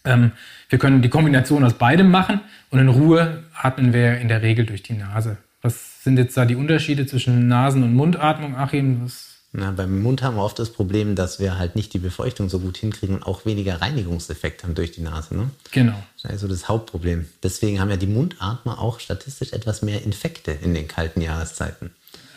Ähm, 0.06 0.32
wir 0.70 0.80
können 0.80 1.02
die 1.02 1.10
Kombination 1.10 1.64
aus 1.64 1.74
beidem 1.74 2.12
machen 2.12 2.42
und 2.70 2.80
in 2.80 2.90
Ruhe 2.90 3.44
atmen 3.54 3.94
wir 3.94 4.18
in 4.18 4.28
der 4.28 4.42
Regel 4.42 4.66
durch 4.66 4.84
die 4.84 4.94
Nase. 4.94 5.38
Was 5.62 6.04
sind 6.04 6.18
jetzt 6.18 6.36
da 6.38 6.46
die 6.46 6.56
Unterschiede 6.56 7.06
zwischen 7.06 7.48
Nasen- 7.48 7.84
und 7.84 7.94
Mundatmung, 7.94 8.56
Achim? 8.56 9.02
Was 9.04 9.38
na, 9.54 9.72
beim 9.72 10.02
Mund 10.04 10.22
haben 10.22 10.36
wir 10.36 10.44
oft 10.44 10.60
das 10.60 10.72
Problem, 10.72 11.16
dass 11.16 11.40
wir 11.40 11.58
halt 11.58 11.76
nicht 11.76 11.94
die 11.94 12.00
Befeuchtung 12.00 12.50
so 12.50 12.60
gut 12.60 12.78
hinkriegen 12.78 13.16
und 13.16 13.24
auch 13.26 13.46
weniger 13.46 13.82
Reinigungseffekt 13.82 14.64
haben 14.64 14.76
durch 14.76 14.92
die 14.92 15.02
Nase. 15.02 15.36
Ne? 15.36 15.50
Genau. 15.72 15.96
Das 16.16 16.26
ist 16.26 16.30
also 16.30 16.48
das 16.48 16.68
Hauptproblem. 16.68 17.28
Deswegen 17.42 17.80
haben 17.80 17.90
ja 17.90 17.96
die 17.96 18.08
Mundatmer 18.08 18.80
auch 18.80 19.00
statistisch 19.00 19.54
etwas 19.54 19.82
mehr 19.82 20.04
Infekte 20.04 20.52
in 20.52 20.74
den 20.74 20.88
kalten 20.88 21.22
Jahreszeiten. 21.22 21.92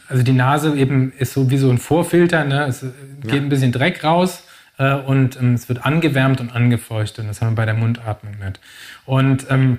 Also 0.08 0.22
die 0.22 0.32
Nase 0.32 0.74
eben 0.76 1.12
ist 1.18 1.34
so 1.34 1.50
wie 1.50 1.58
so 1.58 1.68
ein 1.68 1.78
Vorfilter, 1.78 2.44
ne? 2.44 2.64
es 2.66 2.80
geht 3.22 3.32
ja. 3.32 3.36
ein 3.36 3.48
bisschen 3.48 3.72
Dreck 3.72 4.02
raus 4.02 4.44
äh, 4.80 4.94
und 4.94 5.36
ähm, 5.36 5.54
es 5.54 5.68
wird 5.68 5.84
angewärmt 5.84 6.40
und 6.40 6.56
angefeuchtet. 6.56 7.20
Und 7.20 7.28
das 7.28 7.42
haben 7.42 7.52
wir 7.52 7.56
bei 7.56 7.66
der 7.66 7.74
Mundatmung 7.74 8.38
nicht. 8.38 8.58
Und 9.04 9.46
ähm, 9.50 9.78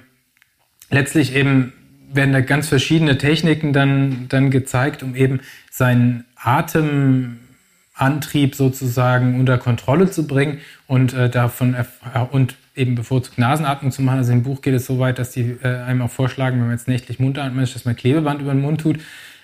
letztlich 0.92 1.36
eben 1.36 1.74
werden 2.14 2.34
da 2.34 2.42
ganz 2.42 2.68
verschiedene 2.68 3.18
Techniken 3.18 3.74
dann, 3.74 4.28
dann 4.30 4.52
gezeigt, 4.52 5.02
um 5.02 5.16
eben 5.16 5.40
seinen 5.72 6.26
Atemantrieb 6.36 8.54
sozusagen 8.54 9.40
unter 9.40 9.58
Kontrolle 9.58 10.12
zu 10.12 10.28
bringen 10.28 10.60
und 10.88 11.14
äh, 11.14 11.30
davon 11.30 11.76
und 12.32 12.56
eben 12.76 12.96
bevorzugt 12.96 13.38
Nasenatmung 13.38 13.92
zu 13.92 14.02
machen. 14.04 14.20
Also 14.20 14.34
im 14.34 14.44
Buch 14.44 14.62
geht 14.62 14.76
es 14.76 14.86
so 14.86 15.00
weit, 15.00 15.20
dass 15.20 15.32
die 15.32 15.58
äh, 15.64 15.68
einem 15.68 16.04
auch 16.04 16.12
vorschlagen, 16.12 16.58
wenn 16.58 16.68
man 16.68 16.76
jetzt 16.76 16.88
nächtlich 16.88 17.20
Mund 17.20 17.40
atmet, 17.40 17.74
dass 17.74 17.86
man 17.86 17.96
Klebeband 17.96 18.42
über 18.42 18.52
den 18.52 18.62
Mund 18.62 18.82
tut. 18.82 19.00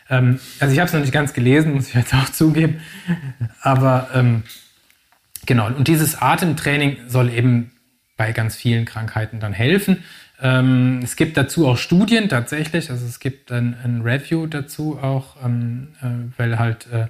Ähm, 0.10 0.40
also 0.60 0.74
ich 0.74 0.80
habe 0.80 0.88
es 0.88 0.94
noch 0.94 1.02
nicht 1.02 1.14
ganz 1.14 1.34
gelesen, 1.34 1.74
muss 1.74 1.88
ich 1.88 1.96
jetzt 1.96 2.14
auch 2.14 2.30
zugeben. 2.30 2.82
Aber 3.62 4.10
ähm, 4.14 4.44
Genau, 5.48 5.68
und 5.68 5.88
dieses 5.88 6.22
Atemtraining 6.22 6.98
soll 7.08 7.30
eben 7.34 7.72
bei 8.18 8.34
ganz 8.34 8.56
vielen 8.56 8.86
Krankheiten 8.86 9.40
dann 9.40 9.54
helfen. 9.54 10.04
Ähm, 10.42 11.00
es 11.02 11.16
gibt 11.16 11.38
dazu 11.38 11.68
auch 11.68 11.78
Studien 11.78 12.30
tatsächlich, 12.30 12.92
also 12.92 13.06
es 13.06 13.20
gibt 13.20 13.52
ein, 13.52 13.76
ein 13.84 14.02
Review 14.02 14.46
dazu 14.46 15.00
auch, 15.02 15.38
ähm, 15.44 15.90
äh, 16.02 16.38
weil 16.38 16.60
halt 16.60 16.88
äh, 16.92 17.08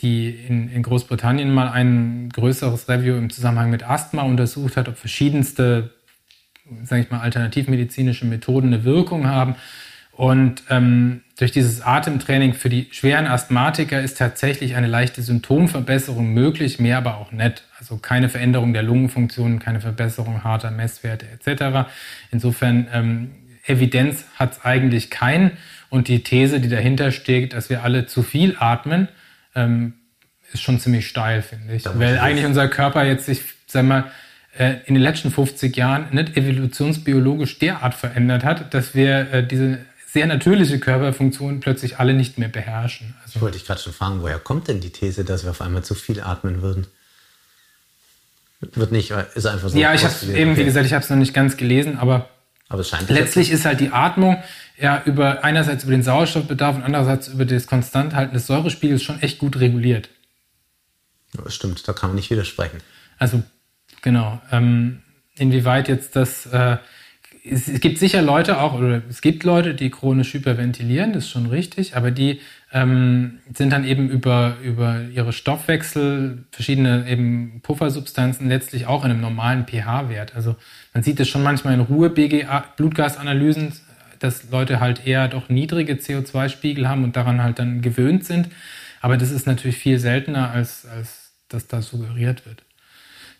die 0.00 0.30
in, 0.30 0.70
in, 0.70 0.82
Großbritannien 0.82 1.52
mal 1.52 1.68
ein 1.68 2.30
größeres 2.30 2.88
Review 2.88 3.16
im 3.16 3.30
Zusammenhang 3.30 3.70
mit 3.70 3.88
Asthma 3.88 4.22
untersucht 4.22 4.76
hat, 4.76 4.88
ob 4.88 4.96
verschiedenste, 4.96 5.90
sage 6.84 7.02
ich 7.02 7.10
mal, 7.10 7.20
alternativmedizinische 7.20 8.24
Methoden 8.24 8.68
eine 8.68 8.84
Wirkung 8.84 9.26
haben. 9.26 9.56
Und 10.22 10.62
ähm, 10.70 11.22
durch 11.36 11.50
dieses 11.50 11.80
Atemtraining 11.82 12.54
für 12.54 12.68
die 12.68 12.86
schweren 12.92 13.26
Asthmatiker 13.26 14.00
ist 14.00 14.18
tatsächlich 14.18 14.76
eine 14.76 14.86
leichte 14.86 15.20
Symptomverbesserung 15.20 16.32
möglich, 16.32 16.78
mehr 16.78 16.98
aber 16.98 17.16
auch 17.16 17.32
nicht. 17.32 17.64
Also 17.80 17.96
keine 17.96 18.28
Veränderung 18.28 18.72
der 18.72 18.84
Lungenfunktion, 18.84 19.58
keine 19.58 19.80
Verbesserung 19.80 20.44
harter 20.44 20.70
Messwerte 20.70 21.26
etc. 21.26 21.90
Insofern 22.30 22.86
ähm, 22.92 23.30
Evidenz 23.66 24.24
hat 24.36 24.52
es 24.52 24.64
eigentlich 24.64 25.10
keinen. 25.10 25.56
Und 25.90 26.06
die 26.06 26.22
These, 26.22 26.60
die 26.60 26.68
dahinter 26.68 27.10
steht, 27.10 27.52
dass 27.52 27.68
wir 27.68 27.82
alle 27.82 28.06
zu 28.06 28.22
viel 28.22 28.54
atmen, 28.60 29.08
ähm, 29.56 29.94
ist 30.52 30.62
schon 30.62 30.78
ziemlich 30.78 31.08
steil, 31.08 31.42
finde 31.42 31.74
ich. 31.74 31.84
Weil 31.94 32.20
eigentlich 32.20 32.46
unser 32.46 32.68
Körper 32.68 33.04
jetzt 33.04 33.26
sich, 33.26 33.42
sag 33.66 33.86
mal, 33.86 34.04
äh, 34.56 34.74
in 34.84 34.94
den 34.94 35.02
letzten 35.02 35.32
50 35.32 35.76
Jahren 35.76 36.06
nicht 36.12 36.36
evolutionsbiologisch 36.36 37.58
derart 37.58 37.94
verändert 37.94 38.44
hat, 38.44 38.72
dass 38.72 38.94
wir 38.94 39.32
äh, 39.32 39.44
diese 39.44 39.80
sehr 40.12 40.26
natürliche 40.26 40.78
Körperfunktionen 40.78 41.60
plötzlich 41.60 41.98
alle 41.98 42.12
nicht 42.12 42.36
mehr 42.36 42.48
beherrschen. 42.48 43.14
Also 43.22 43.36
ich 43.36 43.40
wollte 43.40 43.56
dich 43.56 43.66
gerade 43.66 43.80
schon 43.80 43.94
fragen, 43.94 44.20
woher 44.20 44.38
kommt 44.38 44.68
denn 44.68 44.80
die 44.80 44.90
These, 44.90 45.24
dass 45.24 45.44
wir 45.44 45.52
auf 45.52 45.62
einmal 45.62 45.84
zu 45.84 45.94
viel 45.94 46.20
atmen 46.20 46.60
würden? 46.60 46.86
Wird 48.60 48.92
nicht, 48.92 49.10
ist 49.10 49.46
einfach 49.46 49.70
so. 49.70 49.78
Ja, 49.78 49.94
ich 49.94 50.04
habe 50.04 50.14
eben, 50.36 50.58
wie 50.58 50.64
gesagt, 50.64 50.84
ich 50.84 50.92
habe 50.92 51.02
es 51.02 51.08
noch 51.08 51.16
nicht 51.16 51.32
ganz 51.32 51.56
gelesen, 51.56 51.96
aber, 51.96 52.28
aber 52.68 52.84
letztlich 53.08 53.50
ist 53.50 53.64
halt 53.64 53.80
die 53.80 53.88
Atmung 53.88 54.42
ja 54.78 55.02
über 55.06 55.44
einerseits 55.44 55.84
über 55.84 55.92
den 55.92 56.02
Sauerstoffbedarf 56.02 56.76
und 56.76 56.82
andererseits 56.82 57.28
über 57.28 57.46
das 57.46 57.66
Konstanthalten 57.66 58.34
des 58.34 58.46
Säurespiegels 58.46 59.02
schon 59.02 59.20
echt 59.22 59.38
gut 59.38 59.60
reguliert. 59.60 60.10
Das 61.32 61.54
stimmt, 61.54 61.88
da 61.88 61.94
kann 61.94 62.10
man 62.10 62.16
nicht 62.16 62.30
widersprechen. 62.30 62.78
Also 63.18 63.42
genau. 64.02 64.42
Ähm, 64.52 65.00
inwieweit 65.36 65.88
jetzt 65.88 66.16
das 66.16 66.44
äh, 66.46 66.76
es, 67.44 67.68
es, 67.68 67.80
gibt 67.80 67.98
sicher 67.98 68.22
Leute 68.22 68.60
auch, 68.60 68.74
oder 68.74 69.02
es 69.08 69.20
gibt 69.20 69.42
Leute, 69.42 69.74
die 69.74 69.90
chronisch 69.90 70.32
hyperventilieren, 70.32 71.12
das 71.12 71.24
ist 71.24 71.30
schon 71.30 71.46
richtig, 71.46 71.96
aber 71.96 72.10
die 72.12 72.40
ähm, 72.72 73.40
sind 73.52 73.70
dann 73.72 73.84
eben 73.84 74.08
über, 74.08 74.56
über 74.62 75.00
ihre 75.12 75.32
Stoffwechsel, 75.32 76.44
verschiedene 76.52 77.08
eben 77.08 77.60
Puffersubstanzen 77.62 78.48
letztlich 78.48 78.86
auch 78.86 79.04
in 79.04 79.10
einem 79.10 79.20
normalen 79.20 79.66
pH-Wert. 79.66 80.34
Also 80.36 80.56
man 80.94 81.02
sieht 81.02 81.18
es 81.20 81.28
schon 81.28 81.42
manchmal 81.42 81.74
in 81.74 81.80
Ruhe-Blutgasanalysen, 81.80 83.72
dass 84.20 84.50
Leute 84.50 84.78
halt 84.80 85.06
eher 85.06 85.28
doch 85.28 85.48
niedrige 85.48 85.94
CO2-Spiegel 85.94 86.88
haben 86.88 87.02
und 87.02 87.16
daran 87.16 87.42
halt 87.42 87.58
dann 87.58 87.82
gewöhnt 87.82 88.24
sind. 88.24 88.48
Aber 89.00 89.16
das 89.16 89.32
ist 89.32 89.46
natürlich 89.48 89.76
viel 89.76 89.98
seltener, 89.98 90.50
als, 90.50 90.86
als 90.86 91.32
dass 91.48 91.66
da 91.66 91.82
suggeriert 91.82 92.46
wird. 92.46 92.62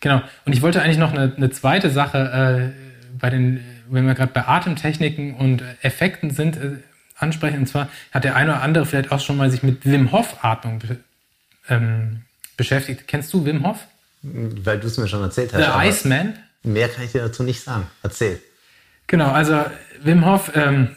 Genau. 0.01 0.21
Und 0.45 0.51
ich 0.51 0.61
wollte 0.61 0.81
eigentlich 0.81 0.97
noch 0.97 1.13
eine, 1.13 1.33
eine 1.35 1.49
zweite 1.51 1.89
Sache 1.89 2.73
äh, 2.75 3.17
bei 3.17 3.29
den 3.29 3.61
wenn 3.89 4.05
wir 4.05 4.13
gerade 4.13 4.31
bei 4.31 4.47
Atemtechniken 4.47 5.35
und 5.35 5.63
Effekten 5.81 6.31
sind, 6.31 6.57
äh, 6.57 6.77
ansprechen. 7.17 7.59
Und 7.59 7.67
zwar 7.67 7.89
hat 8.11 8.23
der 8.23 8.35
eine 8.35 8.51
oder 8.51 8.61
andere 8.61 8.85
vielleicht 8.85 9.11
auch 9.11 9.19
schon 9.19 9.37
mal 9.37 9.49
sich 9.49 9.63
mit 9.63 9.85
Wim 9.85 10.11
Hof 10.11 10.43
Atmung 10.43 10.81
ähm, 11.69 12.21
beschäftigt. 12.57 13.07
Kennst 13.07 13.33
du 13.33 13.45
Wim 13.45 13.65
Hof? 13.65 13.87
Weil 14.21 14.79
du 14.79 14.87
es 14.87 14.97
mir 14.97 15.07
schon 15.07 15.21
erzählt 15.21 15.53
hast. 15.53 15.59
Der 15.59 15.75
Iceman? 15.83 16.33
Mehr 16.63 16.87
kann 16.89 17.03
ich 17.03 17.11
dir 17.11 17.21
dazu 17.21 17.43
nicht 17.43 17.61
sagen. 17.61 17.87
Erzähl. 18.03 18.39
Genau, 19.07 19.31
also 19.31 19.65
Wim 20.01 20.25
Hof 20.25 20.51
ähm, 20.55 20.95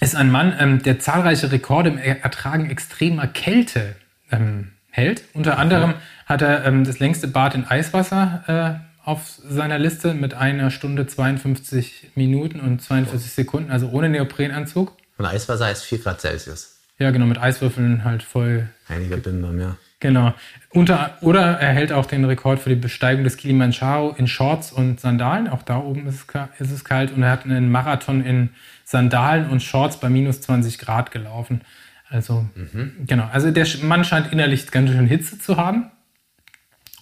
ist 0.00 0.16
ein 0.16 0.30
Mann, 0.30 0.54
ähm, 0.58 0.82
der 0.82 0.98
zahlreiche 1.00 1.50
Rekorde 1.50 1.90
im 1.90 1.98
Ertragen 1.98 2.68
extremer 2.70 3.26
Kälte 3.26 3.96
ähm, 4.30 4.72
hält. 4.90 5.22
Unter 5.32 5.58
anderem 5.58 5.94
hat 6.26 6.42
er 6.42 6.64
ähm, 6.64 6.84
das 6.84 6.98
längste 6.98 7.28
Bad 7.28 7.54
in 7.54 7.66
Eiswasser 7.66 8.80
äh, 8.82 8.85
auf 9.06 9.38
seiner 9.48 9.78
Liste 9.78 10.14
mit 10.14 10.34
einer 10.34 10.70
Stunde 10.70 11.06
52 11.06 12.10
Minuten 12.16 12.58
und 12.58 12.82
42 12.82 13.30
Sekunden, 13.30 13.70
also 13.70 13.88
ohne 13.90 14.08
Neoprenanzug. 14.08 14.92
Und 15.16 15.24
Eiswasser 15.24 15.66
heißt 15.66 15.84
4 15.84 15.98
Grad 16.00 16.20
Celsius. 16.20 16.80
Ja, 16.98 17.12
genau, 17.12 17.26
mit 17.26 17.38
Eiswürfeln 17.38 18.04
halt 18.04 18.24
voll. 18.24 18.68
Einige 18.88 19.16
Bindern, 19.16 19.60
ja. 19.60 19.76
Genau. 20.00 20.34
Unter, 20.70 21.16
oder 21.20 21.40
er 21.58 21.72
hält 21.72 21.92
auch 21.92 22.06
den 22.06 22.24
Rekord 22.24 22.58
für 22.58 22.68
die 22.68 22.74
Besteigung 22.74 23.22
des 23.22 23.36
Kilimanjaro 23.36 24.14
in 24.18 24.26
Shorts 24.26 24.72
und 24.72 25.00
Sandalen. 25.00 25.48
Auch 25.48 25.62
da 25.62 25.78
oben 25.78 26.06
ist 26.08 26.26
es, 26.28 26.60
ist 26.60 26.72
es 26.72 26.84
kalt. 26.84 27.12
Und 27.12 27.22
er 27.22 27.30
hat 27.30 27.44
einen 27.44 27.70
Marathon 27.70 28.24
in 28.24 28.50
Sandalen 28.84 29.48
und 29.48 29.62
Shorts 29.62 30.00
bei 30.00 30.10
minus 30.10 30.40
20 30.40 30.78
Grad 30.78 31.12
gelaufen. 31.12 31.60
Also, 32.08 32.44
mhm. 32.54 32.92
genau. 33.06 33.28
Also 33.32 33.52
der 33.52 33.66
Mann 33.82 34.04
scheint 34.04 34.32
innerlich 34.32 34.70
ganz 34.70 34.90
schön 34.90 35.06
Hitze 35.06 35.38
zu 35.38 35.56
haben. 35.56 35.90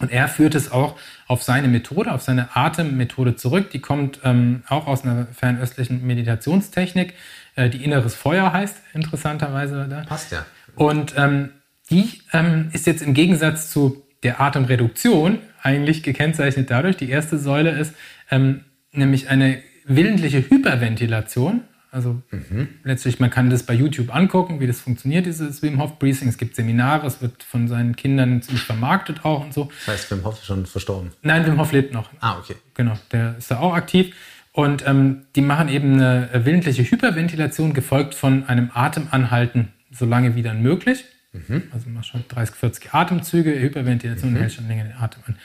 Und 0.00 0.11
er 0.11 0.28
führt 0.28 0.54
es 0.54 0.72
auch 0.72 0.96
auf 1.28 1.42
seine 1.42 1.68
Methode, 1.68 2.12
auf 2.12 2.22
seine 2.22 2.57
Atemmethode 2.57 3.37
zurück. 3.37 3.70
Die 3.70 3.80
kommt 3.80 4.20
ähm, 4.24 4.64
auch 4.68 4.86
aus 4.86 5.05
einer 5.05 5.26
fernöstlichen 5.26 6.05
Meditationstechnik, 6.05 7.14
äh, 7.55 7.70
die 7.70 7.84
inneres 7.84 8.14
Feuer 8.14 8.53
heißt, 8.53 8.76
interessanterweise. 8.92 9.86
Da. 9.88 10.03
Passt 10.03 10.32
ja. 10.32 10.45
Und 10.74 11.14
ähm, 11.16 11.51
die 11.90 12.22
ähm, 12.32 12.70
ist 12.72 12.86
jetzt 12.86 13.03
im 13.03 13.14
Gegensatz 13.14 13.70
zu 13.70 14.03
der 14.24 14.40
Atemreduktion 14.40 15.38
eigentlich 15.62 16.03
gekennzeichnet 16.03 16.70
dadurch, 16.70 16.97
die 16.97 17.09
erste 17.09 17.38
Säule 17.38 17.70
ist 17.70 17.95
ähm, 18.30 18.64
nämlich 18.92 19.28
eine 19.28 19.62
willentliche 19.84 20.38
Hyperventilation. 20.51 21.62
Also 21.95 22.20
mhm. 22.32 22.68
letztlich, 22.82 23.20
man 23.20 23.30
kann 23.30 23.51
das 23.51 23.62
bei 23.62 23.72
YouTube 23.72 24.12
angucken, 24.12 24.59
wie 24.59 24.66
das 24.66 24.80
funktioniert, 24.80 25.26
dieses 25.26 25.62
Wim 25.62 25.80
Hof 25.80 26.01
Breathing. 26.01 26.26
Es 26.28 26.38
gibt 26.38 26.57
Seminare, 26.57 27.07
es 27.07 27.22
wird 27.22 27.45
von 27.45 27.68
seinen 27.68 27.95
Kindern 27.95 28.42
ziemlich 28.42 28.64
vermarktet 28.64 29.24
auch 29.24 29.45
und 29.45 29.55
so. 29.55 29.70
Das 29.86 29.95
heißt, 29.95 30.11
Wim 30.11 30.24
Hof 30.24 30.34
ist 30.34 30.47
schon 30.47 30.66
verstorben? 30.66 31.12
Nein, 31.22 31.47
Wim 31.47 31.61
Hof 31.61 31.70
lebt 31.70 31.95
noch. 31.95 32.11
Ah, 32.18 32.38
okay. 32.38 32.57
Genau, 32.74 32.99
der 33.12 33.36
ist 33.38 33.49
da 33.49 33.61
auch 33.61 33.74
aktiv. 33.74 34.12
Und 34.51 34.84
ähm, 34.86 35.26
die 35.36 35.40
machen 35.40 35.68
eben 35.68 35.95
eine 35.95 36.28
willentliche 36.45 36.82
Hyperventilation, 36.82 37.74
gefolgt 37.74 38.16
von 38.16 38.45
einem 38.49 38.70
Atemanhalten, 38.74 39.68
so 39.92 40.05
lange 40.05 40.34
wie 40.34 40.42
dann 40.42 40.62
möglich. 40.62 41.05
Mhm. 41.35 41.64
Also 41.72 41.91
man 41.91 42.05
schon 42.05 42.24
30, 42.28 42.55
40 42.55 42.95
Atemzüge, 42.95 43.61
Hyperventilation 43.61 44.32
mhm. 44.32 44.37
hält 44.37 44.53
schon 44.53 44.68
länger 44.68 44.85
den 44.85 44.97
Atem 44.97 45.22
an. 45.26 45.37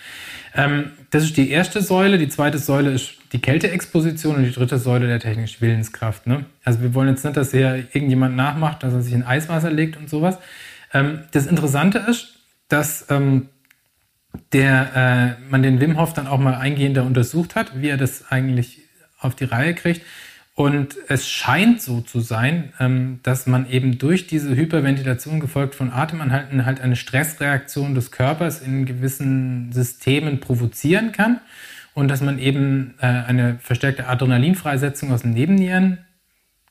Ähm, 0.53 0.91
das 1.09 1.23
ist 1.23 1.37
die 1.37 1.49
erste 1.49 1.81
Säule. 1.81 2.19
Die 2.19 2.29
zweite 2.29 2.59
Säule 2.59 2.91
ist 2.91 3.15
die 3.31 3.39
Kälteexposition 3.39 4.35
und 4.35 4.43
die 4.43 4.51
dritte 4.51 4.77
Säule 4.77 5.07
der 5.07 5.19
technischen 5.19 5.61
Willenskraft. 5.61 6.27
Ne? 6.27 6.45
Also 6.63 6.81
wir 6.81 6.93
wollen 6.93 7.09
jetzt 7.09 7.25
nicht, 7.25 7.35
dass 7.35 7.51
hier 7.51 7.87
irgendjemand 7.91 8.35
nachmacht, 8.35 8.83
dass 8.83 8.93
er 8.93 9.01
sich 9.01 9.13
in 9.13 9.23
Eiswasser 9.23 9.71
legt 9.71 9.97
und 9.97 10.09
sowas. 10.09 10.37
Ähm, 10.93 11.21
das 11.31 11.47
Interessante 11.47 11.99
ist, 12.07 12.35
dass 12.67 13.07
ähm, 13.09 13.49
der, 14.53 15.37
äh, 15.39 15.49
man 15.49 15.63
den 15.63 15.81
Wim 15.81 15.99
Hof 15.99 16.13
dann 16.13 16.27
auch 16.27 16.39
mal 16.39 16.55
eingehender 16.55 17.03
untersucht 17.03 17.55
hat, 17.55 17.81
wie 17.81 17.89
er 17.89 17.97
das 17.97 18.31
eigentlich 18.31 18.83
auf 19.19 19.35
die 19.35 19.45
Reihe 19.45 19.73
kriegt. 19.73 20.01
Und 20.59 20.97
es 21.07 21.29
scheint 21.29 21.81
so 21.81 22.01
zu 22.01 22.19
sein, 22.19 22.73
ähm, 22.81 23.21
dass 23.23 23.47
man 23.47 23.69
eben 23.69 23.97
durch 23.97 24.27
diese 24.27 24.57
Hyperventilation 24.57 25.39
gefolgt 25.39 25.73
von 25.73 25.89
Atemanhalten 25.89 26.65
halt 26.65 26.81
eine 26.81 26.97
Stressreaktion 26.97 27.95
des 27.95 28.11
Körpers 28.11 28.61
in 28.61 28.85
gewissen 28.85 29.71
Systemen 29.71 30.41
provozieren 30.41 31.13
kann 31.13 31.39
und 31.93 32.09
dass 32.09 32.19
man 32.19 32.39
eben 32.39 32.95
äh, 32.99 33.05
eine 33.05 33.57
verstärkte 33.61 34.07
Adrenalinfreisetzung 34.07 35.13
aus 35.13 35.21
den 35.21 35.31
Nebennieren 35.31 35.99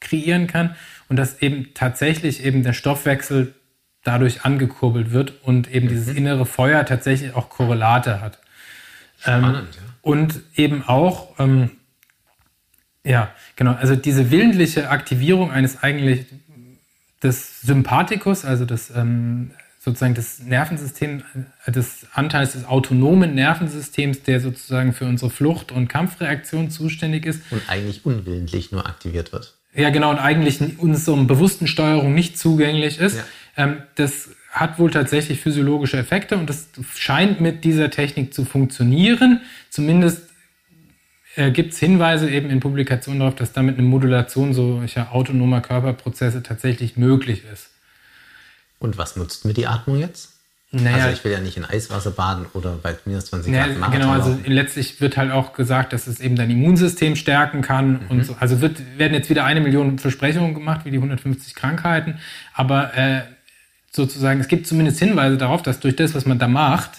kreieren 0.01 0.49
kann 0.49 0.77
und 1.09 1.17
dass 1.17 1.41
eben 1.41 1.69
tatsächlich 1.73 2.45
eben 2.45 2.63
der 2.63 2.75
Stoffwechsel 2.75 3.55
dadurch 4.05 4.45
angekurbelt 4.45 5.13
wird 5.13 5.33
und 5.45 5.73
eben 5.75 5.87
mhm. 5.87 5.91
dieses 5.93 6.15
innere 6.15 6.45
Feuer 6.45 6.85
tatsächlich 6.85 7.35
auch 7.35 7.49
Korrelate 7.49 8.21
hat. 8.21 8.39
Ähm, 9.25 9.45
Spannend, 9.45 9.77
ja. 9.77 9.83
Und 10.03 10.41
eben 10.57 10.83
auch 10.87 11.39
ähm, 11.39 11.71
ja, 13.09 13.31
genau. 13.57 13.73
Also 13.73 13.97
diese 13.97 14.31
willentliche 14.31 14.91
Aktivierung 14.91 15.51
eines 15.51 15.83
eigentlich 15.83 16.27
des 17.23 17.63
Sympathikus, 17.63 18.45
also 18.45 18.65
des 18.65 18.91
ähm, 18.95 19.51
sozusagen 19.81 20.15
des 20.15 20.41
Nervensystems, 20.41 21.23
äh, 21.67 21.73
des 21.73 22.07
Anteils 22.13 22.53
des 22.53 22.67
autonomen 22.67 23.35
Nervensystems, 23.35 24.23
der 24.23 24.41
sozusagen 24.41 24.93
für 24.93 25.07
unsere 25.07 25.31
Flucht- 25.31 25.73
und 25.73 25.89
Kampfreaktion 25.89 26.71
zuständig 26.71 27.27
ist. 27.27 27.41
Und 27.51 27.63
eigentlich 27.69 28.05
unwillentlich 28.05 28.73
nur 28.73 28.87
aktiviert 28.87 29.33
wird. 29.33 29.55
Ja, 29.75 29.91
genau, 29.91 30.11
und 30.11 30.19
eigentlich 30.19 30.79
unserer 30.79 31.17
bewussten 31.25 31.67
Steuerung 31.67 32.15
nicht 32.15 32.39
zugänglich 32.39 32.99
ist. 32.99 33.17
Ja. 33.57 33.65
Ähm, 33.65 33.83
das 33.95 34.31
hat 34.51 34.79
wohl 34.79 34.91
tatsächlich 34.91 35.41
physiologische 35.41 35.99
Effekte 35.99 36.37
und 36.37 36.49
das 36.49 36.69
scheint 36.95 37.41
mit 37.41 37.65
dieser 37.65 37.91
Technik 37.91 38.35
zu 38.35 38.45
funktionieren. 38.45 39.41
Zumindest 39.71 40.28
äh, 41.39 41.53
gibt 41.53 41.73
es 41.73 41.79
Hinweise 41.79 42.29
eben 42.29 42.51
in 42.51 42.59
Publikationen 42.59 43.21
darauf, 43.21 43.37
dass 43.37 43.53
damit 43.53 43.79
eine 43.79 43.87
Modulation 43.87 44.53
solcher 44.53 45.13
autonomer 45.13 45.61
Körperprozesse 45.61 46.43
tatsächlich 46.43 46.97
möglich 46.97 47.45
ist. 47.53 47.71
Und 48.81 48.99
was 48.99 49.17
nutzt 49.17 49.45
mir 49.45 49.55
die 49.55 49.67
Atmung 49.67 50.01
jetzt? 50.01 50.35
Naja, 50.71 51.05
also 51.05 51.17
ich 51.17 51.25
will 51.25 51.33
ja 51.33 51.41
nicht 51.41 51.57
in 51.57 51.65
Eiswasser 51.65 52.11
baden 52.11 52.45
oder 52.53 52.73
bei 52.83 52.95
minus 53.07 53.27
20 53.27 53.51
naja, 53.51 53.73
Grad 53.73 53.93
Genau, 53.93 54.11
also 54.11 54.31
laufen. 54.31 54.53
letztlich 54.53 55.01
wird 55.01 55.17
halt 55.17 55.31
auch 55.31 55.55
gesagt, 55.55 55.95
dass 55.95 56.07
es 56.07 56.21
eben 56.21 56.37
dein 56.37 56.51
Immunsystem 56.51 57.17
stärken 57.17 57.63
kann 57.63 57.93
mhm. 57.93 58.11
und 58.11 58.25
so. 58.25 58.37
Also 58.39 58.61
wird, 58.61 58.99
werden 58.99 59.15
jetzt 59.15 59.31
wieder 59.31 59.45
eine 59.45 59.61
Million 59.61 59.99
Versprechungen 59.99 60.53
gemacht, 60.55 60.85
wie 60.85 60.91
die 60.91 60.99
150 60.99 61.55
Krankheiten. 61.55 62.19
Aber 62.53 62.95
äh, 62.95 63.23
sozusagen, 63.93 64.41
es 64.41 64.49
gibt 64.49 64.67
zumindest 64.67 64.99
Hinweise 64.99 65.39
darauf, 65.39 65.63
dass 65.63 65.81
durch 65.81 65.97
das, 65.97 66.15
was 66.15 66.27
man 66.27 66.39
da 66.39 66.49
macht, 66.49 66.91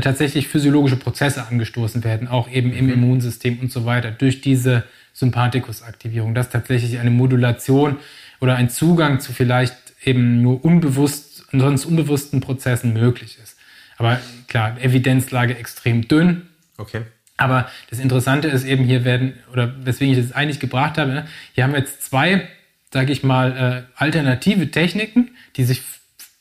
tatsächlich 0.00 0.48
physiologische 0.48 0.96
Prozesse 0.96 1.46
angestoßen 1.46 2.04
werden, 2.04 2.28
auch 2.28 2.50
eben 2.50 2.72
im 2.72 2.86
mhm. 2.86 2.92
Immunsystem 2.92 3.58
und 3.60 3.72
so 3.72 3.84
weiter, 3.84 4.10
durch 4.10 4.40
diese 4.40 4.84
Sympathikusaktivierung, 5.12 6.34
dass 6.34 6.50
tatsächlich 6.50 6.98
eine 6.98 7.10
Modulation 7.10 7.96
oder 8.40 8.56
ein 8.56 8.70
Zugang 8.70 9.20
zu 9.20 9.32
vielleicht 9.32 9.76
eben 10.04 10.42
nur 10.42 10.64
unbewusst, 10.64 11.44
sonst 11.52 11.84
unbewussten 11.84 12.40
Prozessen 12.40 12.92
möglich 12.92 13.38
ist. 13.42 13.56
Aber 13.96 14.20
klar, 14.46 14.80
Evidenzlage 14.80 15.56
extrem 15.56 16.06
dünn. 16.06 16.48
Okay. 16.76 17.02
Aber 17.36 17.68
das 17.90 17.98
Interessante 17.98 18.48
ist 18.48 18.64
eben, 18.64 18.84
hier 18.84 19.04
werden, 19.04 19.34
oder 19.52 19.74
weswegen 19.84 20.16
ich 20.16 20.24
das 20.24 20.32
eigentlich 20.36 20.60
gebracht 20.60 20.98
habe, 20.98 21.24
hier 21.52 21.64
haben 21.64 21.72
wir 21.72 21.80
jetzt 21.80 22.04
zwei, 22.04 22.48
sage 22.92 23.12
ich 23.12 23.22
mal, 23.22 23.86
äh, 23.88 23.92
alternative 23.96 24.70
Techniken, 24.70 25.30
die 25.56 25.64
sich 25.64 25.82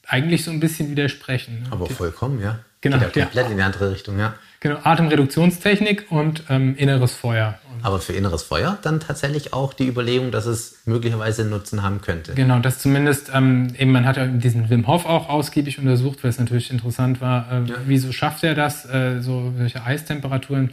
eigentlich 0.08 0.44
so 0.44 0.52
ein 0.52 0.60
bisschen 0.60 0.90
widersprechen. 0.90 1.64
Ne? 1.64 1.68
Aber 1.72 1.88
vollkommen, 1.88 2.42
ja. 2.42 2.60
Genau. 2.82 2.98
Geht 3.00 3.16
ja 3.16 3.24
komplett 3.24 3.50
in 3.50 3.58
die 3.58 3.64
andere 3.64 3.92
Richtung, 3.92 4.20
ja. 4.20 4.36
Genau, 4.60 4.78
Atemreduktionstechnik 4.84 6.12
und 6.12 6.44
ähm, 6.50 6.76
inneres 6.78 7.14
Feuer. 7.14 7.60
Aber 7.84 8.00
für 8.00 8.14
inneres 8.14 8.42
Feuer 8.42 8.78
dann 8.82 9.00
tatsächlich 9.00 9.54
auch 9.54 9.74
die 9.74 9.88
Überlegung, 9.88 10.32
dass 10.32 10.48
es 10.48 10.82
möglicherweise 10.86 11.46
Nutzen 11.46 11.84
haben 11.84 12.02
könnte. 12.02 12.34
Genau, 12.34 12.60
das 12.60 12.80
zumindest, 12.80 13.32
ähm, 13.34 13.68
eben 13.78 13.92
man 13.92 14.06
hat 14.06 14.18
ja 14.18 14.26
diesen 14.26 14.70
Wim 14.70 14.88
Hof 14.88 15.06
auch 15.06 15.30
ausgiebig 15.30 15.78
untersucht, 15.78 16.24
weil 16.24 16.30
es 16.30 16.40
natürlich 16.40 16.72
interessant 16.72 17.22
war, 17.22 17.52
äh, 17.52 17.70
ja. 17.70 17.76
wieso 17.86 18.12
schafft 18.12 18.44
er 18.44 18.56
das, 18.56 18.86
äh, 18.86 19.22
so 19.22 19.54
solche 19.58 19.84
Eistemperaturen 19.84 20.72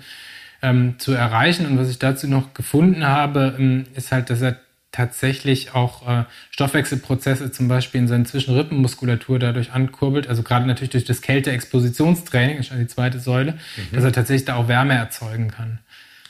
ähm, 0.62 0.98
zu 0.98 1.12
erreichen. 1.12 1.66
Und 1.66 1.78
was 1.78 1.90
ich 1.90 1.98
dazu 1.98 2.26
noch 2.26 2.54
gefunden 2.54 3.06
habe, 3.06 3.54
ähm, 3.58 3.84
ist 3.94 4.12
halt, 4.12 4.30
dass 4.30 4.40
er 4.40 4.56
tatsächlich 4.94 5.74
auch 5.74 6.06
äh, 6.08 6.24
Stoffwechselprozesse 6.50 7.50
zum 7.50 7.66
Beispiel 7.66 8.02
in 8.02 8.08
seiner 8.08 8.24
Zwischenrippenmuskulatur 8.24 9.38
dadurch 9.38 9.72
ankurbelt, 9.72 10.28
also 10.28 10.42
gerade 10.42 10.66
natürlich 10.66 10.90
durch 10.90 11.04
das 11.04 11.20
Kälteexpositionstraining, 11.20 12.58
das 12.58 12.70
ist 12.70 12.78
die 12.78 12.86
zweite 12.86 13.18
Säule, 13.18 13.52
mhm. 13.52 13.96
dass 13.96 14.04
er 14.04 14.12
tatsächlich 14.12 14.44
da 14.44 14.54
auch 14.54 14.68
Wärme 14.68 14.94
erzeugen 14.94 15.50
kann. 15.50 15.80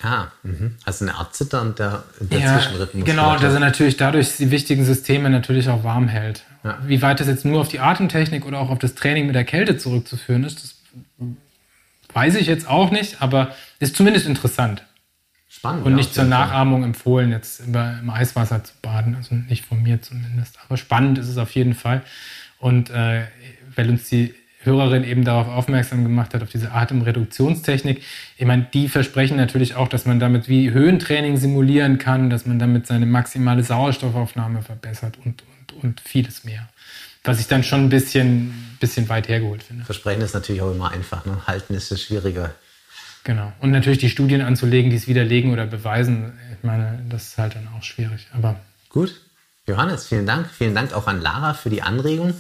Ah, 0.03 0.27
mh. 0.43 0.71
also 0.85 1.05
eine 1.05 1.15
Art 1.15 1.35
Zittern 1.35 1.75
der, 1.77 2.05
der 2.21 2.39
ja, 2.39 2.55
Zwischenrippenmuskulatur. 2.55 3.05
Genau, 3.05 3.39
dass 3.39 3.55
er 3.55 3.61
natürlich 3.61 3.97
dadurch 3.97 4.37
die 4.37 4.51
wichtigen 4.51 4.85
Systeme 4.85 5.31
natürlich 5.31 5.69
auch 5.69 5.83
warm 5.83 6.09
hält. 6.09 6.45
Ja. 6.63 6.79
Wie 6.87 7.01
weit 7.01 7.21
das 7.21 7.27
jetzt 7.27 7.45
nur 7.45 7.61
auf 7.61 7.69
die 7.69 7.81
Atemtechnik 7.81 8.45
oder 8.45 8.59
auch 8.59 8.71
auf 8.71 8.79
das 8.79 8.95
Training 8.95 9.27
mit 9.27 9.35
der 9.35 9.45
Kälte 9.45 9.79
zurückzuführen 9.79 10.45
ist, 10.45 10.63
das 10.63 10.75
weiß 12.13 12.37
ich 12.37 12.47
jetzt 12.47 12.69
auch 12.69 12.91
nicht, 12.91 13.23
aber 13.23 13.55
ist 13.81 13.97
zumindest 13.97 14.27
interessant. 14.27 14.85
Spannend. 15.57 15.87
Und 15.87 15.95
nicht 15.95 16.13
zur 16.13 16.25
Nachahmung 16.25 16.83
empfohlen, 16.83 17.31
jetzt 17.31 17.61
im 17.61 18.11
Eiswasser 18.11 18.65
zu 18.65 18.73
baden. 18.83 19.15
Also 19.15 19.35
nicht 19.35 19.65
von 19.65 19.83
mir 19.83 20.03
zumindest. 20.03 20.59
Aber 20.67 20.77
spannend 20.77 21.19
ist 21.19 21.29
es 21.29 21.39
auf 21.39 21.53
jeden 21.53 21.75
Fall. 21.75 22.03
Und 22.59 22.91
äh, 22.91 23.23
weil 23.77 23.89
uns 23.89 24.09
die 24.09 24.35
Hörerin 24.65 25.05
eben 25.05 25.25
darauf 25.25 25.47
aufmerksam 25.47 26.03
gemacht 26.03 26.35
hat, 26.35 26.43
auf 26.43 26.51
diese 26.51 26.73
Atemreduktionstechnik. 26.73 28.03
Ich 28.37 28.47
meine, 28.47 28.67
die 28.73 28.89
versprechen 28.89 29.37
natürlich 29.37 29.77
auch, 29.77 29.89
dass 29.89 30.07
man 30.07 30.19
damit 30.19 30.49
wie 30.49 30.71
Höhentraining 30.71 31.37
simulieren 31.37 31.99
kann, 31.99 32.31
dass 32.31 32.47
man 32.47 32.59
damit 32.59 32.87
seine 32.87 33.07
maximale 33.07 33.63
Sauerstoffaufnahme 33.63 34.63
verbessert 34.63 35.19
und, 35.25 35.43
und, 35.43 35.85
und 35.85 36.01
vieles 36.01 36.45
mehr. 36.45 36.69
Was 37.23 37.41
ich 37.41 37.47
dann 37.47 37.63
schon 37.63 37.81
ein 37.85 37.89
bisschen, 37.91 38.77
bisschen 38.81 39.09
weit 39.09 39.29
hergeholt 39.29 39.63
finde. 39.63 39.85
Versprechen 39.85 40.23
ist 40.23 40.35
natürlich 40.35 40.63
auch 40.63 40.73
immer 40.73 40.91
einfach. 40.91 41.25
Ne? 41.25 41.39
Halten 41.47 41.75
ist 41.75 41.93
es 41.93 42.03
schwieriger. 42.03 42.55
Genau. 43.25 43.53
Und 43.61 43.71
natürlich 43.71 43.99
die 43.99 44.11
Studien 44.11 44.43
anzulegen, 44.43 44.91
die 44.91 44.97
es 44.97 45.09
widerlegen 45.09 45.53
oder 45.53 45.67
beweisen, 45.67 46.39
ich 46.53 46.63
meine, 46.63 47.03
das 47.09 47.29
ist 47.29 47.39
halt 47.39 47.57
dann 47.57 47.69
auch 47.77 47.83
schwierig. 47.83 48.29
Aber 48.33 48.61
gut. 48.91 49.21
Johannes, 49.67 50.07
vielen 50.07 50.27
Dank. 50.27 50.47
Vielen 50.51 50.75
Dank 50.75 50.93
auch 50.93 51.07
an 51.07 51.23
Lara 51.23 51.55
für 51.55 51.71
die 51.71 51.81
Anregung. 51.81 52.35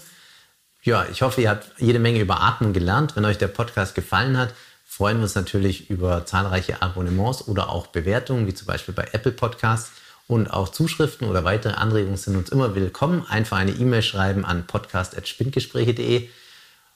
Ja, 0.82 1.06
ich 1.10 1.22
hoffe, 1.22 1.40
ihr 1.40 1.48
habt 1.48 1.66
jede 1.78 1.98
Menge 1.98 2.20
über 2.20 2.42
Atmen 2.42 2.74
gelernt. 2.74 3.16
Wenn 3.16 3.24
euch 3.24 3.38
der 3.38 3.48
Podcast 3.48 3.94
gefallen 3.94 4.36
hat, 4.36 4.52
freuen 4.84 5.16
wir 5.16 5.22
uns 5.22 5.34
natürlich 5.34 5.88
über 5.88 6.26
zahlreiche 6.26 6.82
Abonnements 6.82 7.48
oder 7.48 7.70
auch 7.70 7.86
Bewertungen, 7.86 8.46
wie 8.46 8.52
zum 8.52 8.66
Beispiel 8.66 8.92
bei 8.92 9.08
Apple 9.12 9.32
Podcasts. 9.32 9.92
Und 10.26 10.48
auch 10.48 10.68
Zuschriften 10.68 11.28
oder 11.28 11.44
weitere 11.44 11.74
Anregungen 11.74 12.16
sind 12.18 12.36
uns 12.36 12.50
immer 12.50 12.74
willkommen. 12.74 13.26
Einfach 13.28 13.56
eine 13.56 13.72
E-Mail 13.72 14.02
schreiben 14.02 14.44
an 14.44 14.66
podcast.spindgespräche.de. 14.66 16.28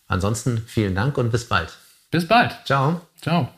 Ansonsten 0.07 0.59
vielen 0.67 0.95
Dank 0.95 1.17
und 1.17 1.31
bis 1.31 1.47
bald. 1.47 1.77
Bis 2.11 2.29
bald. 2.29 2.55
Ciao. 2.65 3.03
Ciao. 3.21 3.58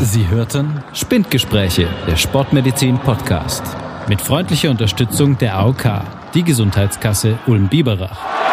Sie 0.00 0.26
hörten 0.28 0.82
Spindgespräche, 0.92 1.88
der 2.06 2.16
Sportmedizin 2.16 2.98
Podcast. 2.98 3.62
Mit 4.08 4.20
freundlicher 4.20 4.70
Unterstützung 4.70 5.38
der 5.38 5.56
AOK, 5.56 6.02
die 6.34 6.42
Gesundheitskasse 6.42 7.38
Ulm-Biberach. 7.46 8.49